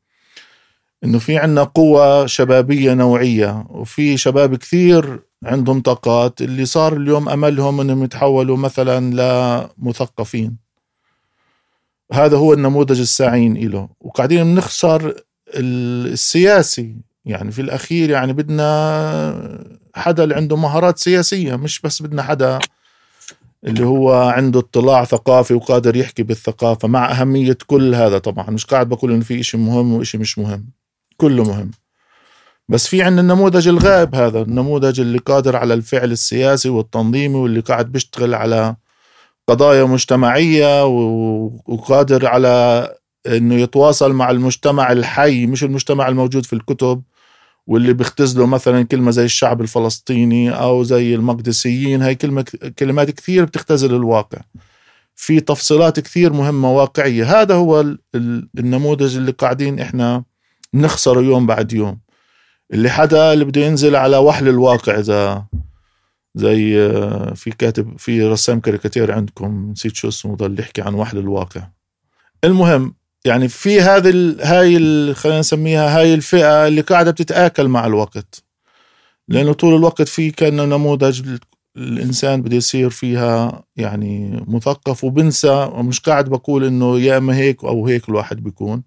إنه 1.05 1.18
في 1.18 1.38
عنا 1.38 1.62
قوة 1.62 2.26
شبابية 2.26 2.94
نوعية 2.94 3.66
وفي 3.70 4.16
شباب 4.16 4.57
كثير 4.57 5.20
عندهم 5.44 5.80
طاقات 5.80 6.42
اللي 6.42 6.64
صار 6.64 6.96
اليوم 6.96 7.28
أملهم 7.28 7.80
إنهم 7.80 8.05
يتحولوا 8.05 8.57
مثلا 8.57 9.14
لمثقفين. 9.78 10.57
هذا 12.12 12.36
هو 12.36 12.53
النموذج 12.53 13.01
السعين 13.01 13.57
له 13.57 13.88
وقاعدين 14.01 14.55
بنخسر 14.55 15.14
السياسي 15.55 16.96
يعني 17.24 17.53
في 17.53 17.62
الأخير 17.62 18.11
يعني 18.11 18.32
بدنا 18.32 19.70
حدا 19.94 20.24
اللي 20.24 20.34
عنده 20.34 20.57
مهارات 20.57 20.98
سياسية 20.98 21.57
مش 21.57 21.80
بس 21.80 22.03
بدنا 22.03 22.22
حدا 22.22 22.59
اللي 23.64 23.86
هو 23.86 24.12
عنده 24.12 24.61
اطلاع 24.61 25.05
ثقافي 25.05 25.55
وقادر 25.55 25.96
يحكي 25.96 26.22
بالثقافة 26.22 26.88
مع 26.88 27.11
أهمية 27.12 27.59
كل 27.66 27.94
هذا 27.94 28.18
طبعا. 28.18 28.51
مش 28.51 28.66
قاعد 28.66 28.88
بقول 28.88 29.12
إنه 29.12 29.24
في 29.24 29.42
شيء 29.42 29.61
مهم 29.61 29.92
وشيء 29.94 30.20
مش 30.20 30.38
مهم. 30.38 30.79
كله 31.20 31.44
مهم. 31.44 31.70
بس 32.68 32.86
في 32.86 33.02
عندنا 33.02 33.20
النموذج 33.20 33.68
الغائب 33.68 34.14
هذا 34.14 34.42
النموذج 34.42 35.00
اللي 35.00 35.18
قادر 35.18 35.56
على 35.56 35.74
الفعل 35.74 36.12
السياسي 36.12 36.68
والتنظيمي 36.68 37.34
واللي 37.34 37.60
قاعد 37.60 37.92
بيشتغل 37.92 38.34
على 38.34 38.76
قضايا 39.48 39.84
مجتمعية 39.84 40.86
وقادر 41.66 42.26
على 42.26 42.88
إنه 43.26 43.54
يتواصل 43.54 44.12
مع 44.12 44.30
المجتمع 44.30 44.92
الحي 44.92 45.46
مش 45.46 45.64
المجتمع 45.64 46.08
الموجود 46.08 46.46
في 46.46 46.52
الكتب 46.52 47.02
واللي 47.66 47.92
بيختزلوا 47.92 48.46
مثلا 48.46 48.82
كلمة 48.82 49.10
زي 49.10 49.24
الشعب 49.24 49.60
الفلسطيني 49.60 50.50
أو 50.50 50.82
زي 50.82 51.14
المقدسيين. 51.14 52.02
هاي 52.02 52.14
كلمة 52.14 52.44
كلمات 52.78 53.10
كثير 53.10 53.44
بتختزل 53.44 53.94
الواقع. 53.94 54.38
في 55.14 55.40
تفصيلات 55.40 56.00
كثير 56.00 56.32
مهمة 56.32 56.72
واقعية. 56.72 57.40
هذا 57.40 57.54
هو 57.54 57.84
النموذج 58.58 59.16
اللي 59.16 59.32
قاعدين 59.32 59.80
إحنا 59.80 60.24
نخسره 60.74 61.20
يوم 61.20 61.46
بعد 61.46 61.72
يوم. 61.72 62.00
اللي 62.72 62.90
حدا 62.90 63.32
اللي 63.32 63.44
بده 63.44 63.60
ينزل 63.60 63.96
على 63.96 64.16
وحل 64.16 64.48
الواقع 64.48 64.98
إذا 64.98 65.46
زي 66.34 66.80
آه، 66.80 67.34
في 67.34 67.50
كاتب 67.50 67.98
في 67.98 68.22
رسام 68.22 68.60
كاريكاتير 68.60 69.12
عندكم 69.12 69.70
نسيت 69.70 69.94
شو 69.96 70.08
اسمه 70.08 70.36
ضل 70.36 70.60
يحكي 70.60 70.82
عن 70.82 70.94
وحل 70.94 71.18
الواقع. 71.18 71.68
المهم 72.44 72.94
يعني 73.24 73.48
في 73.48 73.80
هذه 73.80 74.36
هاي 74.42 74.74
خلينا 75.14 75.40
نسميها 75.40 75.98
هاي 75.98 76.14
الفئة 76.14 76.66
اللي 76.68 76.80
قاعدة 76.80 77.10
بتتآكل 77.10 77.68
مع 77.68 77.86
الوقت. 77.86 78.44
لأنه 79.28 79.52
طول 79.52 79.74
الوقت 79.74 80.08
في 80.08 80.30
كان 80.30 80.56
نموذج 80.56 81.38
الإنسان 81.76 82.42
بده 82.42 82.56
يصير 82.56 82.90
فيها 82.90 83.62
يعني 83.76 84.44
مثقف 84.48 85.04
وبنسى 85.04 85.70
ومش 85.72 86.00
قاعد 86.00 86.28
بقول 86.28 86.64
إنه 86.64 86.98
يا 87.00 87.18
إما 87.18 87.36
هيك 87.36 87.64
أو 87.64 87.86
هيك 87.86 88.08
الواحد 88.08 88.42
بيكون. 88.42 88.82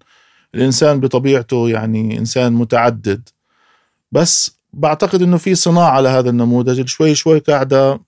الإنسان 0.54 1.00
بطبيعته 1.00 1.68
يعني 1.68 2.18
إنسان 2.18 2.52
متعدد. 2.52 3.28
بس 4.12 4.58
بعتقد 4.72 5.22
إنه 5.22 5.36
في 5.36 5.54
صناعة 5.54 6.00
لهذا 6.00 6.30
النموذج 6.30 6.86
شوي 6.86 7.14
شوي 7.14 7.38
قاعدة 7.38 8.00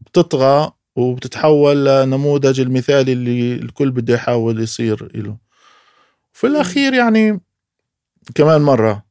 بتطغى 0.00 0.72
وبتتحول 0.96 1.86
لنموذج 1.86 2.60
المثالي 2.60 3.12
اللي 3.12 3.54
الكل 3.54 3.90
بده 3.90 4.14
يحاول 4.14 4.60
يصير 4.62 5.08
له 5.14 5.36
في 6.32 6.46
الأخير 6.46 6.94
يعني 6.94 7.40
كمان 8.34 8.62
مرة 8.62 9.04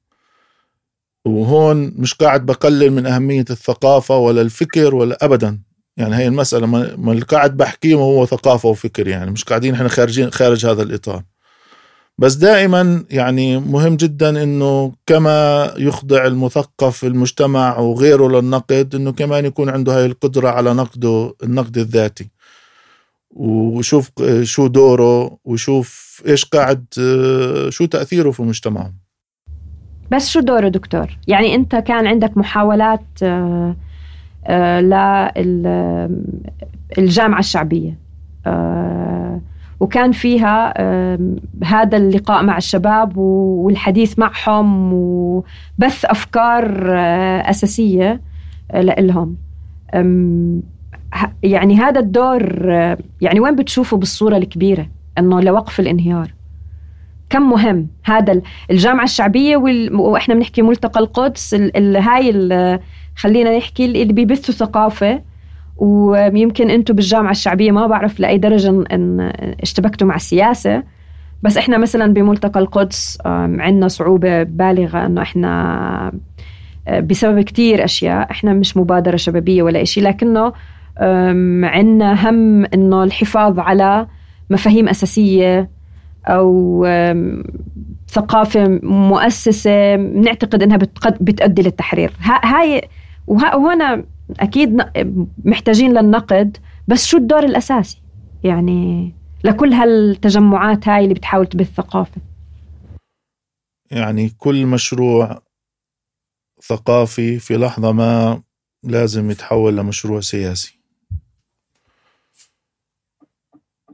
وهون 1.25 1.93
مش 1.95 2.13
قاعد 2.13 2.45
بقلل 2.45 2.91
من 2.91 3.05
أهمية 3.05 3.45
الثقافة 3.49 4.17
ولا 4.17 4.41
الفكر 4.41 4.95
ولا 4.95 5.25
أبدا. 5.25 5.59
يعني 5.97 6.15
هي 6.15 6.27
المسألة 6.27 6.67
ما 6.67 7.11
اللي 7.11 7.25
قاعد 7.25 7.57
بحكيه 7.57 7.95
هو 7.95 8.25
ثقافة 8.25 8.69
وفكر 8.69 9.07
يعني 9.07 9.31
مش 9.31 9.43
قاعدين 9.43 9.73
إحنا 9.73 9.87
خارجين 9.87 10.31
خارج 10.31 10.65
هذا 10.65 10.83
الإطار. 10.83 11.23
بس 12.19 12.35
دائما 12.35 13.05
يعني 13.09 13.57
مهم 13.57 13.95
جدا 13.95 14.43
إنه 14.43 14.91
كما 15.05 15.71
يخضع 15.77 16.25
المثقف 16.25 17.03
المجتمع 17.03 17.77
وغيره 17.77 18.27
للنقد 18.27 18.95
إنه 18.95 19.11
كمان 19.11 19.45
يكون 19.45 19.69
عنده 19.69 19.97
هاي 19.97 20.05
القدرة 20.05 20.49
على 20.49 20.73
نقده 20.73 21.35
النقد 21.43 21.77
الذاتي 21.77 22.29
وشوف 23.31 24.11
شو 24.41 24.67
دوره 24.67 25.37
وشوف 25.45 26.21
إيش 26.27 26.45
قاعد 26.45 26.85
شو 27.69 27.85
تأثيره 27.85 28.31
في 28.31 28.43
مجتمعه 28.43 28.93
بس 30.11 30.29
شو 30.29 30.39
دوره 30.39 30.69
دكتور؟ 30.69 31.17
يعني 31.27 31.55
أنت 31.55 31.75
كان 31.75 32.07
عندك 32.07 32.37
محاولات 32.37 33.05
آه، 33.23 33.75
آه، 34.47 35.31
للجامعة 36.97 37.39
الشعبية 37.39 37.97
آه، 38.47 39.41
وكان 39.79 40.11
فيها 40.11 40.73
هذا 41.63 41.97
اللقاء 41.97 42.43
مع 42.43 42.57
الشباب 42.57 43.17
والحديث 43.17 44.19
معهم 44.19 44.93
وبث 44.93 46.05
أفكار 46.05 46.91
أساسية 47.49 48.21
لهم 48.73 49.35
يعني 51.43 51.75
هذا 51.75 51.99
الدور 51.99 52.69
يعني 53.21 53.39
وين 53.39 53.55
بتشوفه 53.55 53.97
بالصورة 53.97 54.37
الكبيرة؟ 54.37 54.87
أنه 55.17 55.41
لوقف 55.41 55.79
الانهيار. 55.79 56.33
كم 57.29 57.49
مهم 57.49 57.87
هذا 58.03 58.41
الجامعة 58.71 59.03
الشعبية 59.03 59.57
وإحنا 59.93 60.35
بنحكي 60.35 60.61
ملتقى 60.61 60.99
القدس 60.99 61.53
هاي 61.95 62.79
خلينا 63.15 63.57
نحكي 63.57 63.85
اللي 63.85 64.13
بيبثوا 64.13 64.53
ثقافة 64.53 65.21
ويمكن 65.79 66.69
أنتم 66.69 66.95
بالجامعة 66.95 67.31
الشعبية 67.31 67.71
ما 67.71 67.87
بعرف 67.87 68.19
لأي 68.19 68.37
درجة 68.37 68.69
إن 68.69 69.31
اشتبكتوا 69.61 70.07
مع 70.07 70.15
السياسة. 70.15 70.83
بس 71.43 71.57
إحنا 71.57 71.77
مثلا 71.77 72.13
بملتقى 72.13 72.59
القدس 72.59 73.17
عندنا 73.25 73.87
صعوبة 73.87 74.43
بالغة 74.43 75.05
إنه 75.05 75.21
إحنا 75.21 76.11
آه، 76.87 76.99
بسبب 76.99 77.41
كتير 77.41 77.83
أشياء 77.83 78.31
إحنا 78.31 78.53
مش 78.53 78.77
مبادرة 78.77 79.15
شبابية 79.15 79.63
ولا 79.63 79.83
شيء 79.83 80.03
لكنه 80.03 80.53
عندنا 81.63 82.29
هم 82.29 82.65
إنه 82.73 83.03
الحفاظ 83.03 83.59
على 83.59 84.07
مفاهيم 84.49 84.89
أساسية 84.89 85.69
أو 86.25 86.85
ثقافة 88.07 88.79
مؤسسة 88.83 89.95
نعتقد 89.95 90.63
إنها 90.63 90.77
بتؤدي 91.21 91.61
للتحرير. 91.61 92.11
هاي 92.21 92.81
وهنا 93.27 94.03
أكيد 94.39 94.77
محتاجين 95.45 95.93
للنقد 95.97 96.57
بس 96.87 97.05
شو 97.05 97.17
الدور 97.17 97.43
الأساسي؟ 97.43 98.01
يعني 98.43 99.13
لكل 99.43 99.73
هالتجمعات 99.73 100.87
هاي 100.87 101.03
اللي 101.03 101.13
بتحاول 101.13 101.47
تبث 101.47 101.73
ثقافة. 101.73 102.21
يعني 103.91 104.29
كل 104.29 104.65
مشروع 104.65 105.41
ثقافي 106.61 107.39
في 107.39 107.57
لحظة 107.57 107.91
ما 107.91 108.41
لازم 108.83 109.31
يتحول 109.31 109.77
لمشروع 109.77 110.19
سياسي. 110.19 110.79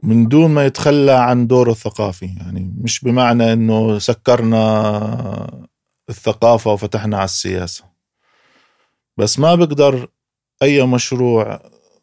من 0.02 0.28
دون 0.28 0.50
ما 0.50 0.66
يتخلى 0.66 1.12
عن 1.12 1.46
دوره 1.46 1.70
الثقافي 1.70 2.26
يعني 2.26 2.74
مش 2.78 3.00
بمعنى 3.00 3.52
إنه 3.52 3.98
سكرنا 3.98 5.66
الثقافة 6.08 6.72
وفتحنا 6.72 7.16
على 7.16 7.24
السياسة. 7.24 7.84
بس 9.16 9.38
ما 9.38 9.54
بقدر 9.54 10.08
أي 10.62 10.86
مشروع 10.86 11.60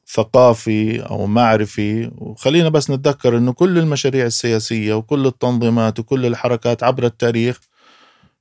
ثقافي 0.08 1.02
أو 1.02 1.26
معرفي 1.28 2.12
وخلينا 2.18 2.70
بس 2.70 2.92
نتذكر 2.92 3.38
إنه 3.38 3.54
كل 3.54 3.78
المشاريع 3.80 4.26
السياسية 4.26 4.94
وكل 4.94 5.28
التنظيمات 5.28 6.00
وكل 6.00 6.26
الحركات 6.26 6.84
عبر 6.84 7.06
التاريخ 7.06 7.60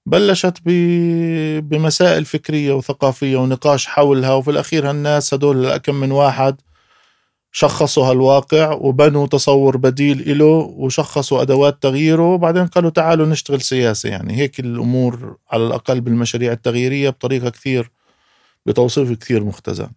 بلشت 0.06 0.58
بمسائل 1.62 2.24
فكرية 2.24 2.72
وثقافية 2.72 3.36
ونقاش 3.36 3.86
حولها 3.86 4.34
وفي 4.34 4.50
الأخير 4.50 4.90
هالناس 4.90 5.34
هدول 5.34 5.76
كم 5.76 5.94
من 5.94 6.12
واحد 6.12 6.60
شخصوا 7.52 8.04
هالواقع 8.06 8.72
وبنوا 8.72 9.26
تصور 9.26 9.76
بديل 9.76 10.20
إله 10.20 10.46
وشخصوا 10.76 11.42
أدوات 11.42 11.82
تغييره 11.82 12.22
وبعدين 12.34 12.66
قالوا 12.66 12.90
تعالوا 12.90 13.26
نشتغل 13.26 13.60
سياسة. 13.60 14.08
يعني 14.08 14.36
هيك 14.36 14.60
الأمور 14.60 15.36
على 15.50 15.66
الأقل 15.66 16.00
بالمشاريع 16.00 16.52
التغييرية 16.52 17.10
بطريقة 17.10 17.50
كثير 17.50 17.90
بتوصيف 18.66 19.12
كثير 19.12 19.44
مختزن. 19.44 19.90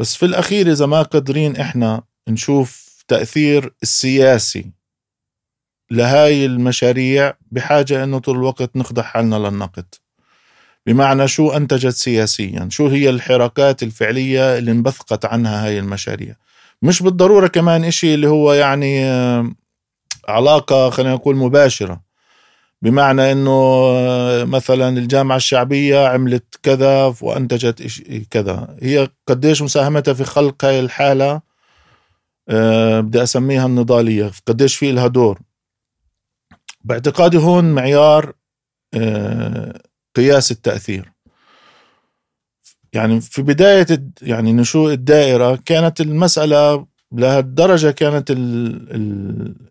بس 0.00 0.16
في 0.16 0.26
الأخير 0.26 0.70
إذا 0.72 0.86
ما 0.86 1.02
قادرين 1.02 1.56
إحنا 1.56 2.02
نشوف 2.28 3.04
تأثير 3.08 3.74
السياسي 3.82 4.70
لهاي 5.90 6.46
المشاريع 6.46 7.34
بحاجة 7.50 8.04
إنه 8.04 8.18
طول 8.18 8.36
الوقت 8.36 8.76
نخضع 8.76 9.02
حالنا 9.02 9.36
للنقد. 9.36 9.94
بمعنى 10.86 11.28
شو 11.28 11.50
أنتجت 11.50 11.94
سياسيا؟ 11.94 12.68
شو 12.70 12.86
هي 12.86 13.10
الحركات 13.10 13.82
الفعلية 13.82 14.58
اللي 14.58 14.70
انبثقت 14.70 15.24
عنها 15.24 15.66
هاي 15.66 15.78
المشاريع؟ 15.78 16.34
مش 16.82 17.02
بالضرورة 17.02 17.46
كمان 17.46 17.84
إشي 17.84 18.14
اللي 18.14 18.28
هو 18.28 18.52
يعني 18.52 19.04
آه، 19.04 19.52
علاقة 20.28 20.90
خلينا 20.90 21.14
نقول 21.14 21.36
مباشرة. 21.36 22.02
بمعنى 22.82 23.32
إنه 23.32 23.50
آه، 23.50 24.44
مثلا 24.44 24.88
الجامعة 24.88 25.36
الشعبية 25.36 26.06
عملت 26.08 26.44
كذا 26.62 27.14
وأنتجت 27.22 27.82
كذا. 28.30 28.76
هي 28.82 29.08
قديش 29.26 29.62
مساهمتها 29.62 30.14
في 30.14 30.24
خلق 30.24 30.64
هاي 30.64 30.80
الحالة؟ 30.80 31.40
أه 32.48 33.00
بدي 33.00 33.22
أسميها 33.22 33.66
النضالية. 33.66 34.30
قديش 34.46 34.76
في 34.76 34.92
لها 34.92 35.06
دور. 35.06 35.40
باعتقادي 36.84 37.38
هون 37.38 37.64
معيار 37.74 38.32
أه 38.94 39.82
قياس 40.16 40.50
التأثير. 40.50 41.12
يعني 42.92 43.20
في 43.20 43.42
بداية 43.42 43.86
يعني 44.22 44.52
نشوء 44.52 44.92
الدائرة 44.92 45.56
كانت 45.66 46.00
المسألة 46.00 46.86
لهالدرجة 47.12 47.90
كانت 47.90 48.26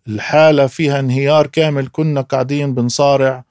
الحالة 0.08 0.68
فيها 0.68 1.00
انهيار 1.00 1.48
كامل. 1.48 1.90
كنا 1.92 2.22
قاعدين 2.22 2.76
بنصارع 2.76 3.44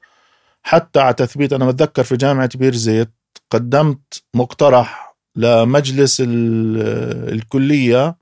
حتى 0.62 1.00
على 1.00 1.14
تثبيت. 1.14 1.52
أنا 1.52 1.66
بتذكر 1.70 2.04
في 2.04 2.16
جامعة 2.16 2.50
بير 2.54 2.74
زيت 2.74 3.10
قدمت 3.50 4.22
مقترح 4.34 5.16
لمجلس 5.36 6.22
الكلية 6.26 8.16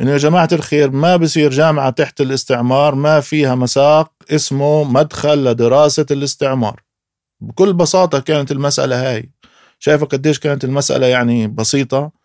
إنه 0.00 0.10
يا 0.10 0.16
جماعة 0.16 0.48
الخير 0.52 0.90
ما 0.90 1.16
بصير 1.16 1.50
جامعة 1.50 1.90
تحت 1.90 2.20
الاستعمار 2.20 2.94
ما 2.94 3.20
فيها 3.20 3.54
مساق 3.54 4.12
اسمه 4.30 4.84
مدخل 4.84 5.44
لدراسة 5.44 6.06
الاستعمار. 6.10 6.82
بكل 7.40 7.72
بساطة 7.72 8.18
كانت 8.18 8.52
المسألة 8.52 9.10
هاي. 9.10 9.30
شايفة 9.78 10.06
قديش 10.06 10.38
كانت 10.38 10.64
المسألة 10.64 11.06
يعني 11.06 11.48
بسيطة. 11.48 12.19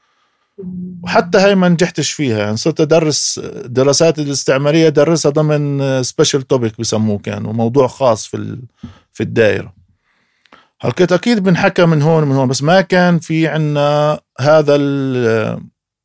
وحتى 1.04 1.38
هاي 1.38 1.56
ما 1.56 1.70
نجحتش 1.70 2.12
فيها. 2.12 2.40
يعني 2.40 2.58
صرت 2.58 2.82
أدرس 2.82 3.40
دراسات 3.66 4.20
الاستعمارية 4.20 4.88
ادرسها 4.88 5.32
ضمن 5.32 6.04
special 6.04 6.48
topic 6.48 6.80
بسموه 6.80 7.18
كان 7.18 7.46
وموضوع 7.46 7.88
خاص 7.88 8.26
في 8.26 8.58
في 9.14 9.24
الدائرة. 9.24 9.74
هلقيت 10.82 11.12
أكيد 11.12 11.40
بنحكى 11.40 11.86
من 11.86 12.02
هون 12.02 12.24
من 12.24 12.36
هون 12.36 12.48
بس 12.48 12.64
ما 12.64 12.82
كان 12.82 13.20
في 13.20 13.48
عنا 13.48 14.20
هذا 14.40 14.76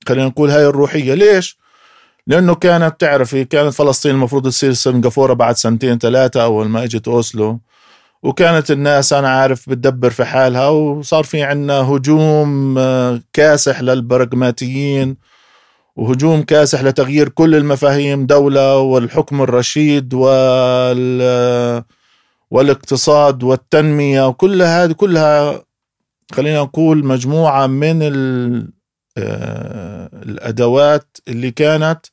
خلينا 0.09 0.27
نقول 0.27 0.51
هاي 0.51 0.67
الروحية. 0.67 1.15
ليش؟ 1.15 1.59
لأنه 2.27 2.55
كانت 2.55 3.01
تعرفي 3.01 3.45
كانت 3.45 3.75
فلسطين 3.75 4.11
المفروض 4.13 4.49
تصير 4.49 4.73
سنغافورة 4.73 5.33
بعد 5.33 5.57
سنتين 5.57 5.99
ثلاثة 5.99 6.43
أول 6.43 6.69
ما 6.69 6.85
إجت 6.85 7.09
أوسلو. 7.09 7.61
وكانت 8.23 8.71
الناس 8.71 9.13
أنا 9.13 9.29
عارف 9.29 9.69
بتدبر 9.71 10.11
في 10.11 10.25
حالها 10.25 10.69
وصار 10.69 11.25
في 11.25 11.43
عنا 11.43 11.75
هجوم 11.75 12.79
آه، 12.79 13.21
كاسح 13.33 13.81
للبراغماتيين 13.81 15.17
وهجوم 15.97 16.43
كاسح 16.43 16.83
لتغيير 16.83 17.29
كل 17.29 17.55
المفاهيم 17.55 18.27
دولة 18.27 18.79
والحكم 18.79 19.43
الرشيد 19.43 20.15
وال 20.15 21.85
والاقتصاد 22.51 23.43
والتنمية 23.43 24.27
وكل 24.29 24.63
هذه 24.63 24.93
كلها 24.93 25.63
خلينا 26.33 26.61
نقول 26.61 27.05
مجموعة 27.07 27.67
من 27.67 28.03
آه، 29.19 30.11
الأدوات 30.13 31.19
اللي 31.29 31.51
كانت 31.51 32.07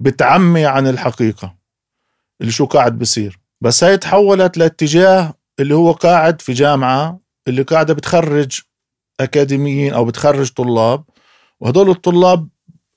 بتعمي 0.00 0.66
عن 0.66 0.86
الحقيقة 0.86 1.54
اللي 2.40 2.52
شو 2.52 2.66
قاعد 2.66 2.98
بصير. 2.98 3.38
بس 3.60 3.84
هي 3.84 3.96
تحولت 3.96 4.58
لاتجاه 4.58 5.34
اللي 5.60 5.74
هو 5.74 5.92
قاعد 5.92 6.40
في 6.42 6.52
جامعة 6.52 7.20
اللي 7.48 7.62
قاعدة 7.62 7.94
بتخرج 7.94 8.60
أكاديميين 9.20 9.92
أو 9.94 10.04
بتخرج 10.04 10.52
طلاب. 10.52 11.04
وهدول 11.60 11.90
الطلاب 11.90 12.48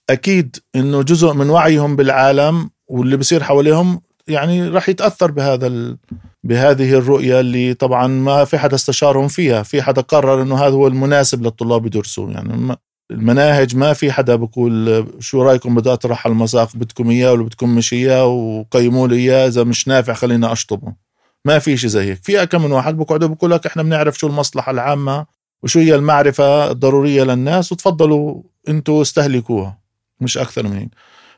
أكيد 0.09 0.57
إنه 0.75 1.01
جزء 1.01 1.33
من 1.33 1.49
وعيهم 1.49 1.95
بالعالم 1.95 2.69
واللي 2.87 3.17
بصير 3.17 3.43
حواليهم 3.43 4.01
يعني 4.27 4.67
راح 4.67 4.89
يتأثر 4.89 5.31
بهذا 5.31 5.67
ال... 5.67 5.97
بهذه 6.43 6.93
الرؤية 6.93 7.39
اللي 7.39 7.73
طبعا 7.73 8.07
ما 8.07 8.45
في 8.45 8.57
حدا 8.57 8.75
استشارهم 8.75 9.27
فيها. 9.27 9.63
في 9.63 9.81
حدا 9.81 10.01
قرر 10.01 10.41
إنه 10.41 10.55
هذا 10.55 10.73
هو 10.73 10.87
المناسب 10.87 11.43
للطلاب 11.43 11.85
يدرسوه 11.85 12.31
يعني 12.31 12.77
المناهج 13.11 13.75
ما 13.75 13.93
في 13.93 14.11
حدا 14.11 14.35
بقول 14.35 15.05
شو 15.19 15.41
رأيكم 15.41 15.75
بدي 15.75 15.93
أطرح 15.93 16.25
المساق 16.25 16.75
بدكم 16.75 17.09
إياه 17.09 17.31
ولا 17.31 17.43
بدكم 17.43 17.75
مش 17.75 17.93
إياه 17.93 18.25
وقيموا 18.25 19.07
لي 19.07 19.15
إياه 19.15 19.47
إذا 19.47 19.63
مش 19.63 19.87
نافع 19.87 20.13
خلينا 20.13 20.51
أشطبه. 20.51 21.06
ما 21.47 21.59
في 21.59 21.77
شيء 21.77 21.89
زي 21.89 22.03
هيك. 22.11 22.23
في 22.23 22.45
كم 22.45 22.63
من 22.63 22.71
واحد 22.71 22.97
بقعدوا 22.97 23.27
بقول 23.27 23.51
لك 23.51 23.65
إحنا 23.65 23.83
بنعرف 23.83 24.17
شو 24.17 24.27
المصلحة 24.27 24.71
العامة 24.71 25.25
وشو 25.63 25.79
هي 25.79 25.95
المعرفة 25.95 26.71
الضرورية 26.71 27.23
للناس 27.23 27.71
وتفضلوا 27.71 28.41
أنتم 28.69 28.93
استهلكوها. 28.93 29.77
مش 30.21 30.37
أكثر 30.37 30.63
من 30.63 30.77
هيك. 30.77 30.89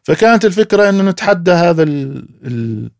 فكانت 0.03 0.45
الفكرة 0.45 0.89
إنه 0.89 1.03
نتحدى 1.03 1.51
هذا 1.51 1.83
ال 1.83 2.25
ال 2.45 2.91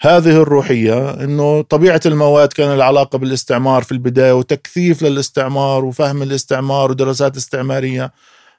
هذه 0.00 0.42
الروحية 0.42 1.10
أنه 1.24 1.62
طبيعة 1.62 2.00
المواد 2.06 2.52
كان 2.52 2.72
العلاقة 2.72 3.18
بالاستعمار 3.18 3.82
في 3.82 3.92
البداية 3.92 4.32
وتكثيف 4.32 5.02
للاستعمار 5.02 5.84
وفهم 5.84 6.22
الاستعمار 6.22 6.90
ودراسات 6.90 7.36
استعمارية. 7.36 8.12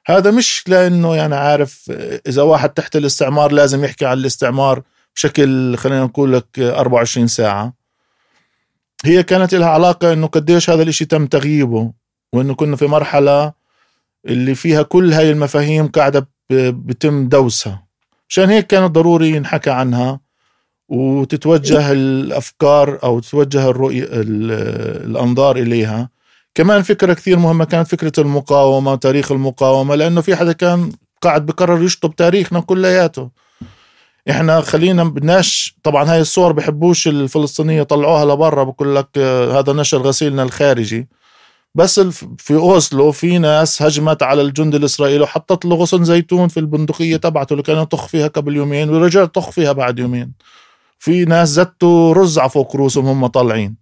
هذا 0.06 0.30
مش 0.30 0.64
لأنه 0.68 1.16
يعني 1.16 1.34
عارف 1.34 1.92
إذا 2.28 2.42
واحد 2.42 2.68
تحت 2.70 2.96
الاستعمار 2.96 3.52
لازم 3.52 3.84
يحكي 3.84 4.06
عن 4.06 4.18
الاستعمار 4.18 4.82
بشكل 5.16 5.76
خلينا 5.76 6.04
نقول 6.04 6.32
لك 6.32 6.58
24 6.58 7.26
ساعة. 7.26 7.72
هي 9.04 9.22
كانت 9.22 9.54
لها 9.54 9.68
علاقة 9.68 10.12
أنه 10.12 10.26
قديش 10.26 10.70
هذا 10.70 10.82
الإشي 10.82 11.04
تم 11.04 11.26
تغييبه 11.26 11.92
وأنه 12.32 12.54
كنا 12.54 12.76
في 12.76 12.86
مرحلة 12.86 13.52
اللي 14.26 14.54
فيها 14.54 14.82
كل 14.82 15.12
هاي 15.12 15.30
المفاهيم 15.30 15.88
قاعدة 15.88 16.28
بتم 16.50 17.28
دوسها. 17.28 17.86
عشان 18.28 18.50
هيك 18.50 18.66
كان 18.66 18.86
ضروري 18.86 19.30
ينحكى 19.30 19.70
عنها 19.70 20.20
وتتوجه 20.88 21.92
الأفكار 21.92 22.98
أو 23.04 23.20
تتوجه 23.20 23.70
الرؤية 23.70 24.06
الأنظار 24.10 25.56
إليها. 25.56 26.10
كمان 26.54 26.82
فكرة 26.82 27.14
كثير 27.14 27.38
مهمة 27.38 27.64
كانت 27.64 27.88
فكرة 27.88 28.12
المقاومة 28.18 28.94
تاريخ 28.94 29.32
المقاومة 29.32 29.94
لأنه 29.94 30.20
في 30.20 30.36
حدا 30.36 30.52
كان 30.52 30.92
قاعد 31.22 31.46
بقرر 31.46 31.82
يشطب 31.82 32.16
تاريخنا 32.16 32.60
كلياته. 32.60 33.30
إحنا 34.30 34.60
خلينا 34.60 35.04
بدناش 35.04 35.76
طبعا 35.82 36.12
هاي 36.12 36.20
الصور 36.20 36.52
بحبوش 36.52 37.08
الفلسطينية 37.08 37.82
طلعوها 37.82 38.24
لبرا 38.24 38.64
بقول 38.64 38.96
لك 38.96 39.08
آه، 39.16 39.58
هذا 39.58 39.72
نشر 39.72 39.98
غسيلنا 39.98 40.42
الخارجي. 40.42 41.08
بس 41.74 42.00
في 42.38 42.54
أوسلو 42.54 43.12
في 43.12 43.38
ناس 43.38 43.82
هجمت 43.82 44.22
على 44.22 44.42
الجند 44.42 44.74
الإسرائيلي 44.74 45.22
وحطت 45.24 45.64
له 45.64 45.76
غصن 45.76 46.04
زيتون 46.04 46.48
في 46.48 46.60
البندقية 46.60 47.16
تبعته 47.16 47.52
اللي 47.52 47.62
كان 47.62 47.82
يطخ 47.82 48.06
فيها 48.06 48.26
قبل 48.28 48.56
يومين 48.56 48.90
ورجع 48.90 49.24
طخ 49.24 49.50
فيها 49.50 49.72
بعد 49.72 49.98
يومين. 49.98 50.32
في 50.98 51.24
ناس 51.24 51.48
زتوا 51.48 52.14
رز 52.14 52.38
على 52.38 52.50
فوق 52.50 52.76
رؤوسهم 52.76 53.06
هم 53.06 53.26
طالعين. 53.26 53.76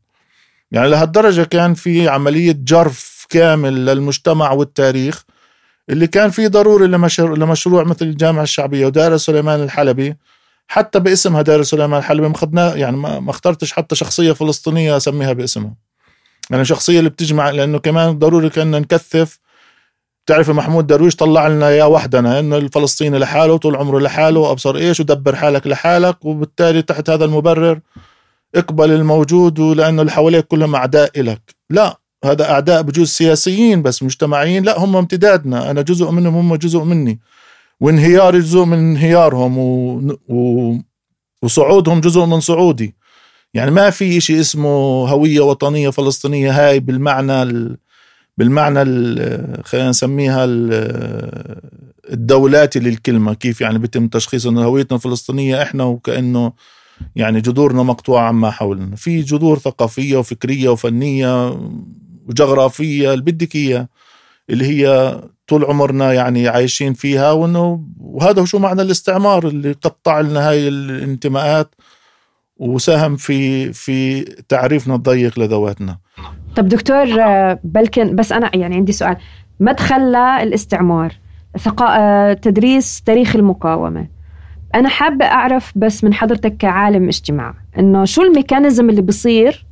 يعني 0.72 0.88
لهالدرجة 0.88 1.42
كان 1.42 1.74
في 1.74 2.09
عملية 2.09 2.53
جرف 2.53 3.26
كامل 3.28 3.86
للمجتمع 3.86 4.53
والتاريخ 4.53 5.24
اللي 5.90 6.07
كان 6.07 6.30
في 6.30 6.49
ضروري 6.49 6.86
لمشروع, 6.86 7.84
مثل 7.84 8.05
الجامعة 8.07 8.42
الشعبية 8.42 8.86
ودار 8.86 9.16
سليمان 9.16 9.62
الحلبي. 9.62 10.16
حتى 10.68 11.00
باسمها 11.00 11.42
دار 11.42 11.62
سليمان 11.62 12.00
الحلبي 12.00 12.28
ما 12.28 12.72
يعني 12.76 12.96
ما 12.96 13.30
اخترتش 13.30 13.72
حتى 13.72 13.94
شخصية 13.94 14.32
فلسطينية 14.32 14.96
أسميها 14.96 15.32
باسمها. 15.32 15.74
يعني 16.50 16.64
شخصية 16.64 16.98
اللي 16.98 17.10
بتجمع 17.10 17.50
لأنه 17.50 17.78
كمان 17.78 18.18
ضروري 18.18 18.50
كنا 18.50 18.78
نكثف. 18.78 19.38
بتعرف 20.24 20.50
محمود 20.50 20.86
درويش 20.86 21.16
طلع 21.16 21.48
لنا 21.48 21.68
اياه 21.68 21.88
وحدنا 21.88 22.38
إنه 22.38 22.56
الفلسطيني 22.56 23.18
لحاله 23.18 23.56
طول 23.56 23.76
عمره 23.76 23.98
لحاله 23.98 24.40
وأبصر 24.40 24.76
إيش 24.76 25.00
ودبر 25.00 25.36
حالك 25.36 25.66
لحالك 25.66 26.24
وبالتالي 26.24 26.82
تحت 26.82 27.10
هذا 27.10 27.24
المبرر 27.24 27.80
اقبل 28.54 28.90
الموجود 28.90 29.58
ولأنه 29.58 30.02
اللي 30.02 30.12
حواليك 30.12 30.46
كلهم 30.46 30.74
أعداء 30.74 31.22
لك 31.22 31.54
لا 31.70 31.98
هذا 32.24 32.50
أعداء 32.50 32.82
بجوز 32.82 33.08
سياسيين 33.08 33.82
بس 33.82 34.02
مجتمعيين 34.02 34.64
لا 34.64 34.78
هم 34.78 34.96
امتدادنا. 34.96 35.70
أنا 35.70 35.82
جزء 35.82 36.10
منهم 36.10 36.34
هم 36.36 36.56
جزء 36.56 36.80
مني. 36.80 37.20
وانهياري 37.85 38.39
جزء 38.39 38.64
من 38.64 38.78
انهيارهم 38.78 39.59
و... 39.59 39.97
و... 40.28 40.76
وصعودهم 41.43 42.01
جزء 42.01 42.24
من 42.24 42.41
صعودي. 42.41 42.95
يعني 43.55 43.70
ما 43.70 43.91
في 43.91 44.20
شيء 44.20 44.41
اسمه 44.41 44.68
هوية 45.09 45.41
وطنية 45.41 45.91
فلسطينية. 45.91 46.51
هاي 46.51 46.80
بالمعنى 46.80 47.43
ال... 47.43 47.76
بالمعنى 48.39 48.82
خلينا 49.62 49.89
نسميها 49.89 50.45
الدولاتي 52.11 52.78
للكلمة. 52.80 53.35
كيف 53.35 53.61
يعني 53.61 53.78
بيتم 53.78 54.09
تشخيص 54.09 54.47
انه 54.47 54.64
هويتنا 54.64 54.97
الفلسطينيه 54.97 55.62
إحنا 55.62 55.85
وكأنه 55.85 56.53
يعني 57.16 57.41
جذورنا 57.41 57.82
مقطوعة 57.82 58.28
عما 58.28 58.51
حولنا. 58.51 58.97
في 58.97 59.20
جذور 59.20 59.59
ثقافية 59.59 60.16
وفكرية 60.16 60.68
وفنية 60.68 61.59
وجغرافية 62.28 63.12
اللي 63.12 63.24
بدك 63.24 63.55
اياه 63.57 63.89
اللي 64.51 64.66
هي 64.66 65.20
طول 65.49 65.64
عمرنا 65.64 66.12
يعني 66.12 66.49
عايشين 66.49 66.92
فيها 66.92 67.32
وإنه 67.32 67.84
وهذا 68.01 68.45
شو 68.45 68.59
معنى 68.59 68.82
الاستعمار 68.82 69.49
اللي 69.49 69.72
قطع 69.72 70.20
لنا 70.20 70.49
هاي 70.49 70.68
الانتماءات 70.68 71.74
وساهم 72.57 73.16
في 73.16 73.72
في 73.72 74.20
تعريفنا 74.49 74.95
الضيق 74.95 75.38
لذواتنا. 75.38 75.99
طب 76.57 76.68
دكتور 76.68 77.07
بلكن 77.64 78.16
بس 78.16 78.32
أنا 78.32 78.51
يعني 78.57 78.76
عندي 78.76 78.92
سؤال. 78.92 79.16
مدخل 79.61 80.14
الاستعمار؟ 80.16 81.14
ثقا... 81.59 82.32
تدريس 82.32 83.03
تاريخ 83.03 83.36
المقاومة. 83.36 84.07
أنا 84.74 84.88
حابة 84.88 85.24
أعرف 85.24 85.72
بس 85.76 86.05
من 86.05 86.14
حضرتك 86.14 86.57
كعالم 86.57 87.09
اجتماع 87.09 87.55
إنه 87.78 88.05
شو 88.05 88.22
الميكانيزم 88.22 88.90
اللي 88.90 89.03
بصير 89.03 89.66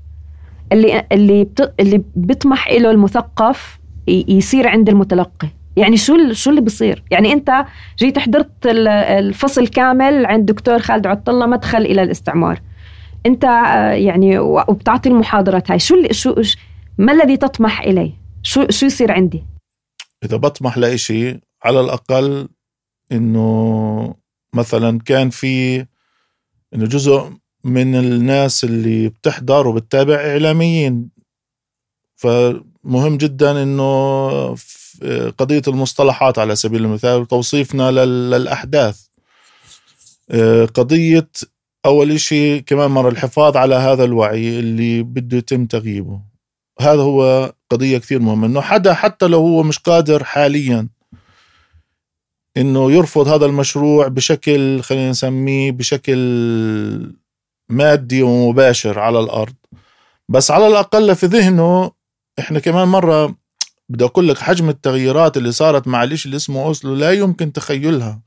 اللي 0.72 1.06
اللي 1.12 1.44
بت... 1.44 1.74
اللي 1.80 2.02
بيطمح 2.16 2.68
له 2.68 2.90
المثقف 2.90 3.78
يصير 4.08 4.68
عند 4.68 4.88
المتلقي؟ 4.88 5.48
يعني 5.76 5.96
شو 5.96 6.32
شو 6.32 6.50
اللي 6.50 6.60
بصير 6.60 7.02
يعني 7.10 7.32
انت 7.32 7.64
جيت 7.98 8.18
حضرت 8.18 8.66
الفصل 8.66 9.68
كامل 9.68 10.26
عند 10.26 10.46
دكتور 10.46 10.78
خالد 10.78 11.06
عطله 11.06 11.46
مدخل 11.46 11.78
إلى 11.78 12.02
الاستعمار. 12.02 12.60
انت 13.26 13.44
يعني 13.92 14.38
وبتعطي 14.38 15.08
المحاضرات 15.08 15.70
هاي. 15.70 15.78
شو 15.78 15.96
شو 16.10 16.34
ما 16.98 17.12
الذي 17.12 17.36
تطمح 17.36 17.80
إليه؟ 17.80 18.12
شو 18.42 18.66
شو 18.70 18.86
يصير 18.86 19.12
عندي؟ 19.12 19.44
إذا 20.24 20.36
بطمح 20.36 20.78
لإشي 20.78 21.40
على 21.64 21.80
الأقل 21.80 22.48
إنه 23.12 24.14
مثلا 24.54 24.98
كان 24.98 25.30
في 25.30 25.78
إنه 26.74 26.86
جزء 26.86 27.32
من 27.64 27.94
الناس 27.94 28.64
اللي 28.64 29.08
بتحضر 29.08 29.68
وبتتابع 29.68 30.14
إعلاميين. 30.14 31.10
فمهم 32.16 33.16
جدا 33.16 33.62
إنه 33.62 34.54
قضية 35.38 35.62
المصطلحات 35.68 36.38
على 36.38 36.56
سبيل 36.56 36.84
المثال 36.84 37.20
وتوصيفنا 37.20 37.90
للأحداث. 37.90 39.00
آه، 40.30 40.64
قضية 40.64 41.28
أول 41.86 42.10
إشي 42.12 42.60
كمان 42.60 42.90
مرة 42.90 43.08
الحفاظ 43.08 43.56
على 43.56 43.74
هذا 43.74 44.04
الوعي 44.04 44.58
اللي 44.58 45.02
بده 45.02 45.36
يتم 45.38 45.66
تغييبه. 45.66 46.20
هذا 46.80 47.02
هو 47.02 47.52
قضية 47.70 47.98
كثير 47.98 48.18
مهمة 48.18 48.46
إنه 48.46 48.60
حدا 48.60 48.94
حتى 48.94 49.26
لو 49.26 49.38
هو 49.38 49.62
مش 49.62 49.78
قادر 49.78 50.24
حاليا 50.24 50.88
إنه 52.56 52.92
يرفض 52.92 53.28
هذا 53.28 53.46
المشروع 53.46 54.08
بشكل 54.08 54.82
خلينا 54.82 55.10
نسميه 55.10 55.72
بشكل 55.72 56.16
مادي 57.68 58.22
ومباشر 58.22 58.98
على 58.98 59.20
الأرض. 59.20 59.54
بس 60.28 60.50
على 60.50 60.66
الأقل 60.66 61.16
في 61.16 61.26
ذهنه 61.26 61.90
إحنا 62.38 62.58
كمان 62.58 62.88
مرة 62.88 63.41
بدي 63.92 64.04
أقول 64.04 64.28
لك 64.28 64.38
حجم 64.38 64.68
التغييرات 64.68 65.36
اللي 65.36 65.52
صارت 65.52 65.88
مع 65.88 66.04
الإشي 66.04 66.26
اللي 66.26 66.36
اسمه 66.36 66.64
أوسلو 66.64 66.94
لا 66.94 67.12
يمكن 67.12 67.52
تخيلها. 67.52 68.20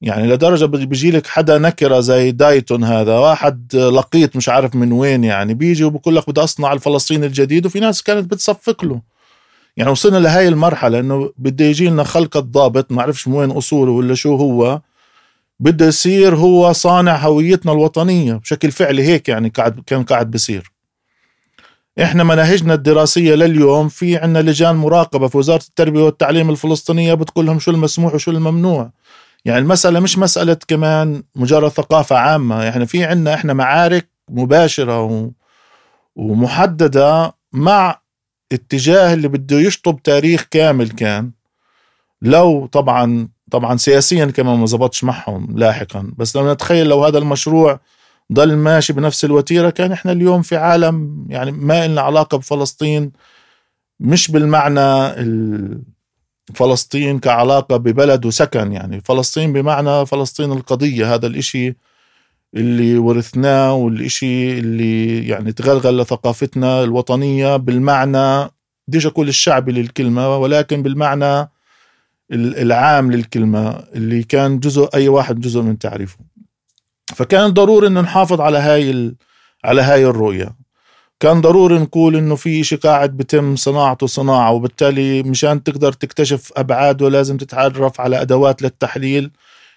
يعني 0.00 0.26
لدرجة 0.26 0.64
بيجي 0.64 1.10
لك 1.10 1.26
حدا 1.26 1.58
نكرة 1.58 2.00
زي 2.00 2.30
دايتون 2.30 2.84
هذا 2.84 3.18
واحد 3.18 3.76
لقيط 3.76 4.36
مش 4.36 4.48
عارف 4.48 4.74
من 4.74 4.92
وين 4.92 5.24
يعني 5.24 5.54
بيجي 5.54 5.84
وبقول 5.84 6.16
لك 6.16 6.30
بدي 6.30 6.40
أصنع 6.40 6.72
الفلسطيني 6.72 7.26
الجديد 7.26 7.66
وفي 7.66 7.80
ناس 7.80 8.02
كانت 8.02 8.30
بتصفق 8.30 8.84
له. 8.84 9.00
يعني 9.76 9.90
وصلنا 9.90 10.18
لهي 10.18 10.48
المرحلة 10.48 10.98
إنه 11.00 11.32
بده 11.38 11.64
يجي 11.64 11.88
لنا 11.88 12.04
خلق 12.04 12.36
الضابط 12.36 12.92
ما 12.92 13.02
عرفش 13.02 13.28
من 13.28 13.34
وين 13.34 13.50
أصوله 13.50 13.92
ولا 13.92 14.14
شو 14.14 14.36
هو 14.36 14.80
بده 15.60 15.86
يصير 15.86 16.36
هو 16.36 16.72
صانع 16.72 17.16
هويتنا 17.16 17.72
الوطنية 17.72 18.34
بشكل 18.34 18.70
فعلي 18.70 19.02
هيك 19.02 19.28
يعني 19.28 19.48
قاعد 19.48 19.80
كان 19.86 20.04
قاعد 20.04 20.30
بصير 20.30 20.72
إحنا 22.02 22.24
مناهجنا 22.24 22.74
الدراسية 22.74 23.34
لليوم 23.34 23.88
في 23.88 24.16
عندنا 24.16 24.50
لجان 24.50 24.76
مراقبة 24.76 25.28
في 25.28 25.38
وزارة 25.38 25.62
التربية 25.68 26.02
والتعليم 26.02 26.50
الفلسطينية 26.50 27.14
بتقول 27.14 27.46
لهم 27.46 27.58
شو 27.58 27.70
المسموح 27.70 28.14
وشو 28.14 28.30
الممنوع. 28.30 28.90
يعني 29.44 29.58
المسألة 29.58 30.00
مش 30.00 30.18
مسألة 30.18 30.56
كمان 30.68 31.22
مجرد 31.36 31.70
ثقافة 31.70 32.16
عامة 32.16 32.62
يعني 32.62 32.86
في 32.86 33.04
عنا 33.04 33.34
إحنا 33.34 33.52
معارك 33.52 34.08
مباشرة 34.30 35.30
ومحددة 36.16 37.34
مع 37.52 38.00
اتجاه 38.52 39.14
اللي 39.14 39.28
بده 39.28 39.56
يشطب 39.60 40.02
تاريخ 40.02 40.46
كامل 40.50 40.90
كان. 40.90 41.30
لو 42.22 42.66
طبعا 42.66 43.28
طبعا 43.50 43.76
سياسيا 43.76 44.26
كمان 44.26 44.58
ما 44.58 44.66
زبطش 44.66 45.04
معهم 45.04 45.58
لاحقا 45.58 46.12
بس 46.16 46.36
لو 46.36 46.52
نتخيل 46.52 46.86
لو 46.86 47.04
هذا 47.04 47.18
المشروع 47.18 47.80
ضل 48.32 48.56
ماشي 48.56 48.92
بنفس 48.92 49.24
الوتيرة. 49.24 49.70
كان 49.70 49.92
إحنا 49.92 50.12
اليوم 50.12 50.42
في 50.42 50.56
عالم 50.56 51.26
يعني 51.28 51.52
ما 51.52 51.88
لنا 51.88 52.00
علاقة 52.00 52.38
بفلسطين 52.38 53.12
مش 54.00 54.30
بالمعنى 54.30 55.14
فلسطين 56.54 57.18
كعلاقة 57.18 57.76
ببلد 57.76 58.26
وسكن. 58.26 58.72
يعني 58.72 59.00
فلسطين 59.00 59.52
بمعنى 59.52 60.06
فلسطين 60.06 60.52
القضية 60.52 61.14
هذا 61.14 61.26
الإشي 61.26 61.76
اللي 62.54 62.98
ورثناه 62.98 63.74
والإشي 63.74 64.58
اللي 64.58 65.28
يعني 65.28 65.52
تغلغل 65.52 65.98
لثقافتنا 65.98 66.84
الوطنية 66.84 67.56
بالمعنى 67.56 68.50
بديش 68.88 69.06
أقول 69.06 69.28
الشعبي 69.28 69.72
للكلمة 69.72 70.36
ولكن 70.36 70.82
بالمعنى 70.82 71.50
العام 72.32 73.12
للكلمة 73.12 73.68
اللي 73.70 74.22
كان 74.22 74.58
جزء 74.60 74.88
أي 74.94 75.08
واحد 75.08 75.40
جزء 75.40 75.60
من 75.62 75.78
تعريفه. 75.78 76.18
فكان 77.14 77.50
ضروري 77.50 77.86
أن 77.86 77.94
نحافظ 77.94 78.40
على 78.40 78.58
هاي 78.58 79.14
على 79.64 79.82
هاي 79.82 80.06
الرؤية. 80.06 80.56
كان 81.20 81.40
ضروري 81.40 81.78
نقول 81.78 82.16
إنه 82.16 82.36
في 82.36 82.64
شيء 82.64 82.78
قاعد 82.78 83.16
بتم 83.16 83.56
صناعته 83.56 84.06
صناعة 84.06 84.52
وبالتالي 84.52 85.22
مشان 85.22 85.62
تقدر 85.62 85.92
تكتشف 85.92 86.52
ابعاده 86.56 87.08
لازم 87.08 87.36
تتعرف 87.36 88.00
على 88.00 88.20
أدوات 88.20 88.62
للتحليل 88.62 89.30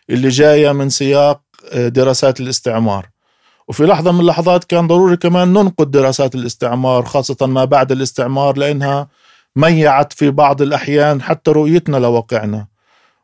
اللي 0.09 0.29
جاية 0.29 0.71
من 0.71 0.89
سياق 0.89 1.41
آه، 1.71 1.87
دراسات 1.87 2.39
الاستعمار. 2.39 3.09
وفي 3.67 3.83
لحظة 3.85 4.11
من 4.11 4.19
اللحظات 4.19 4.63
كان 4.63 4.87
ضروري 4.87 5.17
كمان 5.17 5.47
ننقد 5.53 5.91
دراسات 5.91 6.35
الاستعمار 6.35 7.05
خاصة 7.05 7.47
ما 7.47 7.65
بعد 7.65 7.91
الاستعمار 7.91 8.57
لأنها 8.57 9.07
ميعت 9.55 10.13
في 10.13 10.31
بعض 10.31 10.61
الأحيان 10.61 11.21
حتى 11.21 11.51
رؤيتنا 11.51 11.97
لواقعنا. 11.97 12.70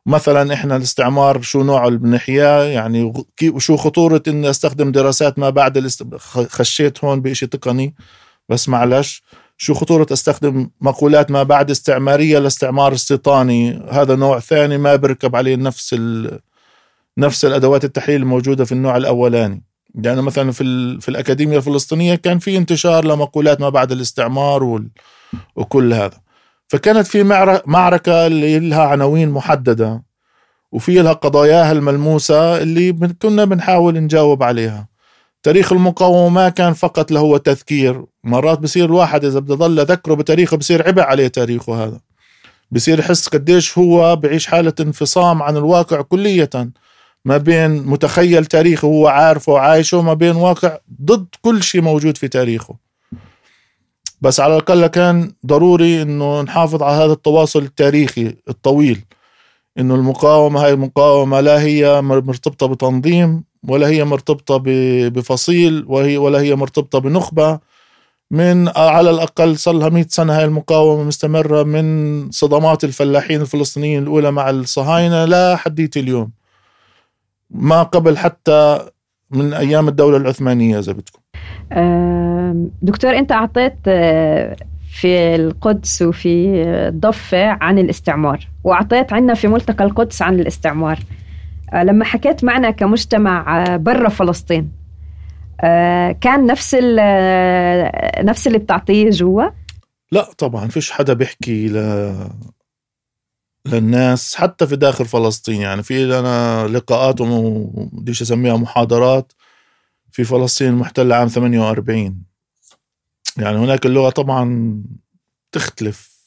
مثلا 0.08 0.53
إحنا 0.53 0.76
الاستعمار 0.76 1.41
شو 1.41 1.64
نوعه 1.64 1.88
اللي 1.88 1.99
بنحياه 1.99 2.64
يعني 2.64 3.14
وشو 3.43 3.78
خطورة 3.78 4.24
إني 4.28 4.49
أستخدم 4.49 4.91
دراسات 4.91 5.39
ما 5.39 5.49
بعد 5.49 5.78
الاست... 5.78 6.03
خشيت 6.49 7.03
هون 7.03 7.22
بشيء 7.22 7.49
تقني 7.49 7.95
بس 8.49 8.70
معلش. 8.70 9.24
شو 9.58 9.74
خطورة 9.74 10.08
أستخدم 10.12 10.70
مقولات 10.82 11.32
ما 11.32 11.43
بعد 11.43 11.72
استعمارية 11.72 12.39
لاستعمار 12.39 12.93
استيطاني 12.93 13.84
هذا 13.91 14.16
نوع 14.16 14.39
ثاني 14.39 14.78
ما 14.78 14.95
بركب 14.95 15.36
عليه 15.36 15.55
نفس 15.55 15.93
ال... 15.93 16.39
نفس 17.18 17.45
الأدوات 17.45 17.84
التحليل 17.86 18.22
الموجودة 18.22 18.66
في 18.66 18.72
النوع 18.72 18.97
الأولاني. 18.97 19.64
يعني 19.95 20.22
مثلا 20.22 20.51
في 20.51 20.64
ال... 20.64 21.01
في 21.01 21.10
الأكاديمية 21.10 21.58
الفلسطينية 21.58 22.16
كان 22.16 22.39
في 22.39 22.58
انتشار 22.58 23.05
لمقولات 23.05 23.62
ما 23.62 23.70
بعد 23.70 23.91
الاستعمار 23.91 24.64
وال... 24.64 24.88
وكل 25.55 25.93
هذا. 25.93 26.26
فكانت 26.68 27.07
في 27.07 27.24
معركة 27.65 28.28
اللي 28.28 28.59
لها 28.59 28.84
عناوين 28.84 29.30
محددة 29.30 30.03
وفي 30.72 31.01
لها 31.01 31.13
قضاياها 31.13 31.72
الملموسة 31.72 32.57
اللي 32.57 32.91
كنا 33.22 33.45
بنحاول 33.45 33.99
نجاوب 33.99 34.43
عليها. 34.43 34.88
تاريخ 35.43 35.72
المقاومة 35.74 36.30
ما 36.30 36.49
كان 36.49 36.74
فقط 36.74 37.11
له 37.11 37.38
تذكير. 37.38 38.05
مرات 38.24 38.59
بصير 38.59 38.86
الواحد 38.86 39.26
إذا 39.26 39.39
بده 39.39 39.55
ضل 39.55 39.86
ذكره 39.86 40.13
بتاريخه 40.13 40.57
بصير 40.57 40.88
عبء 40.88 41.01
عليه 41.01 41.28
تاريخه 41.28 41.84
هذا. 41.84 41.99
بصير 42.72 42.99
يحس 42.99 43.28
قديش 43.28 43.78
هو 43.78 44.15
بعيش 44.15 44.47
حالة 44.47 44.74
انفصام 44.80 45.43
عن 45.43 45.57
الواقع 45.57 46.01
كلية. 46.01 46.49
ما 47.26 47.38
بين 47.38 47.72
متخيل 47.72 48.45
تاريخه 48.45 48.86
هو 48.86 49.07
عارفه 49.07 49.51
وعايشه 49.51 50.01
ما 50.01 50.13
بين 50.13 50.36
واقع 50.36 50.78
ضد 51.01 51.28
كل 51.41 51.63
شيء 51.63 51.82
موجود 51.82 52.18
في 52.18 52.28
تاريخه. 52.28 52.87
بس 54.22 54.39
على 54.39 54.53
الأقل 54.53 54.88
كان 54.88 55.32
ضروري 55.45 56.01
إنه 56.01 56.41
نحافظ 56.41 56.84
على 56.84 57.03
هذا 57.03 57.13
التواصل 57.13 57.59
التاريخي 57.63 58.36
الطويل 58.49 59.01
إنه 59.80 59.95
المقاومة 59.95 60.63
هاي 60.63 60.74
المقاومة 60.74 61.39
لا 61.39 61.61
هي 61.61 62.01
مرتبطة 62.01 62.68
بتنظيم 62.68 63.43
ولا 63.68 63.88
هي 63.88 64.03
مرتبطة 64.03 64.63
بفصيل 65.09 65.86
وهي 65.88 66.18
ولا 66.18 66.39
هي 66.41 66.55
مرتبطة 66.55 66.99
بنخبة. 66.99 67.59
من 68.32 68.68
على 68.68 69.09
الأقل 69.09 69.57
صار 69.57 69.74
لها 69.74 69.89
100 69.89 70.05
سنة 70.09 70.38
هاي 70.38 70.45
المقاومة 70.45 71.03
مستمرة 71.03 71.63
من 71.63 72.32
صدمات 72.32 72.84
الفلاحين 72.84 73.41
الفلسطينيين 73.41 74.03
الأولى 74.03 74.32
مع 74.32 74.49
الصهاينة 74.49 75.26
لحديت 75.26 75.97
اليوم. 75.97 76.32
ما 77.49 77.84
قبل 77.84 78.18
حتى 78.18 78.89
من 79.32 79.53
أيام 79.53 79.88
الدولة 79.88 80.18
العثمانية 80.18 80.80
إذا 80.80 80.91
بدكم. 80.91 81.20
دكتور 82.82 83.18
أنت 83.18 83.32
أعطيت 83.32 83.76
آه، 83.88 84.56
في 84.91 85.36
القدس 85.36 86.02
وفي 86.02 86.64
الضفة 86.64 87.48
عن 87.48 87.80
الاستعمار 87.80 88.48
وأعطيت 88.64 89.14
عنا 89.14 89.34
في 89.34 89.48
ملتقى 89.48 89.84
القدس 89.84 90.22
عن 90.22 90.39
الاستعمار. 90.39 91.00
آه، 91.74 91.84
لما 91.84 92.06
حكيت 92.06 92.43
معنا 92.43 92.72
كمجتمع 92.72 93.64
آه، 93.64 93.78
برا 93.78 94.10
فلسطين 94.10 94.72
كان 96.22 96.45
نفس 96.45 96.76
نفس 98.24 98.48
اللي 98.48 98.58
بتعطيه 98.58 99.10
جوا؟ 99.10 99.43
لا 100.12 100.30
طبعا 100.38 100.68
فيش 100.68 100.91
حدا 100.91 101.14
بيحكي 101.14 101.68
ل 101.68 102.14
للناس 103.66 104.36
حتى 104.36 104.68
في 104.68 104.76
داخل 104.76 105.06
فلسطين 105.06 105.62
يعني. 105.62 105.84
في 105.84 106.06
لنا 106.06 106.68
لقاءات 106.68 107.22
ومديش 107.22 108.22
أسميها 108.22 108.58
محاضرات 108.58 109.34
في 110.18 110.24
فلسطين 110.24 110.68
المحتلة 110.68 111.15
عام 111.15 111.28
48 111.28 112.24
يعني 113.38 113.57
هناك 113.57 113.86
اللغة 113.86 114.09
طبعا 114.09 114.84
تختلف. 115.51 116.18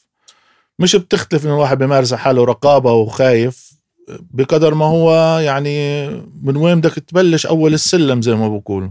مش 0.79 0.97
بتختلف 0.97 1.47
إن 1.47 1.51
الواحد 1.51 1.79
بيمارس 1.79 2.15
حاله 2.15 2.45
رقابة 2.45 2.93
وخايف 2.93 3.73
بقدر 4.09 4.75
ما 4.75 4.85
هو 4.85 5.39
يعني 5.39 6.09
من 6.43 6.57
وين 6.57 6.81
بدك 6.81 6.95
تبلش 6.95 7.47
أول 7.47 7.75
السلم 7.75 8.23
زي 8.23 8.35
ما 8.35 8.49
بقولوا 8.49 8.91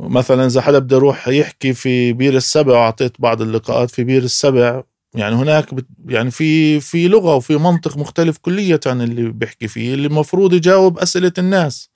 مثلا 0.00 0.46
إذا 0.46 0.60
حدا 0.60 0.78
بده 0.78 0.96
يروح 0.96 1.28
يحكي 1.28 1.72
في 1.72 2.12
بير 2.12 2.36
السبع 2.36 2.72
وأعطيت 2.72 3.20
بعض 3.20 3.42
اللقاءات 3.42 3.90
في 3.90 4.04
بير 4.04 4.22
السبع 4.22 4.82
يعني 5.14 5.34
هناك 5.34 5.74
بت 5.74 5.86
يعني 6.08 6.30
في 6.30 6.80
في 6.80 7.08
لغة 7.08 7.34
وفي 7.34 7.56
منطق 7.56 7.96
مختلف 7.96 8.38
كليا 8.38 8.80
اللي 8.86 9.30
بيحكي 9.30 9.68
فيه 9.68 9.94
اللي 9.94 10.06
المفروض 10.06 10.52
يجاوب 10.52 10.98
أسئلة 10.98 11.32
الناس. 11.38 11.90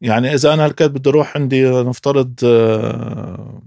يعني 0.00 0.34
إذا 0.34 0.54
أنا 0.54 0.64
هالكاد 0.64 0.92
بدي 0.92 1.10
أروح 1.10 1.36
عندي 1.36 1.70
نفترض 1.70 2.34
آه، 2.44 3.60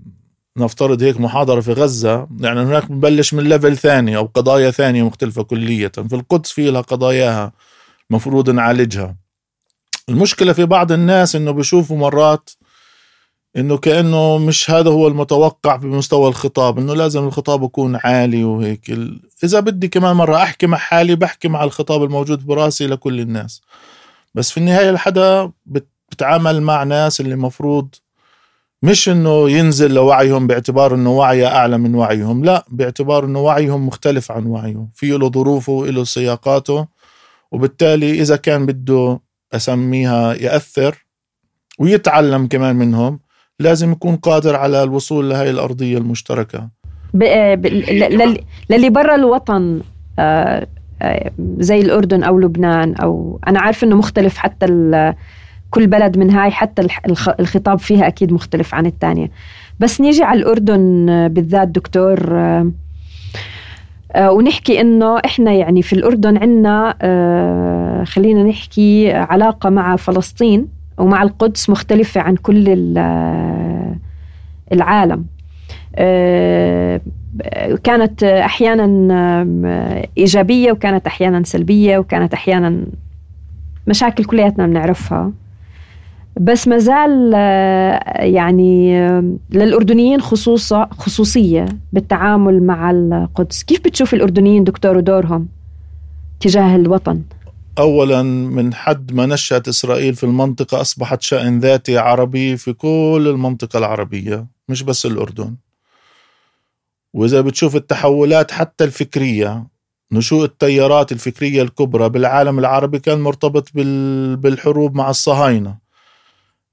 نفترض 0.58 1.04
هيك 1.04 1.20
محاضرة 1.20 1.62
في 1.62 1.74
غزة 1.74 2.28
يعني 2.40 2.60
هناك 2.62 2.92
بنبلش 2.92 3.34
من 3.34 3.44
level 3.43 3.78
ثاني 3.78 4.18
أو 4.18 4.26
قضايا 4.26 4.72
ثانية 4.72 5.04
مختلفة 5.04 5.44
كليه 5.44 5.88
في 5.88 6.16
القدس 6.16 6.52
في 6.52 6.72
لها 6.72 6.82
قضاياها 6.82 7.52
مفروض 8.10 8.50
نعالجها. 8.50 9.16
المشكلة 10.10 10.54
في 10.54 10.66
بعض 10.66 10.92
الناس 10.92 11.36
إنه 11.36 11.52
بيشوفوا 11.52 11.98
مرات 11.98 12.50
إنه 13.58 13.78
كأنه 13.78 14.38
مش 14.38 14.72
هذا 14.72 14.90
هو 14.90 15.08
المتوقع 15.08 15.76
بمستوى 15.76 16.30
الخطاب 16.30 16.80
إنه 16.80 16.94
لازم 16.94 17.24
الخطاب 17.28 17.64
يكون 17.64 18.00
عالي 18.04 18.44
وهيك. 18.44 18.92
إذا 19.44 19.60
بدي 19.60 19.88
كمان 19.88 20.16
مرة 20.16 20.36
أحكي 20.36 20.68
مع 20.68 20.78
حالي 20.78 21.16
بحكي 21.16 21.48
مع 21.48 21.64
الخطاب 21.64 22.04
الموجود 22.04 22.46
براسي 22.46 22.88
لكل 22.88 23.20
الناس. 23.20 23.62
بس 24.36 24.52
في 24.52 24.58
النهاية 24.58 24.90
الحدا 24.90 25.52
بتعامل 26.12 26.62
مع 26.62 26.84
ناس 26.84 27.22
اللي 27.22 27.36
مفروض 27.36 27.95
مش 28.84 29.10
إنه 29.10 29.49
ينزل 29.49 29.93
لوعيهم 29.93 30.47
باعتبار 30.47 30.95
إنه 30.95 31.12
وعيه 31.12 31.47
أعلى 31.47 31.78
من 31.78 31.95
وعيهم 31.95 32.45
لا 32.45 32.66
باعتبار 32.68 33.26
إنه 33.26 33.39
وعيهم 33.39 33.88
مختلف 33.88 34.32
عن 34.32 34.45
وعيهم 34.45 34.89
في 34.93 35.10
له 35.10 35.30
ظروفه 35.32 35.74
وله 35.74 36.03
سياقاته 36.03 36.88
وبالتالي 37.51 38.12
إذا 38.22 38.36
كان 38.36 38.66
بده 38.66 39.20
أسميها 39.53 40.34
يأثر 40.34 41.05
ويتعلم 41.80 42.47
كمان 42.47 42.76
منهم 42.76 43.20
لازم 43.60 43.91
يكون 43.91 44.16
قادر 44.16 44.55
على 44.55 44.84
الوصول 44.84 45.30
لهي 45.30 45.49
الأرضية 45.49 45.97
المشتركة. 45.97 46.70
للي 48.70 48.89
برا 48.89 49.16
الوطن 49.16 49.82
آه، 50.20 50.68
آه، 51.01 51.32
زي 51.60 51.82
الأردن 51.82 52.24
أو 52.24 52.39
لبنان 52.39 52.95
أو 52.95 53.39
أنا 53.47 53.60
عارف 53.60 53.84
إنه 53.84 53.95
مختلف 53.95 54.38
حتى 54.38 54.66
كل 55.70 55.88
بلد 55.88 56.17
من 56.17 56.32
هاي 56.32 56.51
حتى 56.51 56.88
الخطاب 57.39 57.80
فيها 57.80 58.07
أكيد 58.07 58.34
مختلف 58.34 58.76
عن 58.76 58.86
الثانية 58.86 59.32
بس 59.80 60.01
نيجي 60.01 60.24
على 60.24 60.39
الأردن 60.39 61.09
آه، 61.09 61.28
بالذات 61.28 61.67
دكتور 61.67 62.38
آه، 62.38 62.72
آه، 64.11 64.32
ونحكي 64.32 64.82
إنه 64.82 65.17
إحنا 65.26 65.51
يعني 65.51 65.82
في 65.82 65.93
الأردن 65.93 66.38
عندنا 66.38 66.95
خلينا 68.07 68.43
نحكي 68.43 69.11
علاقة 69.11 69.70
مع 69.70 69.95
فلسطين 69.95 70.67
ومع 70.97 71.24
القدس 71.24 71.70
مختلفة 71.70 72.22
عن 72.22 72.36
كل 72.36 72.65
العالم. 74.72 75.26
كانت 77.84 78.24
أحيانا 78.24 78.86
إيجابية 80.17 80.72
وكانت 80.72 81.07
أحيانا 81.07 81.43
سلبية 81.43 81.97
وكانت 81.97 82.34
أحيانا 82.34 82.86
مشاكل 83.88 84.24
كلياتنا 84.24 84.67
بنعرفها. 84.67 85.32
بس 86.38 86.68
ما 86.68 86.78
زال 86.78 87.32
آه، 87.36 88.24
يعني 88.24 89.00
آه، 89.00 89.34
للأردنيين 89.52 90.22
خصوصا 90.22 90.86
خصوصية 90.86 91.66
بالتعامل 91.94 92.64
مع 92.64 92.92
القدس. 92.92 93.64
كيف 93.64 93.80
بتشوف 93.80 94.14
الأردنيين 94.14 94.64
دكتور 94.64 94.98
ودورهم 94.98 95.48
تجاه 96.40 96.76
الوطن؟ 96.76 97.22
أولا 97.80 98.24
من 98.24 98.74
حد 98.74 99.14
ما 99.14 99.26
نشأت 99.26 99.68
إسرائيل 99.68 100.16
في 100.16 100.24
المنطقة 100.24 100.82
أصبحت 100.82 101.22
شأن 101.22 101.60
ذاتي 101.60 101.98
عربي 101.98 102.58
في 102.58 102.74
كل 102.74 103.28
المنطقة 103.30 103.80
العربية 103.80 104.48
مش 104.70 104.84
بس 104.84 105.06
الأردن. 105.06 105.56
وإذا 107.14 107.42
بتشوف 107.42 107.76
التحولات 107.76 108.52
حتى 108.52 108.84
الفكرية 108.84 109.68
نشوء 110.12 110.46
التيارات 110.46 111.12
الفكرية 111.12 111.62
الكبرى 111.62 112.10
بالعالم 112.10 112.60
العربي 112.60 113.00
كان 113.00 113.20
مرتبط 113.20 113.70
بالحروب 113.74 114.96
مع 114.96 115.10
الصهاينة. 115.10 115.89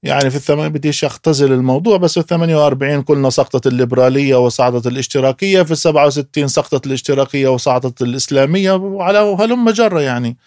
يعني 0.03 0.29
في 0.29 0.35
الثمانية 0.35 0.67
بديش 0.67 1.05
أختزل 1.05 1.53
الموضوع 1.53 1.97
بس 1.97 2.13
في 2.13 2.19
الثمانية 2.19 2.55
وأربعين 2.55 3.01
قلنا 3.01 3.29
سقطت 3.29 3.67
الليبرالية 3.67 4.35
وصعدت 4.35 4.87
الاشتراكية 4.87 5.61
في 5.61 5.71
السبعة 5.71 6.05
وستين 6.05 6.47
سقطت 6.47 6.87
الاشتراكية 6.87 7.47
وصعدت 7.47 8.01
الإسلامية 8.01 8.71
وعلى 8.71 9.19
هلم 9.19 9.69
جرة 9.69 10.01
يعني. 10.01 10.37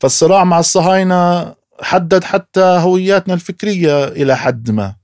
فالصراع 0.00 0.44
مع 0.44 0.58
الصهاينة 0.58 1.54
حدد 1.82 2.24
حتى 2.24 2.60
هوياتنا 2.60 3.34
الفكرية 3.34 4.04
إلى 4.04 4.36
حد 4.36 4.70
ما. 4.70 4.94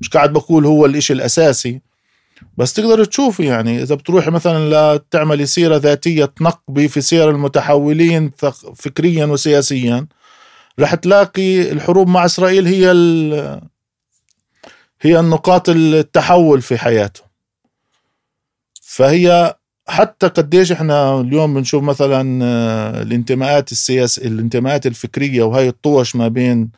مش 0.00 0.08
قاعد 0.08 0.32
بقول 0.32 0.66
هو 0.66 0.86
الإشي 0.86 1.12
الأساسي. 1.12 1.80
بس 2.58 2.72
تقدر 2.72 3.04
تشوف 3.04 3.40
يعني 3.40 3.82
إذا 3.82 3.94
بتروحي 3.94 4.30
مثلا 4.30 4.94
لتعملي 4.96 5.46
سيرة 5.46 5.76
ذاتية 5.76 6.24
تنقبي 6.24 6.88
في 6.88 7.00
سير 7.00 7.30
المتحولين 7.30 8.30
فكريا 8.74 9.26
وسياسيا 9.26 10.06
رح 10.80 10.94
تلاقي 10.94 11.72
الحروب 11.72 12.08
مع 12.08 12.24
إسرائيل 12.24 12.66
هي 12.66 12.90
هي 15.00 15.20
النقاط 15.20 15.68
التحول 15.68 16.62
في 16.62 16.78
حياتهم. 16.78 17.26
فهي 18.82 19.54
حتى 19.88 20.26
قديش 20.26 20.72
إحنا 20.72 21.20
اليوم 21.20 21.54
بنشوف 21.54 21.82
مثلا 21.82 22.44
آه، 22.44 23.02
الانتماءات 23.02 23.72
السياسية 23.72 24.26
الانتماءات 24.26 24.86
الفكرية 24.86 25.42
وهي 25.42 25.68
الطوش 25.68 26.16
ما 26.16 26.28
بين 26.28 26.70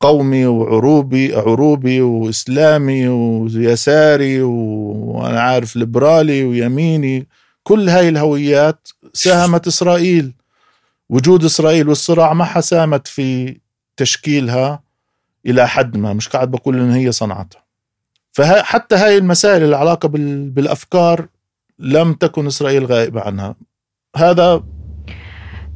قومي 0.00 0.46
وعروبي 0.46 1.34
عروبي 1.34 2.00
وإسلامي 2.00 3.08
ويساري 3.08 4.42
وأنا 4.42 5.40
عارف 5.40 5.76
ليبرالي 5.76 6.44
ويميني 6.44 7.28
كل 7.62 7.88
هاي 7.88 8.08
الهويات 8.08 8.88
ساهمت 9.12 9.66
إسرائيل. 9.66 10.32
وجود 11.14 11.44
إسرائيل 11.44 11.88
والصراع 11.88 12.32
معها 12.32 12.60
ساهمت 12.60 13.06
في 13.06 13.58
تشكيلها 13.96 14.82
إلى 15.46 15.68
حد 15.68 15.96
ما 15.96 16.12
مش 16.12 16.28
قاعد 16.28 16.50
بقول 16.50 16.80
إن 16.80 16.90
هي 16.90 17.12
صنعتها. 17.12 17.64
فحتى 18.32 18.94
هاي 18.94 19.18
المسائل 19.18 19.62
العلاقه 19.62 20.08
بالأفكار 20.08 21.26
لم 21.78 22.12
تكن 22.12 22.46
إسرائيل 22.46 22.86
غائبة 22.86 23.20
عنها. 23.20 23.54
هذا 24.16 24.62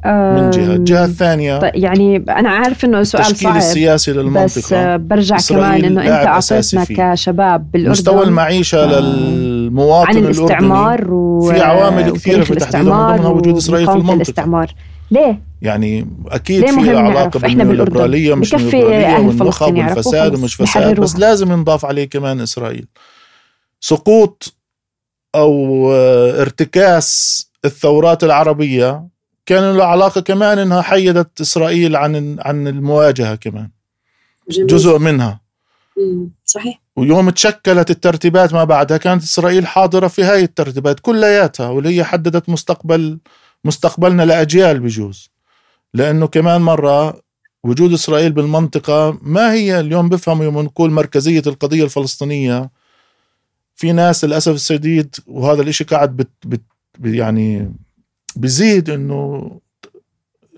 من 0.05 0.49
جهة. 0.49 0.75
الجهة 0.75 1.05
الثانية 1.05 1.59
يعني 1.63 2.17
أنا 2.17 2.49
عارف 2.49 2.85
إنه 2.85 3.03
سؤال 3.03 3.23
صعب 3.23 3.31
التشكيل 3.31 3.57
السياسي 3.57 4.13
للمنطقة. 4.13 4.97
بس 4.97 5.01
برجع 5.01 5.37
كمان 5.49 5.85
إنه 5.85 6.01
أنت 6.01 6.27
أعطيتنا 6.27 6.85
كشباب 7.13 7.71
بالأردن 7.71 7.91
مستوى 7.91 8.23
المعيشة 8.23 8.83
آه 8.83 8.99
للمواطن 8.99 10.09
عن 10.09 10.17
الاستعمار 10.17 11.13
و... 11.13 11.41
في 11.41 11.61
عوامل 11.61 12.11
كثيرة 12.11 12.43
في 12.43 12.55
تحديدا 12.55 12.83
من 12.83 12.89
ضمنها 12.89 13.27
وجود 13.27 13.57
إسرائيل 13.57 13.85
في 13.87 13.93
المنطقة. 13.93 14.15
الاستعمار. 14.15 14.73
ليه؟ 15.11 15.41
يعني 15.61 16.07
أكيد 16.27 16.71
في 16.71 16.97
علاقة 16.97 17.39
بالليبراليه 17.39 18.35
مش 18.35 18.55
ليبراليه 18.55 19.17
والنخب 19.17 19.77
والفساد 19.77 20.35
ومش 20.35 20.55
فساد 20.55 20.99
بس 20.99 21.15
لازم 21.15 21.51
ينضاف 21.51 21.85
عليه 21.85 22.05
كمان 22.05 22.41
إسرائيل. 22.41 22.87
سقوط 23.81 24.55
أو 25.35 25.91
ارتكاس 26.41 27.49
الثورات 27.65 28.23
العربية 28.23 29.07
كان 29.45 29.77
له 29.77 29.83
علاقة 29.83 30.21
كمان 30.21 30.59
إنها 30.59 30.81
حيدت 30.81 31.41
إسرائيل 31.41 31.95
عن 31.95 32.37
عن 32.39 32.67
المواجهة 32.67 33.35
كمان. 33.35 33.69
جميل. 34.49 34.67
جزء 34.67 34.97
منها. 34.97 35.41
صحيح. 36.45 36.81
ويوم 36.95 37.29
تشكلت 37.29 37.91
الترتيبات 37.91 38.53
ما 38.53 38.63
بعدها 38.63 38.97
كانت 38.97 39.23
إسرائيل 39.23 39.67
حاضرة 39.67 40.07
في 40.07 40.23
هاي 40.23 40.43
الترتيبات 40.43 40.99
كلياتها 40.99 41.69
واللي 41.69 41.97
هي 41.97 42.03
حددت 42.03 42.49
مستقبل 42.49 43.19
مستقبلنا 43.65 44.23
لأجيال 44.23 44.79
بجوز. 44.79 45.29
لأنه 45.93 46.27
كمان 46.27 46.61
مرة 46.61 47.21
وجود 47.63 47.93
إسرائيل 47.93 48.31
بالمنطقة 48.31 49.17
ما 49.21 49.53
هي 49.53 49.79
اليوم 49.79 50.09
بفهموا 50.09 50.43
يوم 50.45 50.59
نقول 50.61 50.91
مركزية 50.91 51.43
القضية 51.47 51.83
الفلسطينية. 51.83 52.71
في 53.75 53.91
ناس 53.91 54.25
للأسف 54.25 54.53
الشديد 54.55 55.15
وهذا 55.27 55.61
الإشي 55.61 55.83
قاعد 55.83 56.15
بت 56.17 56.29
بت 56.45 56.61
يعني 57.03 57.73
بزيد 58.35 58.89
إنه 58.89 59.51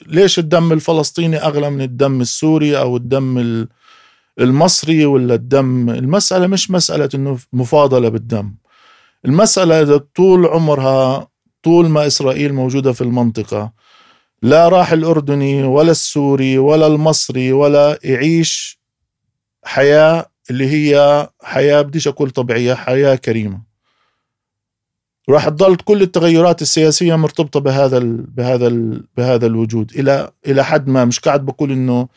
ليش 0.08 0.39
الدم 0.39 0.72
الفلسطيني 0.72 1.38
أغلى 1.38 1.70
من 1.70 1.82
الدم 1.82 2.22
السوري 2.22 2.78
أو 2.78 2.97
الدم 2.97 3.68
المصري 4.39 5.06
ولا 5.06 5.34
الدم؟ 5.34 5.89
المسألة 5.89 6.47
مش 6.47 6.72
مسألة 6.72 7.10
إنه 7.16 7.38
مفاضلة 7.54 8.10
بالدم. 8.10 8.56
المسألة 9.26 9.97
طول 9.97 10.45
عمرها 10.45 11.28
طول 11.64 11.89
ما 11.89 12.07
إسرائيل 12.07 12.53
موجودة 12.53 12.91
في 12.93 13.01
المنطقة 13.01 13.72
لا 14.41 14.70
راح 14.70 14.91
الأردني 14.91 15.64
ولا 15.64 15.91
السوري 15.91 16.57
ولا 16.57 16.88
المصري 16.88 17.51
ولا 17.51 17.99
يعيش 18.03 18.80
حياة 19.64 20.26
اللي 20.49 20.68
هي 20.68 21.28
حياة 21.43 21.82
بديش 21.82 22.07
أقول 22.07 22.30
طبيعية 22.30 22.74
حياة 22.74 23.16
كريمة. 23.16 23.62
راح 25.30 25.49
تضل 25.49 25.76
كل 25.76 26.01
التغيرات 26.01 26.62
السياسية 26.62 27.16
مرتبطة 27.16 27.59
بهذا 27.59 27.97
ال 27.97 28.22
بهذا 28.22 28.68
ال 28.68 29.03
بهذا 29.18 29.45
الوجود. 29.47 29.91
إلى 29.95 30.32
إلى 30.47 30.64
حد 30.66 30.88
ما 30.88 31.05
مش 31.05 31.20
قاعد 31.20 31.45
بقول 31.45 31.72
إنه 31.72 32.07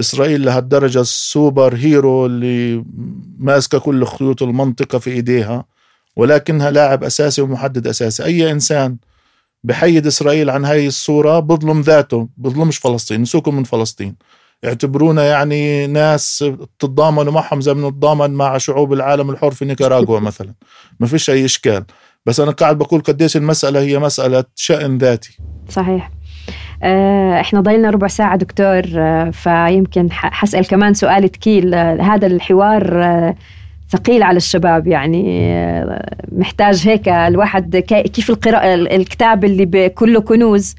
إسرائيل 0.00 0.44
لهالدرجه 0.44 1.00
السوبر 1.00 1.74
هيرو 1.76 2.26
اللي 2.26 2.84
ماسكة 3.38 3.78
كل 3.78 4.04
خيوط 4.06 4.42
المنطقة 4.42 4.98
في 4.98 5.10
إيديها. 5.10 5.64
ولكنها 6.16 6.70
لاعب 6.70 7.04
أساسي 7.04 7.42
ومحدد 7.42 7.86
أساسي. 7.86 8.24
أي 8.24 8.50
إنسان 8.50 8.96
بحيد 9.64 10.06
إسرائيل 10.06 10.50
عن 10.50 10.64
هاي 10.64 10.86
الصورة 10.86 11.40
بظلم 11.40 11.80
ذاته 11.80 12.28
بظلمش 12.36 12.78
فلسطين 12.78 13.20
نسوكم 13.22 13.54
من 13.54 13.64
فلسطين. 13.64 14.16
يعتبرونا 14.62 15.24
يعني 15.24 15.86
ناس 15.86 16.44
تتضامنوا 16.78 17.32
معهم 17.32 17.60
زي 17.60 17.74
ما 17.74 17.88
نتضامن 17.88 18.30
مع 18.30 18.58
شعوب 18.58 18.92
العالم 18.92 19.30
الحر 19.30 19.50
في 19.50 19.64
نيكاراغوا 19.64 20.20
مثلا. 20.30 20.54
ما 21.00 21.06
فيش 21.06 21.30
أي 21.30 21.44
إشكال. 21.44 21.84
بس 22.26 22.40
أنا 22.40 22.50
قاعد 22.50 22.78
بقول 22.78 23.00
قديش 23.00 23.36
المسألة 23.36 23.80
هي 23.80 23.98
مسألة 23.98 24.44
شأن 24.54 24.98
ذاتي. 24.98 25.38
صحيح. 25.68 26.10
آه، 26.82 27.40
إحنا 27.40 27.60
ضلنا 27.60 27.90
ربع 27.90 28.06
ساعة 28.06 28.36
دكتور 28.36 28.82
آه، 28.94 29.30
فيمكن 29.30 30.08
حسأل 30.12 30.66
كمان 30.66 30.94
سؤال 30.94 31.28
تكيل 31.28 31.74
آه، 31.74 32.02
هذا 32.02 32.26
الحوار 32.26 33.04
ثقيل 33.90 34.22
على 34.22 34.36
الشباب 34.36 34.86
يعني 34.86 35.54
محتاج 36.32 36.88
هيك 36.88 37.08
الواحد 37.08 37.76
كيف 37.76 38.30
القراءة 38.30 38.74
الكتاب 38.74 39.44
اللي 39.44 39.88
كله 39.88 40.20
كنوز. 40.20 40.74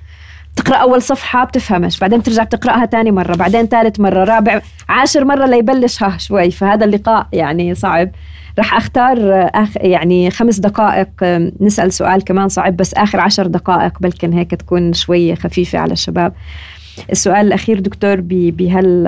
تقرأ 0.55 0.78
أول 0.78 1.01
صفحة 1.01 1.45
بتفهمش 1.45 1.99
بعدين 1.99 2.24
ترجع 2.24 2.43
بتقرأها 2.43 2.86
تاني 2.86 3.12
مرة 3.12 3.36
بعدين 3.36 3.66
ثالث 3.66 3.99
مرة 3.99 4.24
رابع 4.24 4.62
عاشر 4.89 5.26
مرة 5.26 5.45
ليبلش 5.45 6.03
ها 6.03 6.18
شوي 6.18 6.51
فهذا 6.51 6.86
اللقاء 6.86 7.28
يعني 7.34 7.76
صعب. 7.76 8.12
رح 8.59 8.74
أختار 8.74 9.18
أخ 9.53 9.70
يعني 9.78 10.32
خمس 10.32 10.59
دقائق 10.59 11.09
نسأل 11.62 11.93
سؤال 11.93 12.24
كمان 12.24 12.49
صعب 12.49 12.78
بس 12.78 12.93
آخر 12.93 13.20
عشر 13.20 13.47
دقائق 13.47 13.99
بلكن 13.99 14.34
هيك 14.34 14.51
تكون 14.51 14.93
شوي 14.93 15.36
خفيفة 15.36 15.80
على 15.80 15.93
الشباب. 15.93 16.34
السؤال 17.12 17.47
الأخير 17.47 17.80
دكتور 17.80 18.22
بهال 18.22 19.07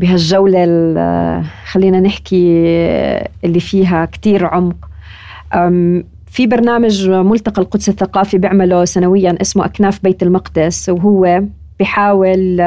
بهالجولة 0.00 0.64
خلينا 1.64 2.00
نحكي 2.00 2.64
اللي 3.44 3.60
فيها 3.60 4.04
كتير 4.04 4.46
عمق. 4.46 4.88
في 6.26 6.46
برنامج 6.46 7.10
ملتقى 7.10 7.62
القدس 7.62 7.88
الثقافي 7.88 8.38
بيعمله 8.38 8.84
سنويا 8.84 9.38
اسمه 9.40 9.64
أكناف 9.64 10.02
بيت 10.02 10.22
المقدس 10.22 10.88
وهو 10.88 11.42
بحاول 11.80 12.60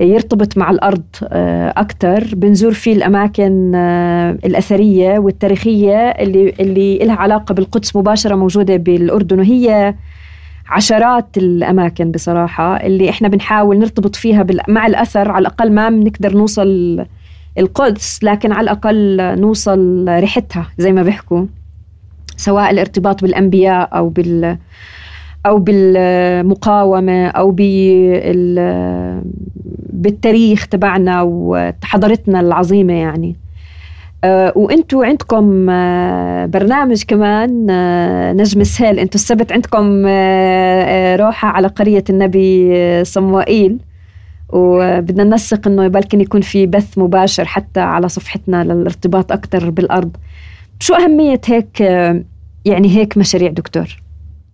يرتبط 0.00 0.58
مع 0.58 0.70
الأرض 0.70 1.02
آه، 1.24 1.74
أكثر 1.76 2.34
بنزور 2.34 2.72
فيه 2.72 2.92
الأماكن 2.92 3.72
آه، 3.74 4.30
الأثرية 4.30 5.18
والتاريخية 5.18 5.96
اللي, 5.96 6.54
اللي 6.60 6.98
لها 6.98 7.14
علاقة 7.14 7.54
بالقدس 7.54 7.96
مباشرة 7.96 8.34
موجودة 8.34 8.76
بالأردن 8.76 9.38
وهي 9.38 9.94
عشرات 10.68 11.36
الأماكن 11.36 12.10
بصراحة 12.10 12.76
اللي 12.76 13.10
إحنا 13.10 13.28
بنحاول 13.28 13.78
نرتبط 13.78 14.16
فيها 14.16 14.46
مع 14.68 14.86
الأثر 14.86 15.30
على 15.30 15.42
الأقل 15.42 15.72
ما 15.72 15.88
بنقدر 15.90 16.36
نوصل 16.36 17.04
القدس 17.58 18.24
لكن 18.24 18.52
على 18.52 18.64
الأقل 18.64 19.16
نوصل 19.40 20.04
ريحتها 20.08 20.66
زي 20.78 20.92
ما 20.92 21.02
بيحكوا. 21.02 21.46
سواء 22.36 22.70
الارتباط 22.70 23.22
بالأنبياء 23.22 23.96
أو 23.96 24.08
بال 24.08 24.58
أو 25.46 25.58
بالمقاومة 25.58 27.26
أو 27.26 27.50
بالتاريخ 29.92 30.66
تبعنا 30.66 31.22
وحضارتنا 31.22 32.40
العظيمة 32.40 32.92
يعني. 32.92 33.36
وانتوا 34.56 35.06
عندكم 35.06 35.70
آه، 35.70 36.46
برنامج 36.46 37.02
كمان 37.02 37.70
آه، 37.70 38.32
نجم 38.32 38.60
السهيل. 38.60 38.98
أنتوا 38.98 39.20
السبت 39.20 39.52
عندكم 39.52 40.06
روحة 41.26 41.48
على 41.48 41.68
قرية 41.68 42.04
النبي 42.10 43.04
صموئيل. 43.04 43.78
وبدنا 44.48 45.24
ننسق 45.24 45.68
إنه 45.68 45.88
بلكن 45.88 46.20
يكون 46.20 46.40
في 46.40 46.66
بث 46.66 46.98
مباشر 46.98 47.44
حتى 47.44 47.80
على 47.80 48.08
صفحتنا 48.08 48.64
للارتباط 48.64 49.32
أكثر 49.32 49.70
بالأرض. 49.70 50.16
شو 50.80 50.94
أهمية 50.94 51.40
هيك 51.46 51.80
يعني 52.64 52.96
هيك 52.96 53.18
مشاريع 53.18 53.50
دكتور؟ 53.50 54.02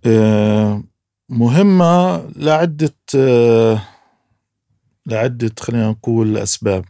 آه، 0.05 0.83
مهمة 1.29 2.21
لعدة 2.35 2.93
آه، 3.15 3.81
لعدة 5.07 5.51
خلينا 5.59 5.89
نقول 5.89 6.37
أسباب. 6.37 6.85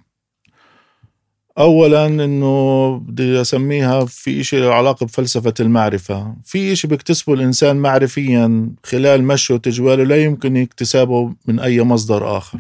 أولا 1.58 2.06
إنه 2.06 2.97
بدي 2.97 3.41
أسميها 3.41 4.06
في 4.06 4.41
إشي 4.41 4.60
له 4.60 4.74
علاقة 4.74 5.06
بفلسفة 5.06 5.54
المعرفة. 5.60 6.36
في 6.43 6.72
إشي 6.72 6.88
بيكتسبه 6.88 7.34
الإنسان 7.34 7.76
معرفيا 7.76 8.70
خلال 8.84 9.24
مشيه 9.24 9.54
وتجواله 9.54 10.04
لا 10.04 10.24
يمكن 10.24 10.58
اكتسابه 10.58 11.34
من 11.45 11.60
أي 11.60 11.82
مصدر 11.84 12.38
آخر. 12.38 12.60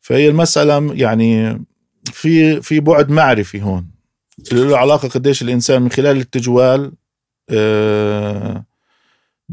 فهي 0.00 0.28
المسألة 0.28 0.94
يعني 0.94 1.62
في 2.04 2.62
في 2.62 2.80
بعد 2.80 3.10
معرفي 3.10 3.62
هون. 3.62 3.86
له 4.52 4.78
علاقة 4.78 5.08
قديش 5.08 5.42
الإنسان 5.42 5.82
من 5.82 5.90
خلال 5.90 6.16
التجوال 6.16 6.92
آه 7.50 8.64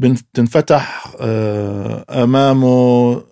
بتنفتح 0.02 1.14
آه، 1.20 2.04
أمامه 2.24 3.22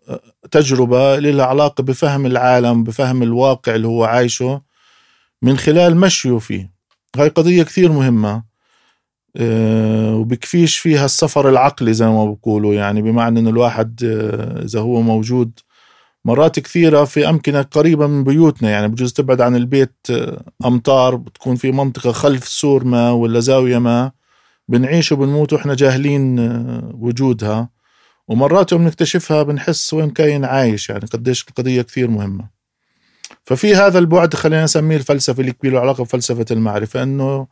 تجربة 0.50 1.18
لها 1.18 1.44
علاقه 1.44 1.82
بفهم 1.82 2.26
العالم 2.26 2.84
بفهم 2.84 3.22
الواقع 3.22 3.74
اللي 3.74 3.86
هو 3.88 4.04
عايشه 4.04 4.62
من 5.42 5.56
خلال 5.58 5.96
مشيه 5.96 6.38
فيه. 6.38 6.70
هاي 7.16 7.28
قضية 7.28 7.62
كثير 7.62 7.92
مهمة 7.92 8.44
آه، 9.36 10.14
وبكفيش 10.16 10.78
فيها 10.78 11.04
السفر 11.04 11.48
العقلي 11.48 11.92
زي 11.94 12.06
ما 12.06 12.24
بقولوا. 12.24 12.74
يعني 12.74 13.02
بمعنى 13.02 13.40
إنه 13.40 13.50
الواحد 13.50 14.00
آه، 14.04 14.64
إذا 14.64 14.80
هو 14.80 15.00
موجود 15.02 15.58
مرات 16.24 16.60
كثيرة 16.60 17.04
في 17.04 17.28
أمكنة 17.28 17.62
قريبة 17.62 18.06
من 18.06 18.24
بيوتنا. 18.24 18.70
يعني 18.70 18.88
بجوز 18.88 19.12
تبعد 19.12 19.40
عن 19.40 19.56
البيت 19.56 19.96
أمتار 20.66 21.16
بتكون 21.16 21.56
في 21.56 21.72
منطقة 21.72 22.12
خلف 22.12 22.48
سور 22.48 22.84
ما 22.84 23.10
ولا 23.10 23.40
زاوية 23.40 23.78
ما. 23.78 24.19
بنعيش 24.70 25.12
وبنموت 25.12 25.52
وإحنا 25.52 25.74
جاهلين 25.74 26.38
آه، 26.38 26.90
وجودها 26.94 27.68
ومرات 28.28 28.72
يوم 28.72 28.84
نكتشفها 28.86 29.42
بنحس 29.42 29.94
وين 29.94 30.10
كاين 30.10 30.44
عايش 30.44 30.90
يعني 30.90 31.04
قديش 31.06 31.44
القضية 31.48 31.82
كثير 31.82 32.10
مهمة 32.10 32.48
ففي 33.44 33.74
هذا 33.74 33.98
البعد 33.98 34.34
خلينا 34.34 34.64
نسميه 34.64 34.96
الفلسفة 34.96 35.40
اللي 35.40 35.54
له 35.64 35.80
علاقة 35.80 36.04
بفلسفة 36.04 36.44
المعرفة 36.50 37.02
إنه 37.02 37.46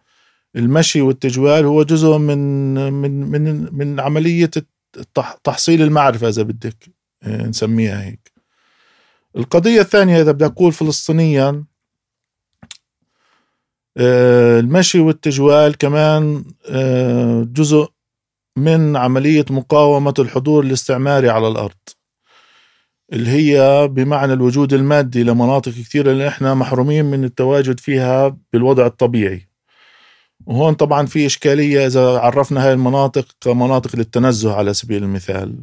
المشي 0.56 1.00
والتجوال 1.00 1.64
هو 1.64 1.82
جزء 1.82 2.18
من 2.18 2.74
من 2.92 3.30
من 3.30 3.74
من 3.74 4.00
عملية 4.00 4.50
تحصيل 5.44 5.82
المعرفة 5.82 6.28
إذا 6.28 6.42
بدك 6.42 6.90
آه، 7.22 7.46
نسميها 7.46 8.02
هيك. 8.04 8.32
القضية 9.36 9.80
الثانية 9.80 10.22
إذا 10.22 10.32
بدي 10.32 10.44
أقول 10.46 10.72
فلسطينيا 10.72 11.64
المشي 13.99 15.01
والتجوال 15.01 15.76
كمان 15.76 16.44
آه، 16.70 17.46
جزء 17.53 17.88
من 18.59 18.96
عملية 18.96 19.44
مقاومة 19.51 20.14
الحضور 20.18 20.64
الاستعماري 20.64 21.30
على 21.30 21.49
الأرض 21.49 21.74
اللي 23.12 23.30
هي 23.30 23.88
بمعنى 23.88 24.32
الوجود 24.32 24.72
المادي 24.72 25.22
لمناطق 25.22 25.72
كثيرة 25.72 26.12
اللي 26.12 26.28
إحنا 26.28 26.55
محرومين 26.55 27.05
من 27.05 27.24
التواجد 27.24 27.80
فيها 27.80 28.36
بالوضع 28.53 28.86
الطبيعي. 28.86 29.49
وهون 30.46 30.74
طبعا 30.74 31.07
في 31.07 31.26
إشكالية 31.26 31.86
إذا 31.86 32.18
عرفنا 32.18 32.66
هاي 32.66 32.72
المناطق 32.72 33.26
كمناطق 33.40 33.96
للتنزه 33.96 34.55
على 34.55 34.74
سبيل 34.74 35.03
المثال. 35.03 35.55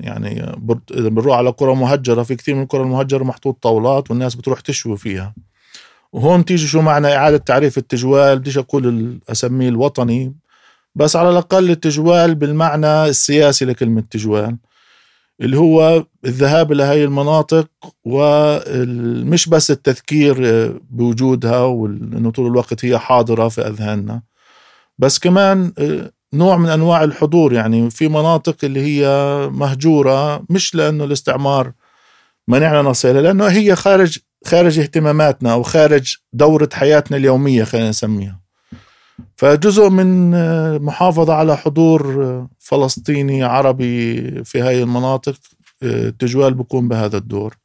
يعني 0.00 0.42
إذا 0.90 1.08
بنروح 1.08 1.36
على 1.36 1.50
قرى 1.50 1.74
مهجرة 1.74 2.22
في 2.22 2.36
كثير 2.36 2.54
من 2.54 2.62
القرى 2.62 2.82
المهجرة 2.82 3.24
محطوط 3.24 3.62
طاولات 3.62 4.10
والناس 4.10 4.34
بتروح 4.34 4.60
تشوي 4.60 4.96
فيها. 4.96 5.34
وهون 6.12 6.44
تيجي 6.44 6.66
شو 6.66 6.80
معنى 6.80 7.16
إعادة 7.16 7.36
تعريف 7.36 7.78
التجوال؟ 7.78 8.38
بديش 8.38 8.58
أقول 8.58 9.18
أسميه 9.30 9.68
الوطني 9.68 10.34
بس 10.94 11.16
على 11.16 11.30
الأقل 11.30 11.70
التجوال 11.70 12.34
بالمعنى 12.34 13.04
السياسي 13.04 13.64
لكلمة 13.64 14.04
تجوال 14.10 14.56
اللي 15.40 15.58
هو 15.58 16.04
الذهاب 16.24 16.72
إلى 16.72 16.82
هاي 16.82 17.04
المناطق 17.04 17.68
ومش 18.04 19.48
بس 19.48 19.70
التذكير 19.70 20.36
بوجودها 20.90 21.58
وإنه 21.58 22.30
طول 22.30 22.46
الوقت 22.46 22.84
هي 22.84 22.98
حاضرة 22.98 23.48
في 23.48 23.60
أذهاننا 23.60 24.22
بس 24.98 25.18
كمان 25.18 25.72
نوع 26.34 26.56
من 26.56 26.68
أنواع 26.68 27.04
الحضور 27.04 27.52
يعني 27.52 27.90
في 27.90 28.08
مناطق 28.08 28.56
اللي 28.64 28.80
هي 28.80 29.06
مهجورة 29.52 30.44
مش 30.50 30.74
لأنه 30.74 31.04
الاستعمار 31.04 31.72
منعنا 32.48 32.82
نصلها 32.82 33.22
لأنه 33.22 33.46
هي 33.46 33.76
خارج 33.76 34.18
خارج 34.46 34.78
اهتماماتنا 34.78 35.52
أو 35.52 35.62
خارج 35.62 36.16
دورة 36.32 36.68
حياتنا 36.72 37.16
اليومية 37.16 37.64
خلينا 37.64 37.88
نسميها. 37.88 38.40
فجزء 39.36 39.88
من 39.88 40.30
محافظة 40.82 41.34
على 41.34 41.56
حضور 41.56 42.48
فلسطيني 42.58 43.42
عربي 43.42 44.44
في 44.44 44.60
هاي 44.60 44.82
المناطق 44.82 45.34
التجوال 45.82 46.54
بيقوم 46.54 46.88
بهذا 46.88 47.16
الدور. 47.16 47.56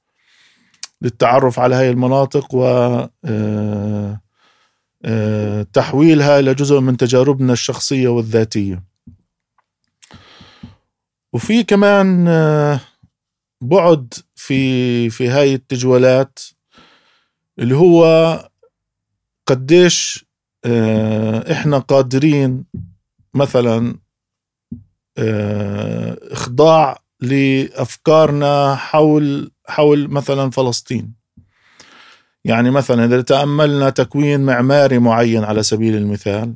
للتعرف 1.02 1.60
على 1.60 1.76
هاي 1.76 1.90
المناطق 1.90 2.48
و 2.54 3.06
تحويلها 5.74 6.40
إلى 6.40 6.54
جزء 6.54 6.80
من 6.80 6.98
تجاربنا 6.98 7.54
الشخصية 7.54 8.08
والذاتية. 8.08 8.84
وفي 11.34 11.64
كمان 11.64 12.28
بعد 13.62 14.14
في 14.36 15.10
في 15.10 15.28
هاي 15.28 15.54
التجوالات 15.54 16.40
اللي 17.60 17.76
هو 17.76 18.04
قديش 19.46 20.26
آه، 20.66 21.52
إحنا 21.52 21.78
قادرين 21.78 22.66
مثلا 23.34 23.96
آه، 25.18 26.18
إخضاع 26.22 27.00
لأفكارنا 27.22 28.76
حول 28.76 29.52
حول 29.66 30.08
مثلا 30.08 30.50
فلسطين. 30.52 31.14
يعني 32.46 32.72
مثلا 32.72 33.06
إذا 33.06 33.22
تأملنا 33.22 33.90
تكوين 33.90 34.40
معماري 34.40 35.00
معين 35.00 35.44
على 35.44 35.64
سبيل 35.64 35.96
المثال 35.96 36.56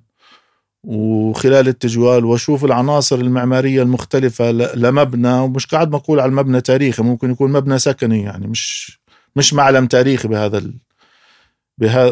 وخلال 0.84 1.68
التجوال 1.68 2.26
وأشوف 2.26 2.66
العناصر 2.66 3.16
المعمارية 3.16 3.82
المختلفة 3.82 4.52
لمبنى 4.52 5.34
ومش 5.34 5.66
قاعد 5.66 5.90
بقول 5.90 6.20
على 6.20 6.30
المبنى 6.30 6.62
تاريخي 6.62 7.04
ممكن 7.04 7.32
يكون 7.32 7.52
مبنى 7.52 7.80
سكني 7.80 8.22
يعني 8.22 8.48
مش 8.48 9.00
مش 9.36 9.54
معلم 9.54 9.88
تاريخي 9.88 10.28
بهذا 10.28 10.74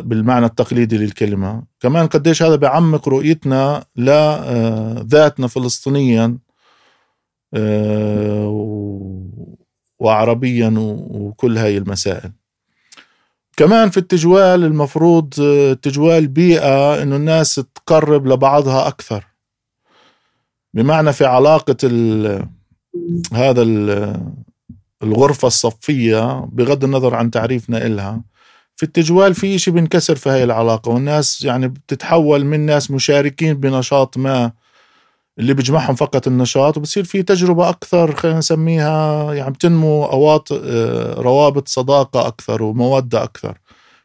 بالمعنى 0.02 0.46
التقليدي 0.46 0.98
للكلمة. 0.98 1.64
كمان 1.80 2.08
قديش 2.08 2.44
هذا 2.44 2.56
بيعمق 2.56 3.10
رؤيتنا 3.10 3.86
لذاتنا 3.96 5.46
آه، 5.46 5.50
فلسطينيا 5.50 6.38
آه، 7.54 8.50
وعربيا 10.00 10.74
وكل 11.10 11.58
هاي 11.58 11.78
المسائل. 11.78 12.32
كمان 13.60 13.90
في 13.90 13.98
التجوال 13.98 14.64
المفروض 14.64 15.34
آه، 15.42 15.74
تجوال 15.74 16.28
بيئة 16.28 17.04
إنه 17.04 17.16
الناس 17.16 17.56
تقرب 17.56 18.28
لبعضها 18.28 18.88
أكثر. 18.88 19.26
بمعنى 20.74 21.14
في 21.14 21.26
علاقة 21.26 21.76
ال 21.84 22.46
هذا 23.34 23.62
ال 23.62 24.16
الغرفة 25.04 25.48
الصفية 25.48 26.48
بغض 26.52 26.84
النظر 26.84 27.16
عن 27.16 27.32
تعريفنا 27.32 27.86
إلها 27.86 28.22
في 28.76 28.84
التجوال 28.84 29.36
في 29.36 29.60
شيء 29.60 29.74
بينكسر 29.74 30.16
في 30.16 30.30
هاي 30.30 30.44
العلاقة 30.44 30.92
والناس 30.92 31.44
يعني 31.44 31.68
بتتحول 31.68 32.46
من 32.46 32.60
ناس 32.60 32.92
مشاركين 32.92 33.54
بنشاط 33.54 34.18
ما 34.18 34.52
اللي 35.40 35.54
بيجمعهم 35.54 35.96
فقط 35.96 36.28
النشاط 36.28 36.78
وبصير 36.78 37.04
في 37.04 37.24
تجربة 37.24 37.70
أكثر 37.70 38.16
خلينا 38.16 38.38
نسميها 38.38 39.34
يعني 39.34 39.52
بتنمو 39.52 40.06
أواط 40.06 40.52
آه، 40.52 41.14
روابط 41.14 41.68
صداقة 41.68 42.28
أكثر 42.28 42.64
ومودة 42.64 43.24
أكثر 43.24 43.58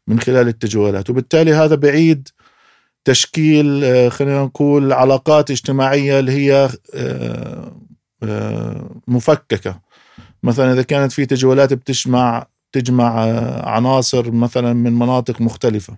من 0.06 0.20
خلال 0.20 0.48
التجوالات. 0.48 1.10
وبالتالي 1.10 1.54
هذا 1.54 1.74
بعيد 1.74 2.28
تشكيل 3.04 3.84
آه، 3.84 4.08
خلينا 4.08 4.42
نقول 4.42 4.92
علاقات 4.92 5.50
اجتماعية 5.50 6.18
اللي 6.18 6.32
هي 6.32 6.68
آه، 6.94 7.72
مفككة. 9.08 9.80
مثلا 10.42 10.72
إذا 10.72 10.82
كانت 10.82 11.12
في 11.12 11.26
تجوالات 11.26 11.72
بتجمع 11.72 12.46
تجمع 12.72 13.10
عناصر 13.68 14.30
مثلا 14.30 14.72
من 14.72 14.92
مناطق 14.92 15.40
مختلفة. 15.40 15.96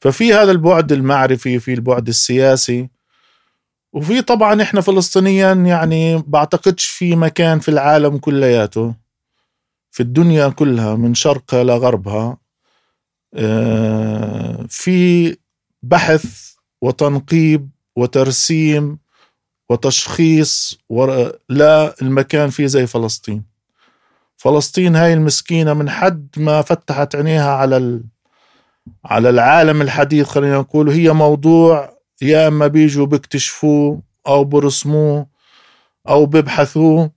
ففي 0.00 0.34
هذا 0.34 0.50
البعد 0.50 0.92
المعرفي 0.92 1.58
في 1.58 1.74
البعد 1.74 2.08
السياسي 2.08 2.95
وفي 3.96 4.22
طبعا 4.22 4.62
إحنا 4.62 4.80
فلسطينيا 4.80 5.52
يعني 5.52 6.22
بعتقدش 6.26 6.86
في 6.86 7.16
مكان 7.16 7.58
في 7.58 7.68
العالم 7.68 8.18
كلياته 8.18 8.94
في 9.90 10.02
الدنيا 10.02 10.48
كلها 10.48 10.94
من 10.94 11.14
شرقها 11.14 11.64
لغربها 11.64 12.36
آه، 13.34 14.66
في 14.68 15.36
بحث 15.82 16.52
وتنقيب 16.82 17.70
وترسيم 17.96 18.98
وتشخيص 19.70 20.78
لا 21.48 21.94
المكان 22.02 22.50
فيه 22.50 22.66
زي 22.66 22.86
فلسطين. 22.86 23.44
فلسطين 24.36 24.96
هاي 24.96 25.14
المسكينة 25.14 25.74
من 25.74 25.90
حد 25.90 26.28
ما 26.36 26.62
فتحت 26.62 27.14
عينيها 27.16 27.50
على 27.50 27.76
ال... 27.76 28.04
على 29.04 29.30
العالم 29.30 29.82
الحديث 29.82 30.26
خلينا 30.26 30.58
نقول 30.58 30.90
هي 30.90 31.12
موضوع 31.12 31.95
يا 32.22 32.48
أما 32.48 32.66
بيجوا 32.66 33.06
بيكتشفوه 33.06 34.02
أو 34.26 34.44
برسموه 34.44 35.26
أو 36.08 36.26
بيبحثوه 36.26 37.10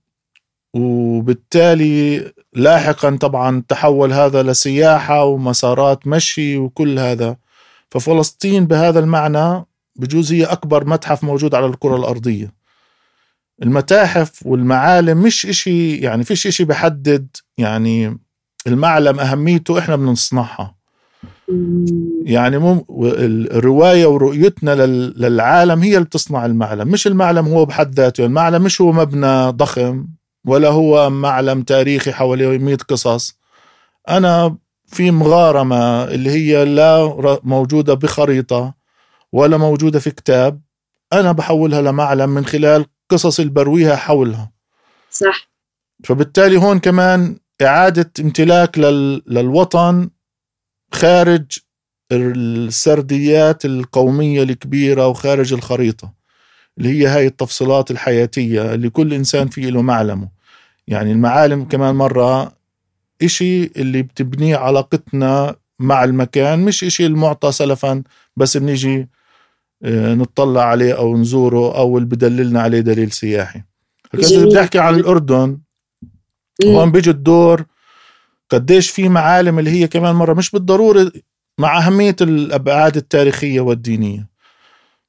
وبالتالي 0.74 2.32
لاحقا 2.54 3.18
طبعا 3.22 3.64
تحول 3.68 4.14
هذا 4.14 4.44
لسياحة 4.44 5.24
ومسارات 5.26 6.08
مشي 6.08 6.58
وكل 6.58 7.00
هذا. 7.00 7.38
ففلسطين 7.92 8.66
بهذا 8.66 9.00
المعنى 9.00 9.66
بجوز 9.96 10.34
هي 10.34 10.44
أكبر 10.44 10.86
متحف 10.86 11.24
موجود 11.24 11.56
على 11.56 11.66
الكرة 11.66 11.96
الأرضية. 11.96 12.54
المتاحف 13.64 14.46
والمعالم 14.46 15.18
مش 15.18 15.46
إشي 15.46 15.96
يعني 15.98 16.24
فيش 16.24 16.48
إشي 16.48 16.64
بحدد 16.66 17.38
يعني 17.58 18.20
المعلم 18.68 19.20
أهميته 19.20 19.80
إحنا 19.80 19.96
بنصنعها. 19.96 20.79
يعني 22.24 22.58
مم 22.60 22.86
الرواية 23.52 24.06
ورؤيتنا 24.06 24.76
للعالم 25.18 25.82
هي 25.82 25.94
اللي 25.94 26.06
بتصنع 26.06 26.46
المعلم 26.46 26.88
مش 26.88 27.08
المعلم 27.08 27.48
هو 27.48 27.66
بحد 27.66 27.94
ذاته 27.94 28.26
المعلم 28.26 28.62
مش 28.62 28.82
هو 28.82 28.92
مبنى 28.92 29.50
ضخم 29.50 30.08
ولا 30.46 30.70
هو 30.70 31.10
معلم 31.10 31.62
تاريخي 31.62 32.12
حواليه 32.12 32.58
100 32.58 32.76
قصص. 32.76 33.40
أنا 34.10 34.58
في 34.88 35.12
مغارمة 35.12 36.04
اللي 36.04 36.30
هي 36.30 36.66
لا 36.66 37.40
موجودة 37.44 37.94
بخريطة 37.94 38.74
ولا 39.32 39.58
موجودة 39.58 40.00
في 40.00 40.12
كتاب 40.12 40.62
أنا 41.14 41.32
بحولها 41.32 41.82
لمعلم 41.82 42.30
من 42.30 42.46
خلال 42.46 42.86
قصص 43.10 43.40
اللي 43.40 43.52
برويها 43.52 43.96
حولها. 43.96 44.52
صح. 45.12 45.50
فبالتالي 46.04 46.58
هون 46.58 46.80
كمان 46.80 47.38
إعادة 47.62 48.12
امتلاك 48.20 48.78
لل... 48.78 49.24
للوطن 49.28 50.10
خارج 50.92 51.46
السرديات 52.12 53.66
القومية 53.66 54.44
الكبيرة 54.44 55.08
وخارج 55.08 55.54
الخريطة 55.54 56.14
اللي 56.78 56.90
هي 56.90 57.08
هاي 57.08 57.28
التفصيلات 57.28 57.92
الحياتية 57.92 58.74
اللي 58.74 58.90
كل 58.90 59.14
إنسان 59.14 59.48
فيه 59.48 59.70
له 59.70 59.82
معلمه. 59.82 60.30
يعني 60.88 61.12
المعالم 61.12 61.66
كمان 61.66 61.96
مرة 61.96 62.52
إشي 63.22 63.64
اللي 63.64 64.02
بتبنيه 64.02 64.58
علاقتنا 64.58 65.56
مع 65.80 66.04
المكان 66.04 66.60
مش 66.60 66.84
إشي 66.84 67.06
المعطى 67.06 67.52
سلفا 67.52 68.04
بس 68.38 68.58
بنيجي 68.58 69.08
آه، 69.84 70.14
نطلع 70.14 70.64
عليه 70.64 70.94
أو 70.98 71.18
نزوره 71.18 71.78
أو 71.78 71.98
اللي 71.98 72.10
بدللنا 72.10 72.62
عليه 72.62 72.80
دليل 72.80 73.12
سياحي. 73.12 73.62
بدي 74.14 74.62
أحكي 74.62 74.80
عن 74.80 74.96
الأردن. 74.96 75.58
هون 76.66 76.92
بيجي 76.92 77.10
الدور 77.10 77.66
قديش 78.50 78.90
في 78.90 79.10
معالم 79.10 79.60
اللي 79.60 79.72
هي 79.72 79.88
كمان 79.88 80.16
مرة 80.16 80.34
مش 80.34 80.52
بالضرورة 80.52 81.12
مع 81.60 81.78
أهمية 81.88 82.16
الأبعاد 82.22 82.98
التاريخية 82.98 83.62
والدينية. 83.62 84.28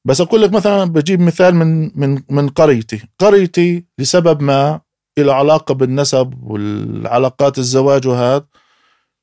بس 0.05 0.21
أقول 0.21 0.43
لك 0.43 0.53
مثلا 0.53 0.85
بجيب 0.85 1.21
مثال 1.21 1.55
من 1.55 1.91
من 2.01 2.23
من 2.31 2.49
قريتي. 2.49 3.03
قريتي 3.19 3.85
لسبب 3.99 4.43
ما 4.43 4.81
له 5.19 5.35
علاقة 5.35 5.75
بالنسب 5.75 6.35
والعلاقات 6.43 7.59
الزواج 7.59 8.07
وهذا. 8.09 8.45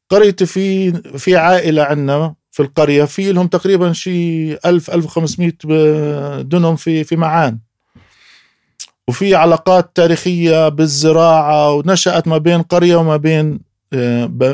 قريتي 0.10 0.46
في 0.46 0.92
في 1.18 1.36
عائلة 1.38 1.84
عندنا 1.84 2.36
في 2.52 2.64
القرية 2.64 3.04
في 3.06 3.32
لهم 3.32 3.48
تقريبا 3.48 3.94
شي 3.94 4.54
1000 4.54 4.90
1500 4.92 6.42
دنم 6.42 6.76
في 6.76 7.04
في 7.04 7.16
معان. 7.16 7.60
وفي 9.08 9.36
علاقات 9.36 9.96
تاريخية 9.96 10.70
بالزراعة 10.70 11.72
ونشأت 11.74 12.28
ما 12.28 12.38
بين 12.38 12.62
قرية 12.62 12.96
وما 12.96 13.18
بين 13.18 13.60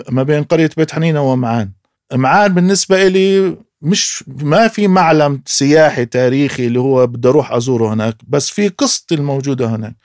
ما 0.09 0.23
بين 0.23 0.43
قرية 0.43 0.69
بيت 0.77 0.91
حنينة 0.91 1.31
ومعان. 1.31 1.71
معان 2.13 2.53
بالنسبة 2.53 3.07
إلي 3.07 3.57
مش 3.81 4.23
ما 4.27 4.67
في 4.67 4.87
معلم 4.87 5.41
سياحي 5.45 6.05
تاريخي 6.05 6.67
اللي 6.67 6.79
هو 6.79 7.07
بدي 7.07 7.27
أروح 7.27 7.51
أزوره 7.51 7.93
هناك 7.93 8.15
بس 8.27 8.49
في 8.49 8.67
قصتي 8.67 9.15
الموجودة 9.15 9.65
هناك. 9.75 9.95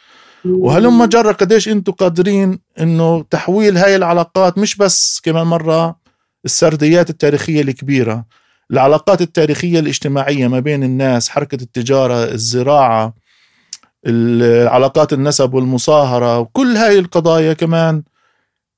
وهلما 0.45 1.07
جرى 1.07 1.33
قديش 1.33 1.69
أنتم 1.69 1.93
قادرين 1.93 2.59
إنه 2.81 3.23
تحويل 3.31 3.77
هاي 3.79 3.97
العلاقات 3.97 4.59
مش 4.59 4.77
بس 4.77 5.21
كمان 5.25 5.47
مرة 5.47 5.97
السرديات 6.45 7.11
التاريخية 7.11 7.61
الكبيرة 7.61 8.25
العلاقات 8.71 9.23
التاريخية 9.23 9.79
الاجتماعية 9.81 10.49
ما 10.49 10.61
بين 10.61 10.83
الناس 10.85 11.29
حركة 11.29 11.55
التجارة 11.63 12.25
الزراعة 12.25 13.15
العلاقات 14.07 15.13
النسب 15.13 15.55
والمصاهرة 15.55 16.39
وكل 16.39 16.77
هاي 16.77 16.99
القضايا 16.99 17.53
كمان 17.53 18.03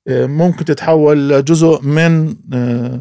ممكن 0.09 0.65
تتحول 0.65 1.29
لجزء 1.29 1.83
من 1.83 2.35
آه، 2.53 3.01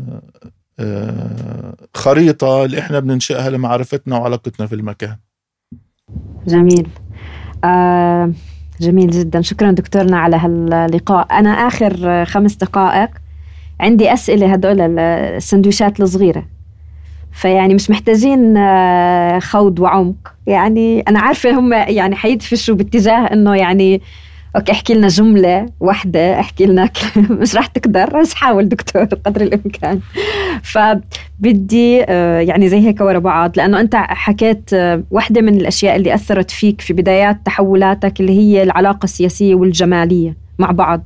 آه، 0.80 1.76
خريطة 1.94 2.66
اللي 2.66 2.80
إحنا 2.80 3.00
بننشئها 3.00 3.50
لمعرفتنا 3.50 4.18
وعلاقتنا 4.18 4.68
في 4.68 4.76
المكان. 4.76 5.16
جميل. 6.48 6.88
آه 7.64 8.32
جميل 8.82 9.10
جدا. 9.12 9.42
شكرا 9.42 9.72
دكتورنا 9.72 10.20
على 10.20 10.36
هاللقاء. 10.36 11.28
أنا 11.32 11.50
آخر 11.50 12.26
خمس 12.26 12.56
دقائق 12.56 13.10
عندي 13.80 14.14
أسئلة 14.14 14.54
هدول 14.54 15.00
السندويشات 15.00 16.00
الصغيرة. 16.00 16.46
فيعني 17.32 17.74
مش 17.74 17.90
محتاجين 17.90 18.58
آه، 18.58 19.40
خوض 19.40 19.80
وعمق. 19.80 20.34
يعني 20.48 21.02
أنا 21.02 21.20
عارفة 21.20 21.60
هم 21.60 21.74
يعني 21.74 22.16
حيدفشوا 22.16 22.76
باتجاه 22.76 23.34
إنه 23.34 23.56
يعني 23.56 24.02
أوكي 24.56 24.72
أحكي 24.72 24.94
لنا 24.94 25.08
جملة 25.08 25.66
واحدة 25.80 26.40
أحكي 26.40 26.66
لنا 26.66 26.90
مش 27.42 27.56
راح 27.56 27.66
تقدر 27.68 28.20
بس 28.20 28.34
حاول 28.34 28.70
دكتور 28.70 29.04
قدر 29.04 29.42
الإمكان. 29.42 30.00
فبدي 30.64 32.04
آه، 32.04 32.40
يعني 32.40 32.70
زي 32.70 32.88
هيك 32.88 33.02
ورا 33.02 33.20
بعض 33.20 33.58
لأنه 33.58 33.80
أنت 33.80 33.96
حكيت 33.96 34.74
آه، 34.74 35.04
واحدة 35.12 35.42
من 35.42 35.56
الأشياء 35.56 35.96
اللي 35.96 36.14
أثرت 36.14 36.52
فيك 36.52 36.82
في 36.82 36.94
بدايات 36.94 37.38
تحولاتك 37.46 38.20
اللي 38.20 38.40
هي 38.40 38.64
العلاقة 38.64 39.04
السياسية 39.04 39.56
والجمالية 39.56 40.36
مع 40.60 40.72
بعض. 40.72 41.02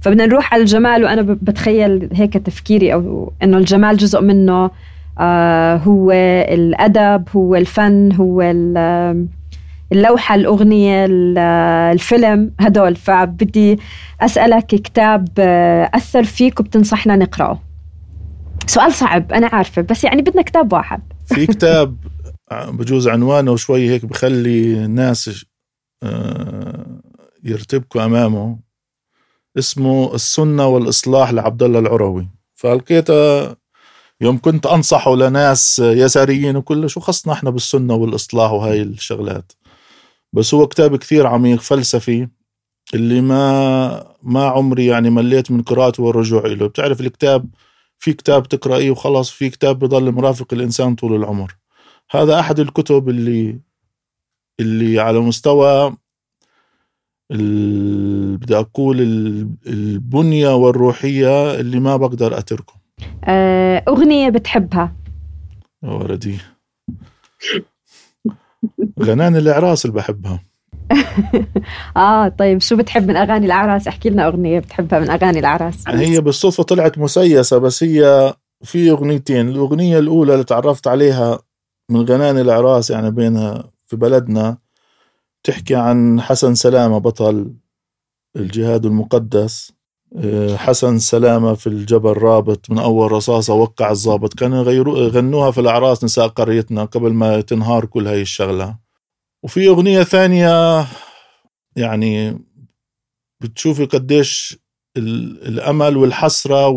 فبدنا 0.00 0.26
نروح 0.26 0.54
على 0.54 0.62
الجمال 0.62 1.04
وأنا 1.04 1.22
بتخيل 1.22 2.08
هيك 2.12 2.32
تفكيري 2.32 2.92
أو 2.92 3.32
إنه 3.42 3.58
الجمال 3.58 3.96
جزء 3.96 4.20
منه 4.20 4.70
آه 5.18 5.76
هو 5.76 6.12
الأدب 6.48 7.28
هو 7.36 7.56
الفن 7.56 8.12
هو 8.12 8.42
اللوحة 9.92 10.34
الأغنية 10.34 11.06
الفيلم 11.92 12.54
هدول. 12.60 12.96
فبدي 12.96 13.78
أسألك 14.20 14.66
كتاب 14.66 15.28
آه، 15.38 15.90
أثر 15.94 16.24
فيك 16.24 16.60
وبتنصحنا 16.60 17.16
نقرأه. 17.16 17.62
سؤال 18.66 18.92
صعب 18.92 19.32
أنا 19.32 19.46
عارفة 19.52 19.82
بس 19.82 20.04
يعني 20.04 20.22
بدنا 20.22 20.42
كتاب 20.42 20.72
واحد. 20.72 21.02
في 21.26 21.46
كتاب 21.52 21.96
بجوز 22.52 23.08
عنوانه 23.08 23.56
شوي 23.56 23.90
هيك 23.90 24.04
بخلي 24.04 24.84
الناس 24.84 25.46
آه، 26.02 27.00
يرتبكوا 27.44 28.04
أمامه. 28.04 28.58
اسمه 29.58 30.14
السنة 30.14 30.66
والإصلاح 30.66 31.30
لعبد 31.30 31.62
الله 31.62 31.78
العروي 31.78 32.28
فلقيته 32.54 33.46
يوم 34.20 34.38
كنت 34.38 34.66
أنصحه 34.66 35.16
لناس 35.16 35.78
يساريين 35.78 36.56
وكل 36.56 36.90
شو 36.90 37.00
خصنا 37.00 37.32
إحنا 37.32 37.50
بالسنة 37.50 37.94
والإصلاح 37.94 38.50
وهاي 38.52 38.82
الشغلات. 38.82 39.52
بس 40.36 40.54
هو 40.54 40.66
كتاب 40.66 40.96
كثير 40.96 41.26
عميق 41.26 41.60
فلسفي 41.60 42.28
اللي 42.94 43.20
ما 43.20 44.14
ما 44.22 44.44
عمري 44.46 44.86
يعني 44.86 45.10
مليت 45.10 45.50
من 45.50 45.62
قراءته 45.62 46.02
والرجوع 46.02 46.46
له 46.46 46.66
بتعرف 46.66 47.00
الكتاب 47.00 47.48
في 47.98 48.12
كتاب 48.12 48.48
تقرأيه 48.48 48.90
وخلاص 48.90 49.30
في 49.30 49.50
كتاب 49.50 49.78
بضل 49.78 50.12
مرافق 50.12 50.54
الإنسان 50.54 50.94
طول 50.94 51.14
العمر. 51.14 51.56
هذا 52.10 52.40
أحد 52.40 52.60
الكتب 52.60 53.08
اللي 53.08 53.60
اللي 54.60 55.00
على 55.00 55.20
مستوى 55.20 55.96
بدي 57.30 58.56
أقول 58.56 59.00
البنية 59.66 60.54
والروحية 60.54 61.54
اللي 61.60 61.80
ما 61.80 61.96
بقدر 61.96 62.38
أتركه. 62.38 62.74
آه، 63.24 63.84
أغنية 63.88 64.28
بتحبها؟ 64.28 64.96
يا 65.82 65.90
ولدي. 65.90 66.38
غناني 69.02 69.38
الاعراس 69.38 69.84
اللي 69.84 69.96
بحبها. 69.96 70.42
آه 71.96 72.28
طيب 72.28 72.60
شو 72.60 72.76
بتحب 72.76 73.08
من 73.08 73.16
أغاني 73.16 73.46
الأعراس؟ 73.46 73.88
احكي 73.88 74.10
لنا 74.10 74.26
أغنية 74.26 74.58
بتحبها 74.58 74.98
من 74.98 75.10
أغاني 75.10 75.38
الأعراس. 75.38 75.88
هي 75.88 76.20
بالصدفة 76.20 76.62
طلعت 76.62 76.98
مسيسة 76.98 77.58
بس 77.58 77.84
هي 77.84 78.34
في 78.62 78.90
أغنيتين. 78.90 79.48
الأغنية 79.48 79.98
الأولى 79.98 80.32
اللي 80.32 80.44
تعرفت 80.44 80.86
عليها 80.86 81.38
من 81.90 82.00
غناني 82.00 82.40
الأعراس 82.40 82.90
يعني 82.90 83.10
بينها 83.10 83.70
في 83.86 83.96
بلدنا 83.96 84.58
تحكي 85.44 85.74
عن 85.74 86.20
حسن 86.20 86.54
سلامة 86.54 86.98
بطل 86.98 87.54
الجهاد 88.36 88.86
المقدس. 88.86 89.75
حسن 90.56 90.98
سلامة 90.98 91.54
في 91.54 91.66
الجبل 91.66 92.12
رابط 92.12 92.70
من 92.70 92.78
أول 92.78 93.12
رصاصة 93.12 93.54
وقع 93.54 93.90
الضابط. 93.90 94.34
كانوا 94.34 94.72
يغنوها 94.72 95.50
في 95.50 95.60
الأعراس 95.60 96.04
نساء 96.04 96.26
قريتنا 96.26 96.84
قبل 96.84 97.12
ما 97.12 97.40
تنهار 97.40 97.84
كل 97.84 98.06
هاي 98.06 98.22
الشغلة. 98.22 98.76
وفي 99.42 99.68
أغنية 99.68 100.02
ثانية 100.02 100.86
يعني 101.76 102.38
بتشوفي 103.40 103.84
قديش 103.84 104.58
الأمل 104.96 105.96
والحسرة 105.96 106.68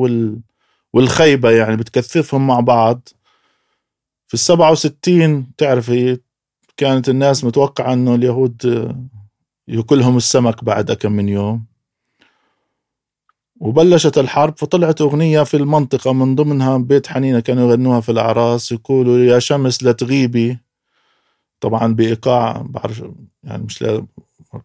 والخيبة 0.93 1.51
يعني 1.51 1.75
بتكثفهم 1.75 2.47
مع 2.47 2.59
بعض. 2.59 3.09
في 4.27 4.33
السبعة 4.33 4.71
وستين 4.71 5.51
تعرفي 5.57 6.19
كانت 6.77 7.09
الناس 7.09 7.43
متوقعة 7.43 7.93
أنه 7.93 8.15
اليهود 8.15 8.95
يأكلهم 9.67 10.17
السمك 10.17 10.63
بعد 10.63 10.91
كم 10.91 11.11
من 11.11 11.29
يوم. 11.29 11.68
وبلشت 13.59 14.17
الحرب 14.17 14.53
فطلعت 14.57 15.01
أغنية 15.01 15.43
في 15.43 15.57
المنطقة 15.57 16.13
من 16.13 16.35
ضمنها 16.35 16.77
بيت 16.77 17.07
حنينة 17.07 17.39
كانوا 17.39 17.69
يغنوها 17.69 17.99
في 18.01 18.11
الأعراس 18.11 18.71
يقولوا 18.71 19.17
يا 19.17 19.39
شمس 19.39 19.83
لا 19.83 19.91
تغيبي. 19.91 20.57
طبعا 21.61 21.93
بإيقاع 21.93 22.65
بعرف 22.69 23.03
يعني 23.43 23.63
مش 23.63 23.85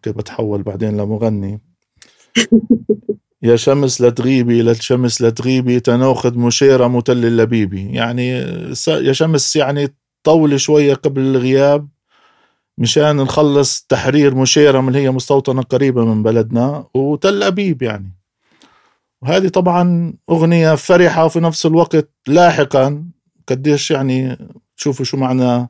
كيف 0.03 0.17
بتحول 0.17 0.63
بعدين 0.63 0.97
لمغني. 0.97 1.61
يا 3.43 3.55
شمس 3.55 4.01
لا 4.01 4.09
تغيبي 4.09 4.61
لا 4.61 4.73
شمس 4.73 5.21
لا 5.21 5.29
تغيبي 5.29 5.79
تناخذ 5.79 6.37
مشيرة 6.37 6.87
متل 6.87 7.25
اللبيبي. 7.25 7.89
يعني 7.91 8.29
يا 8.87 9.13
شمس 9.13 9.55
يعني 9.55 9.93
طولي 10.23 10.57
شوية 10.59 10.93
قبل 10.93 11.21
الغياب 11.21 11.87
مشان 12.77 13.15
نخلص 13.15 13.81
تحرير 13.89 14.35
مشيرة 14.35 14.81
من 14.81 14.95
هي 14.95 15.11
مستوطنة 15.11 15.61
قريبة 15.61 16.05
من 16.05 16.23
بلدنا 16.23 16.87
وتل 16.93 17.43
أبيب 17.43 17.81
يعني. 17.81 18.14
وهذه 19.25 19.47
طبعا 19.47 20.13
أغنية 20.29 20.75
فرحة 20.75 21.25
وفي 21.25 21.39
نفس 21.39 21.65
الوقت 21.65 22.09
لاحقا. 22.27 23.03
قديش 23.47 23.91
يعني 23.91 24.37
تشوفوا 24.77 25.05
شو 25.05 25.17
معنى 25.17 25.69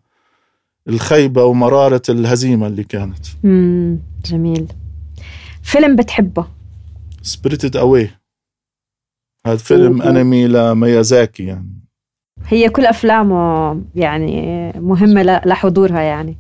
الخيبة 0.88 1.44
ومرارة 1.44 2.02
الهزيمة 2.10 2.68
اللي 2.68 2.84
كانت. 2.84 3.26
مم. 3.44 4.00
جميل. 4.26 4.68
فيلم 5.64 5.96
بتحبه؟ 5.96 6.48
Spirited 7.22 7.78
Away 7.78 8.10
هذا 9.48 9.58
فيلم 9.58 10.02
أنمي 10.02 10.48
لميازاكي 10.48 11.44
يعني. 11.44 11.80
هي 12.48 12.70
كل 12.70 12.86
أفلامه 12.86 13.82
يعني 13.96 14.72
مهمة 14.72 15.24
لحضورها 15.46 16.02
يعني. 16.02 16.38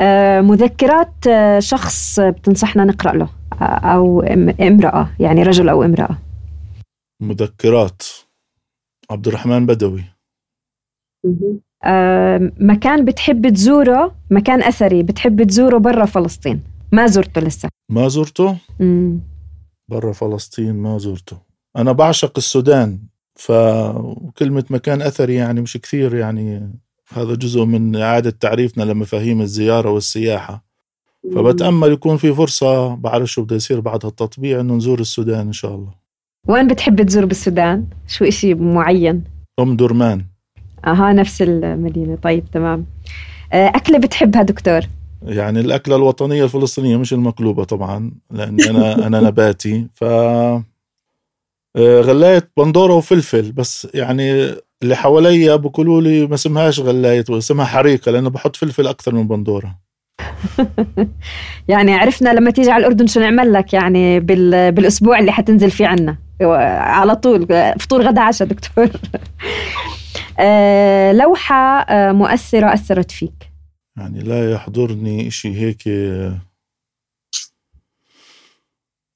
آه، 0.00 0.40
مذكرات 0.40 1.26
آه، 1.28 1.58
شخص 1.58 2.20
بتنصحنا 2.20 2.84
نقرأ 2.84 3.12
له. 3.12 3.28
أو 3.64 4.20
امرأة 4.60 5.10
يعني 5.20 5.42
رجل 5.42 5.68
أو 5.68 5.82
امرأة. 5.82 6.18
مذكرات. 7.20 8.02
عبد 9.10 9.28
الرحمن 9.28 9.66
بدوي. 9.66 10.04
مكان 12.60 13.04
بتحب 13.04 13.48
تزوره 13.48 14.14
مكان 14.30 14.62
أثري 14.62 15.02
بتحب 15.02 15.42
تزوره 15.42 15.78
برا 15.78 16.04
فلسطين. 16.04 16.62
ما 16.92 17.06
زرته 17.06 17.40
لسه. 17.40 17.68
ما 17.90 18.08
زرته؟ 18.08 18.56
برا 19.88 20.12
فلسطين 20.12 20.74
ما 20.74 20.98
زرته. 20.98 21.38
أنا 21.76 21.92
بعشق 21.92 22.32
السودان 22.36 22.98
فكلمة 23.34 24.64
مكان 24.70 25.02
أثري 25.02 25.34
يعني 25.34 25.60
مش 25.60 25.76
كثير 25.76 26.14
يعني 26.14 26.72
هذا 27.08 27.34
جزء 27.34 27.64
من 27.64 27.96
إعادة 27.96 28.30
تعريفنا 28.30 28.82
لمفاهيم 28.82 29.40
الزيارة 29.40 29.90
والسياحة. 29.90 30.64
فبتأمل 31.34 31.92
يكون 31.92 32.16
في 32.16 32.34
فرصة 32.34 32.94
بعرف 32.94 33.30
شو 33.30 33.42
بده 33.42 33.56
يصير 33.56 33.80
بعد 33.80 34.04
هالتطبيع 34.04 34.60
إنه 34.60 34.74
نزور 34.74 35.00
السودان 35.00 35.46
إن 35.46 35.52
شاء 35.52 35.74
الله 35.74 35.90
وين 36.48 36.68
بتحب 36.68 37.02
تزور 37.02 37.24
بالسودان؟ 37.24 37.86
شو 38.08 38.24
إشي 38.24 38.54
معين؟ 38.54 39.24
أم 39.60 39.76
درمان 39.76 40.24
أها 40.86 41.12
نفس 41.12 41.42
المدينة 41.42 42.16
طيب 42.16 42.44
تمام 42.52 42.86
آه، 43.52 43.68
أكلة 43.68 43.98
بتحبها 43.98 44.42
دكتور؟ 44.42 44.80
يعني 45.22 45.60
الأكلة 45.60 45.96
الوطنية 45.96 46.44
الفلسطينية 46.44 46.96
مش 46.96 47.12
المقلوبة 47.12 47.64
طبعا 47.64 48.12
لأني 48.30 48.70
أنا 48.70 48.94
أنا 49.06 49.20
نباتي 49.20 49.86
ف 49.94 50.04
آه، 51.76 52.00
غلاية 52.00 52.50
بندورة 52.56 52.94
وفلفل 52.94 53.52
بس 53.52 53.88
يعني 53.94 54.54
اللي 54.82 54.96
حواليا 54.96 55.56
بقولوا 55.56 56.00
لي 56.00 56.26
ما 56.26 56.34
اسمهاش 56.34 56.80
غلاية 56.80 57.24
اسمها 57.30 57.64
حريقة 57.64 58.12
لأنه 58.12 58.30
بحط 58.30 58.56
فلفل 58.56 58.86
أكثر 58.86 59.14
من 59.14 59.28
بندورة 59.28 59.78
يعني 61.68 61.94
عرفنا 61.94 62.30
لما 62.30 62.50
تيجي 62.50 62.70
على 62.70 62.80
الأردن 62.80 63.06
شو 63.06 63.20
نعمل 63.20 63.52
لك؟ 63.52 63.72
يعني 63.72 64.20
بالأسبوع 64.70 65.18
اللي 65.18 65.32
حتنزل 65.32 65.70
فيه 65.70 65.86
عنا. 65.86 66.16
على 66.40 67.16
طول 67.16 67.46
فطور 67.78 68.02
غدا 68.02 68.20
عشاء 68.20 68.48
دكتور. 68.48 68.90
آه، 70.38 71.12
لوحة 71.12 71.80
آه، 71.80 72.12
مؤثرة 72.12 72.74
أثرت 72.74 73.10
فيك. 73.10 73.52
يعني 73.96 74.20
لا 74.20 74.52
يحضرني 74.52 75.28
إشي 75.28 75.56
هيك 75.56 75.86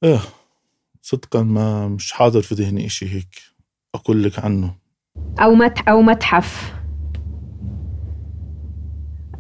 إيه 0.05 0.21
صدقا 1.03 1.43
ما 1.43 1.89
مش 1.89 2.13
حاضر 2.13 2.43
في 2.43 2.55
ذهني 2.55 2.87
إشي 2.87 3.15
هيك 3.15 3.35
أقول 3.95 4.23
لك 4.23 4.39
عنه. 4.39 4.75
أو 5.41 5.55
مت 5.55 5.89
أو 5.89 6.03
متحف. 6.03 6.75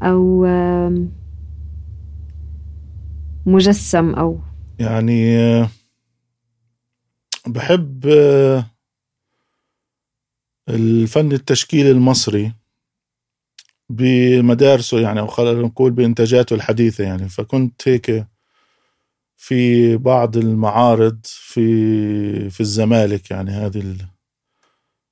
أو 0.02 0.46
مجسم 3.46 4.14
أو 4.14 4.40
يعني 4.78 5.36
بحب 7.46 8.06
الفن 10.68 11.32
التشكيلي 11.32 11.90
المصري 11.90 12.52
بمدارسه 13.88 15.00
يعني 15.00 15.20
أو 15.20 15.26
خلينا 15.26 15.62
نقول 15.62 15.90
بإنتاجاته 15.92 16.54
الحديثة 16.54 17.04
يعني. 17.04 17.28
فكنت 17.28 17.88
هيك 17.88 18.26
في 19.36 19.96
بعض 19.96 20.36
المعارض 20.36 21.20
في 21.24 22.50
في 22.50 22.60
الزمالك 22.60 23.30
يعني. 23.30 23.50
هذه 23.50 23.96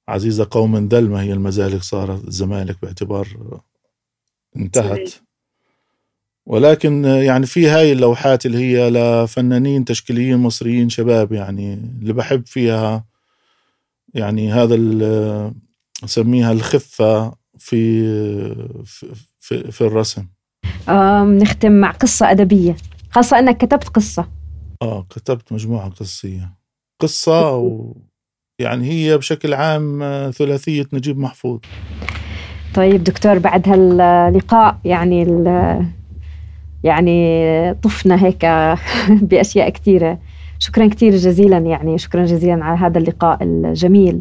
عزيزة 0.09 0.49
قوم 0.51 0.89
ذل 0.89 1.15
هي 1.15 1.33
المزالق 1.33 1.83
صارت 1.83 2.29
الزمالك 2.29 2.77
باعتبار 2.83 3.29
انتهت. 4.57 5.24
ولكن 6.47 7.05
يعني 7.05 7.47
في 7.47 7.69
هاي 7.69 7.93
اللوحات 7.93 8.47
اللي 8.47 8.59
هي 8.59 8.91
لفنانين 8.91 9.85
تشكيليين 9.85 10.37
مصريين 10.37 10.89
شباب 10.89 11.33
يعني 11.33 11.75
اللي 11.75 12.13
بحب 12.13 12.47
فيها 12.47 13.05
يعني 14.15 14.53
هذا 14.53 14.77
نسميها 16.05 16.53
الخفة 16.53 17.33
في 17.59 18.05
في, 19.39 19.73
في 19.73 19.81
الرسم. 19.81 20.27
نختم 21.23 21.73
مع 21.73 21.91
قصة 21.91 22.31
أدبية. 22.31 22.77
خاصة 23.11 23.39
أنك 23.39 23.57
كتبت 23.57 23.89
قصة. 23.89 24.29
آه 24.83 25.07
كتبت 25.11 25.53
مجموعة 25.53 25.91
قصية. 25.91 26.55
قصة 27.01 27.57
و 27.57 27.95
يعني 28.59 28.89
هي 28.91 29.19
بشكل 29.19 29.55
عام 29.55 30.01
ثلاثية 30.31 30.87
نجيب 30.93 31.19
محفوظ. 31.19 31.61
طيب 32.75 33.05
دكتور 33.05 33.39
بعد 33.39 33.69
هاللقاء 33.69 34.79
يعني 34.85 35.25
يعني 36.85 37.75
طفنا 37.75 38.25
هيك 38.25 38.47
بأشياء 39.31 39.69
كثيرة 39.69 40.19
شكرا 40.59 40.87
كثير 40.87 41.13
جزيلا 41.13 41.59
يعني 41.59 41.99
شكرا 41.99 42.25
جزيلا 42.25 42.65
على 42.65 42.79
هذا 42.79 42.99
اللقاء 42.99 43.39
الجميل. 43.43 44.21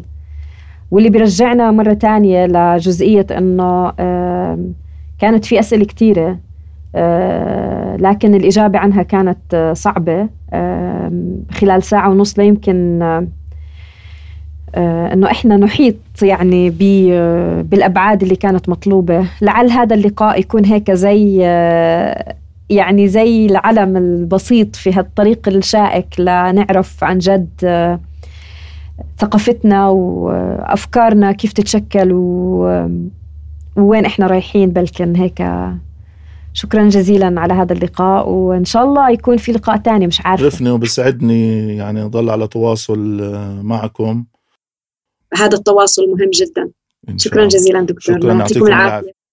واللي 0.90 1.10
بيرجعنا 1.10 1.70
مرة 1.70 1.92
تانية 1.92 2.46
لجزئية 2.46 3.26
أنه 3.30 3.90
كانت 5.18 5.44
في 5.44 5.60
أسئلة 5.60 5.84
كثيرة 5.84 6.38
لكن 7.98 8.34
الإجابة 8.34 8.78
عنها 8.78 9.02
كانت 9.02 9.72
صعبة. 9.76 10.28
خلال 11.50 11.82
ساعة 11.82 12.10
ونص 12.10 12.38
لا 12.38 12.44
يمكن 12.44 13.02
إنه 14.76 15.30
إحنا 15.30 15.56
نحيط 15.56 15.96
يعني 16.22 16.70
بالأبعاد 17.62 18.22
اللي 18.22 18.36
كانت 18.36 18.68
مطلوبة. 18.68 19.26
لعل 19.42 19.70
هذا 19.70 19.94
اللقاء 19.94 20.40
يكون 20.40 20.64
هيك 20.64 20.90
زي 20.90 21.40
يعني 22.70 23.08
زي 23.08 23.46
العلم 23.46 23.96
البسيط 23.96 24.76
في 24.76 24.92
هالطريق 24.92 25.48
الشائك 25.48 26.20
لنعرف 26.20 27.04
عن 27.04 27.18
جد 27.18 27.48
ثقافتنا 29.18 29.88
وأفكارنا 29.88 31.32
كيف 31.32 31.52
تتشكل 31.52 32.12
ووين 32.12 34.04
إحنا 34.04 34.26
رايحين. 34.26 34.70
بلكن 34.70 35.16
هيك 35.16 35.48
شكرا 36.52 36.88
جزيلا 36.88 37.40
على 37.40 37.54
هذا 37.54 37.72
اللقاء. 37.72 38.28
وإن 38.28 38.64
شاء 38.64 38.84
الله 38.84 39.10
يكون 39.10 39.36
في 39.36 39.52
لقاء 39.52 39.76
تاني 39.76 40.06
مش 40.06 40.20
عارفة. 40.26 40.44
عرفني 40.44 40.70
وبسعدني 40.70 41.76
يعني 41.76 42.02
أضل 42.02 42.30
على 42.30 42.46
تواصل 42.46 43.32
معكم. 43.62 44.24
هذا 45.36 45.56
التواصل 45.56 46.02
مهم 46.02 46.30
جدا. 46.34 46.70
شكرا 47.16 47.46
جزيلا 47.46 47.80
دكتور. 47.80 48.16
شكرا. 48.16 48.34
يعطيكم 48.34 48.66
العافية. 48.66 49.23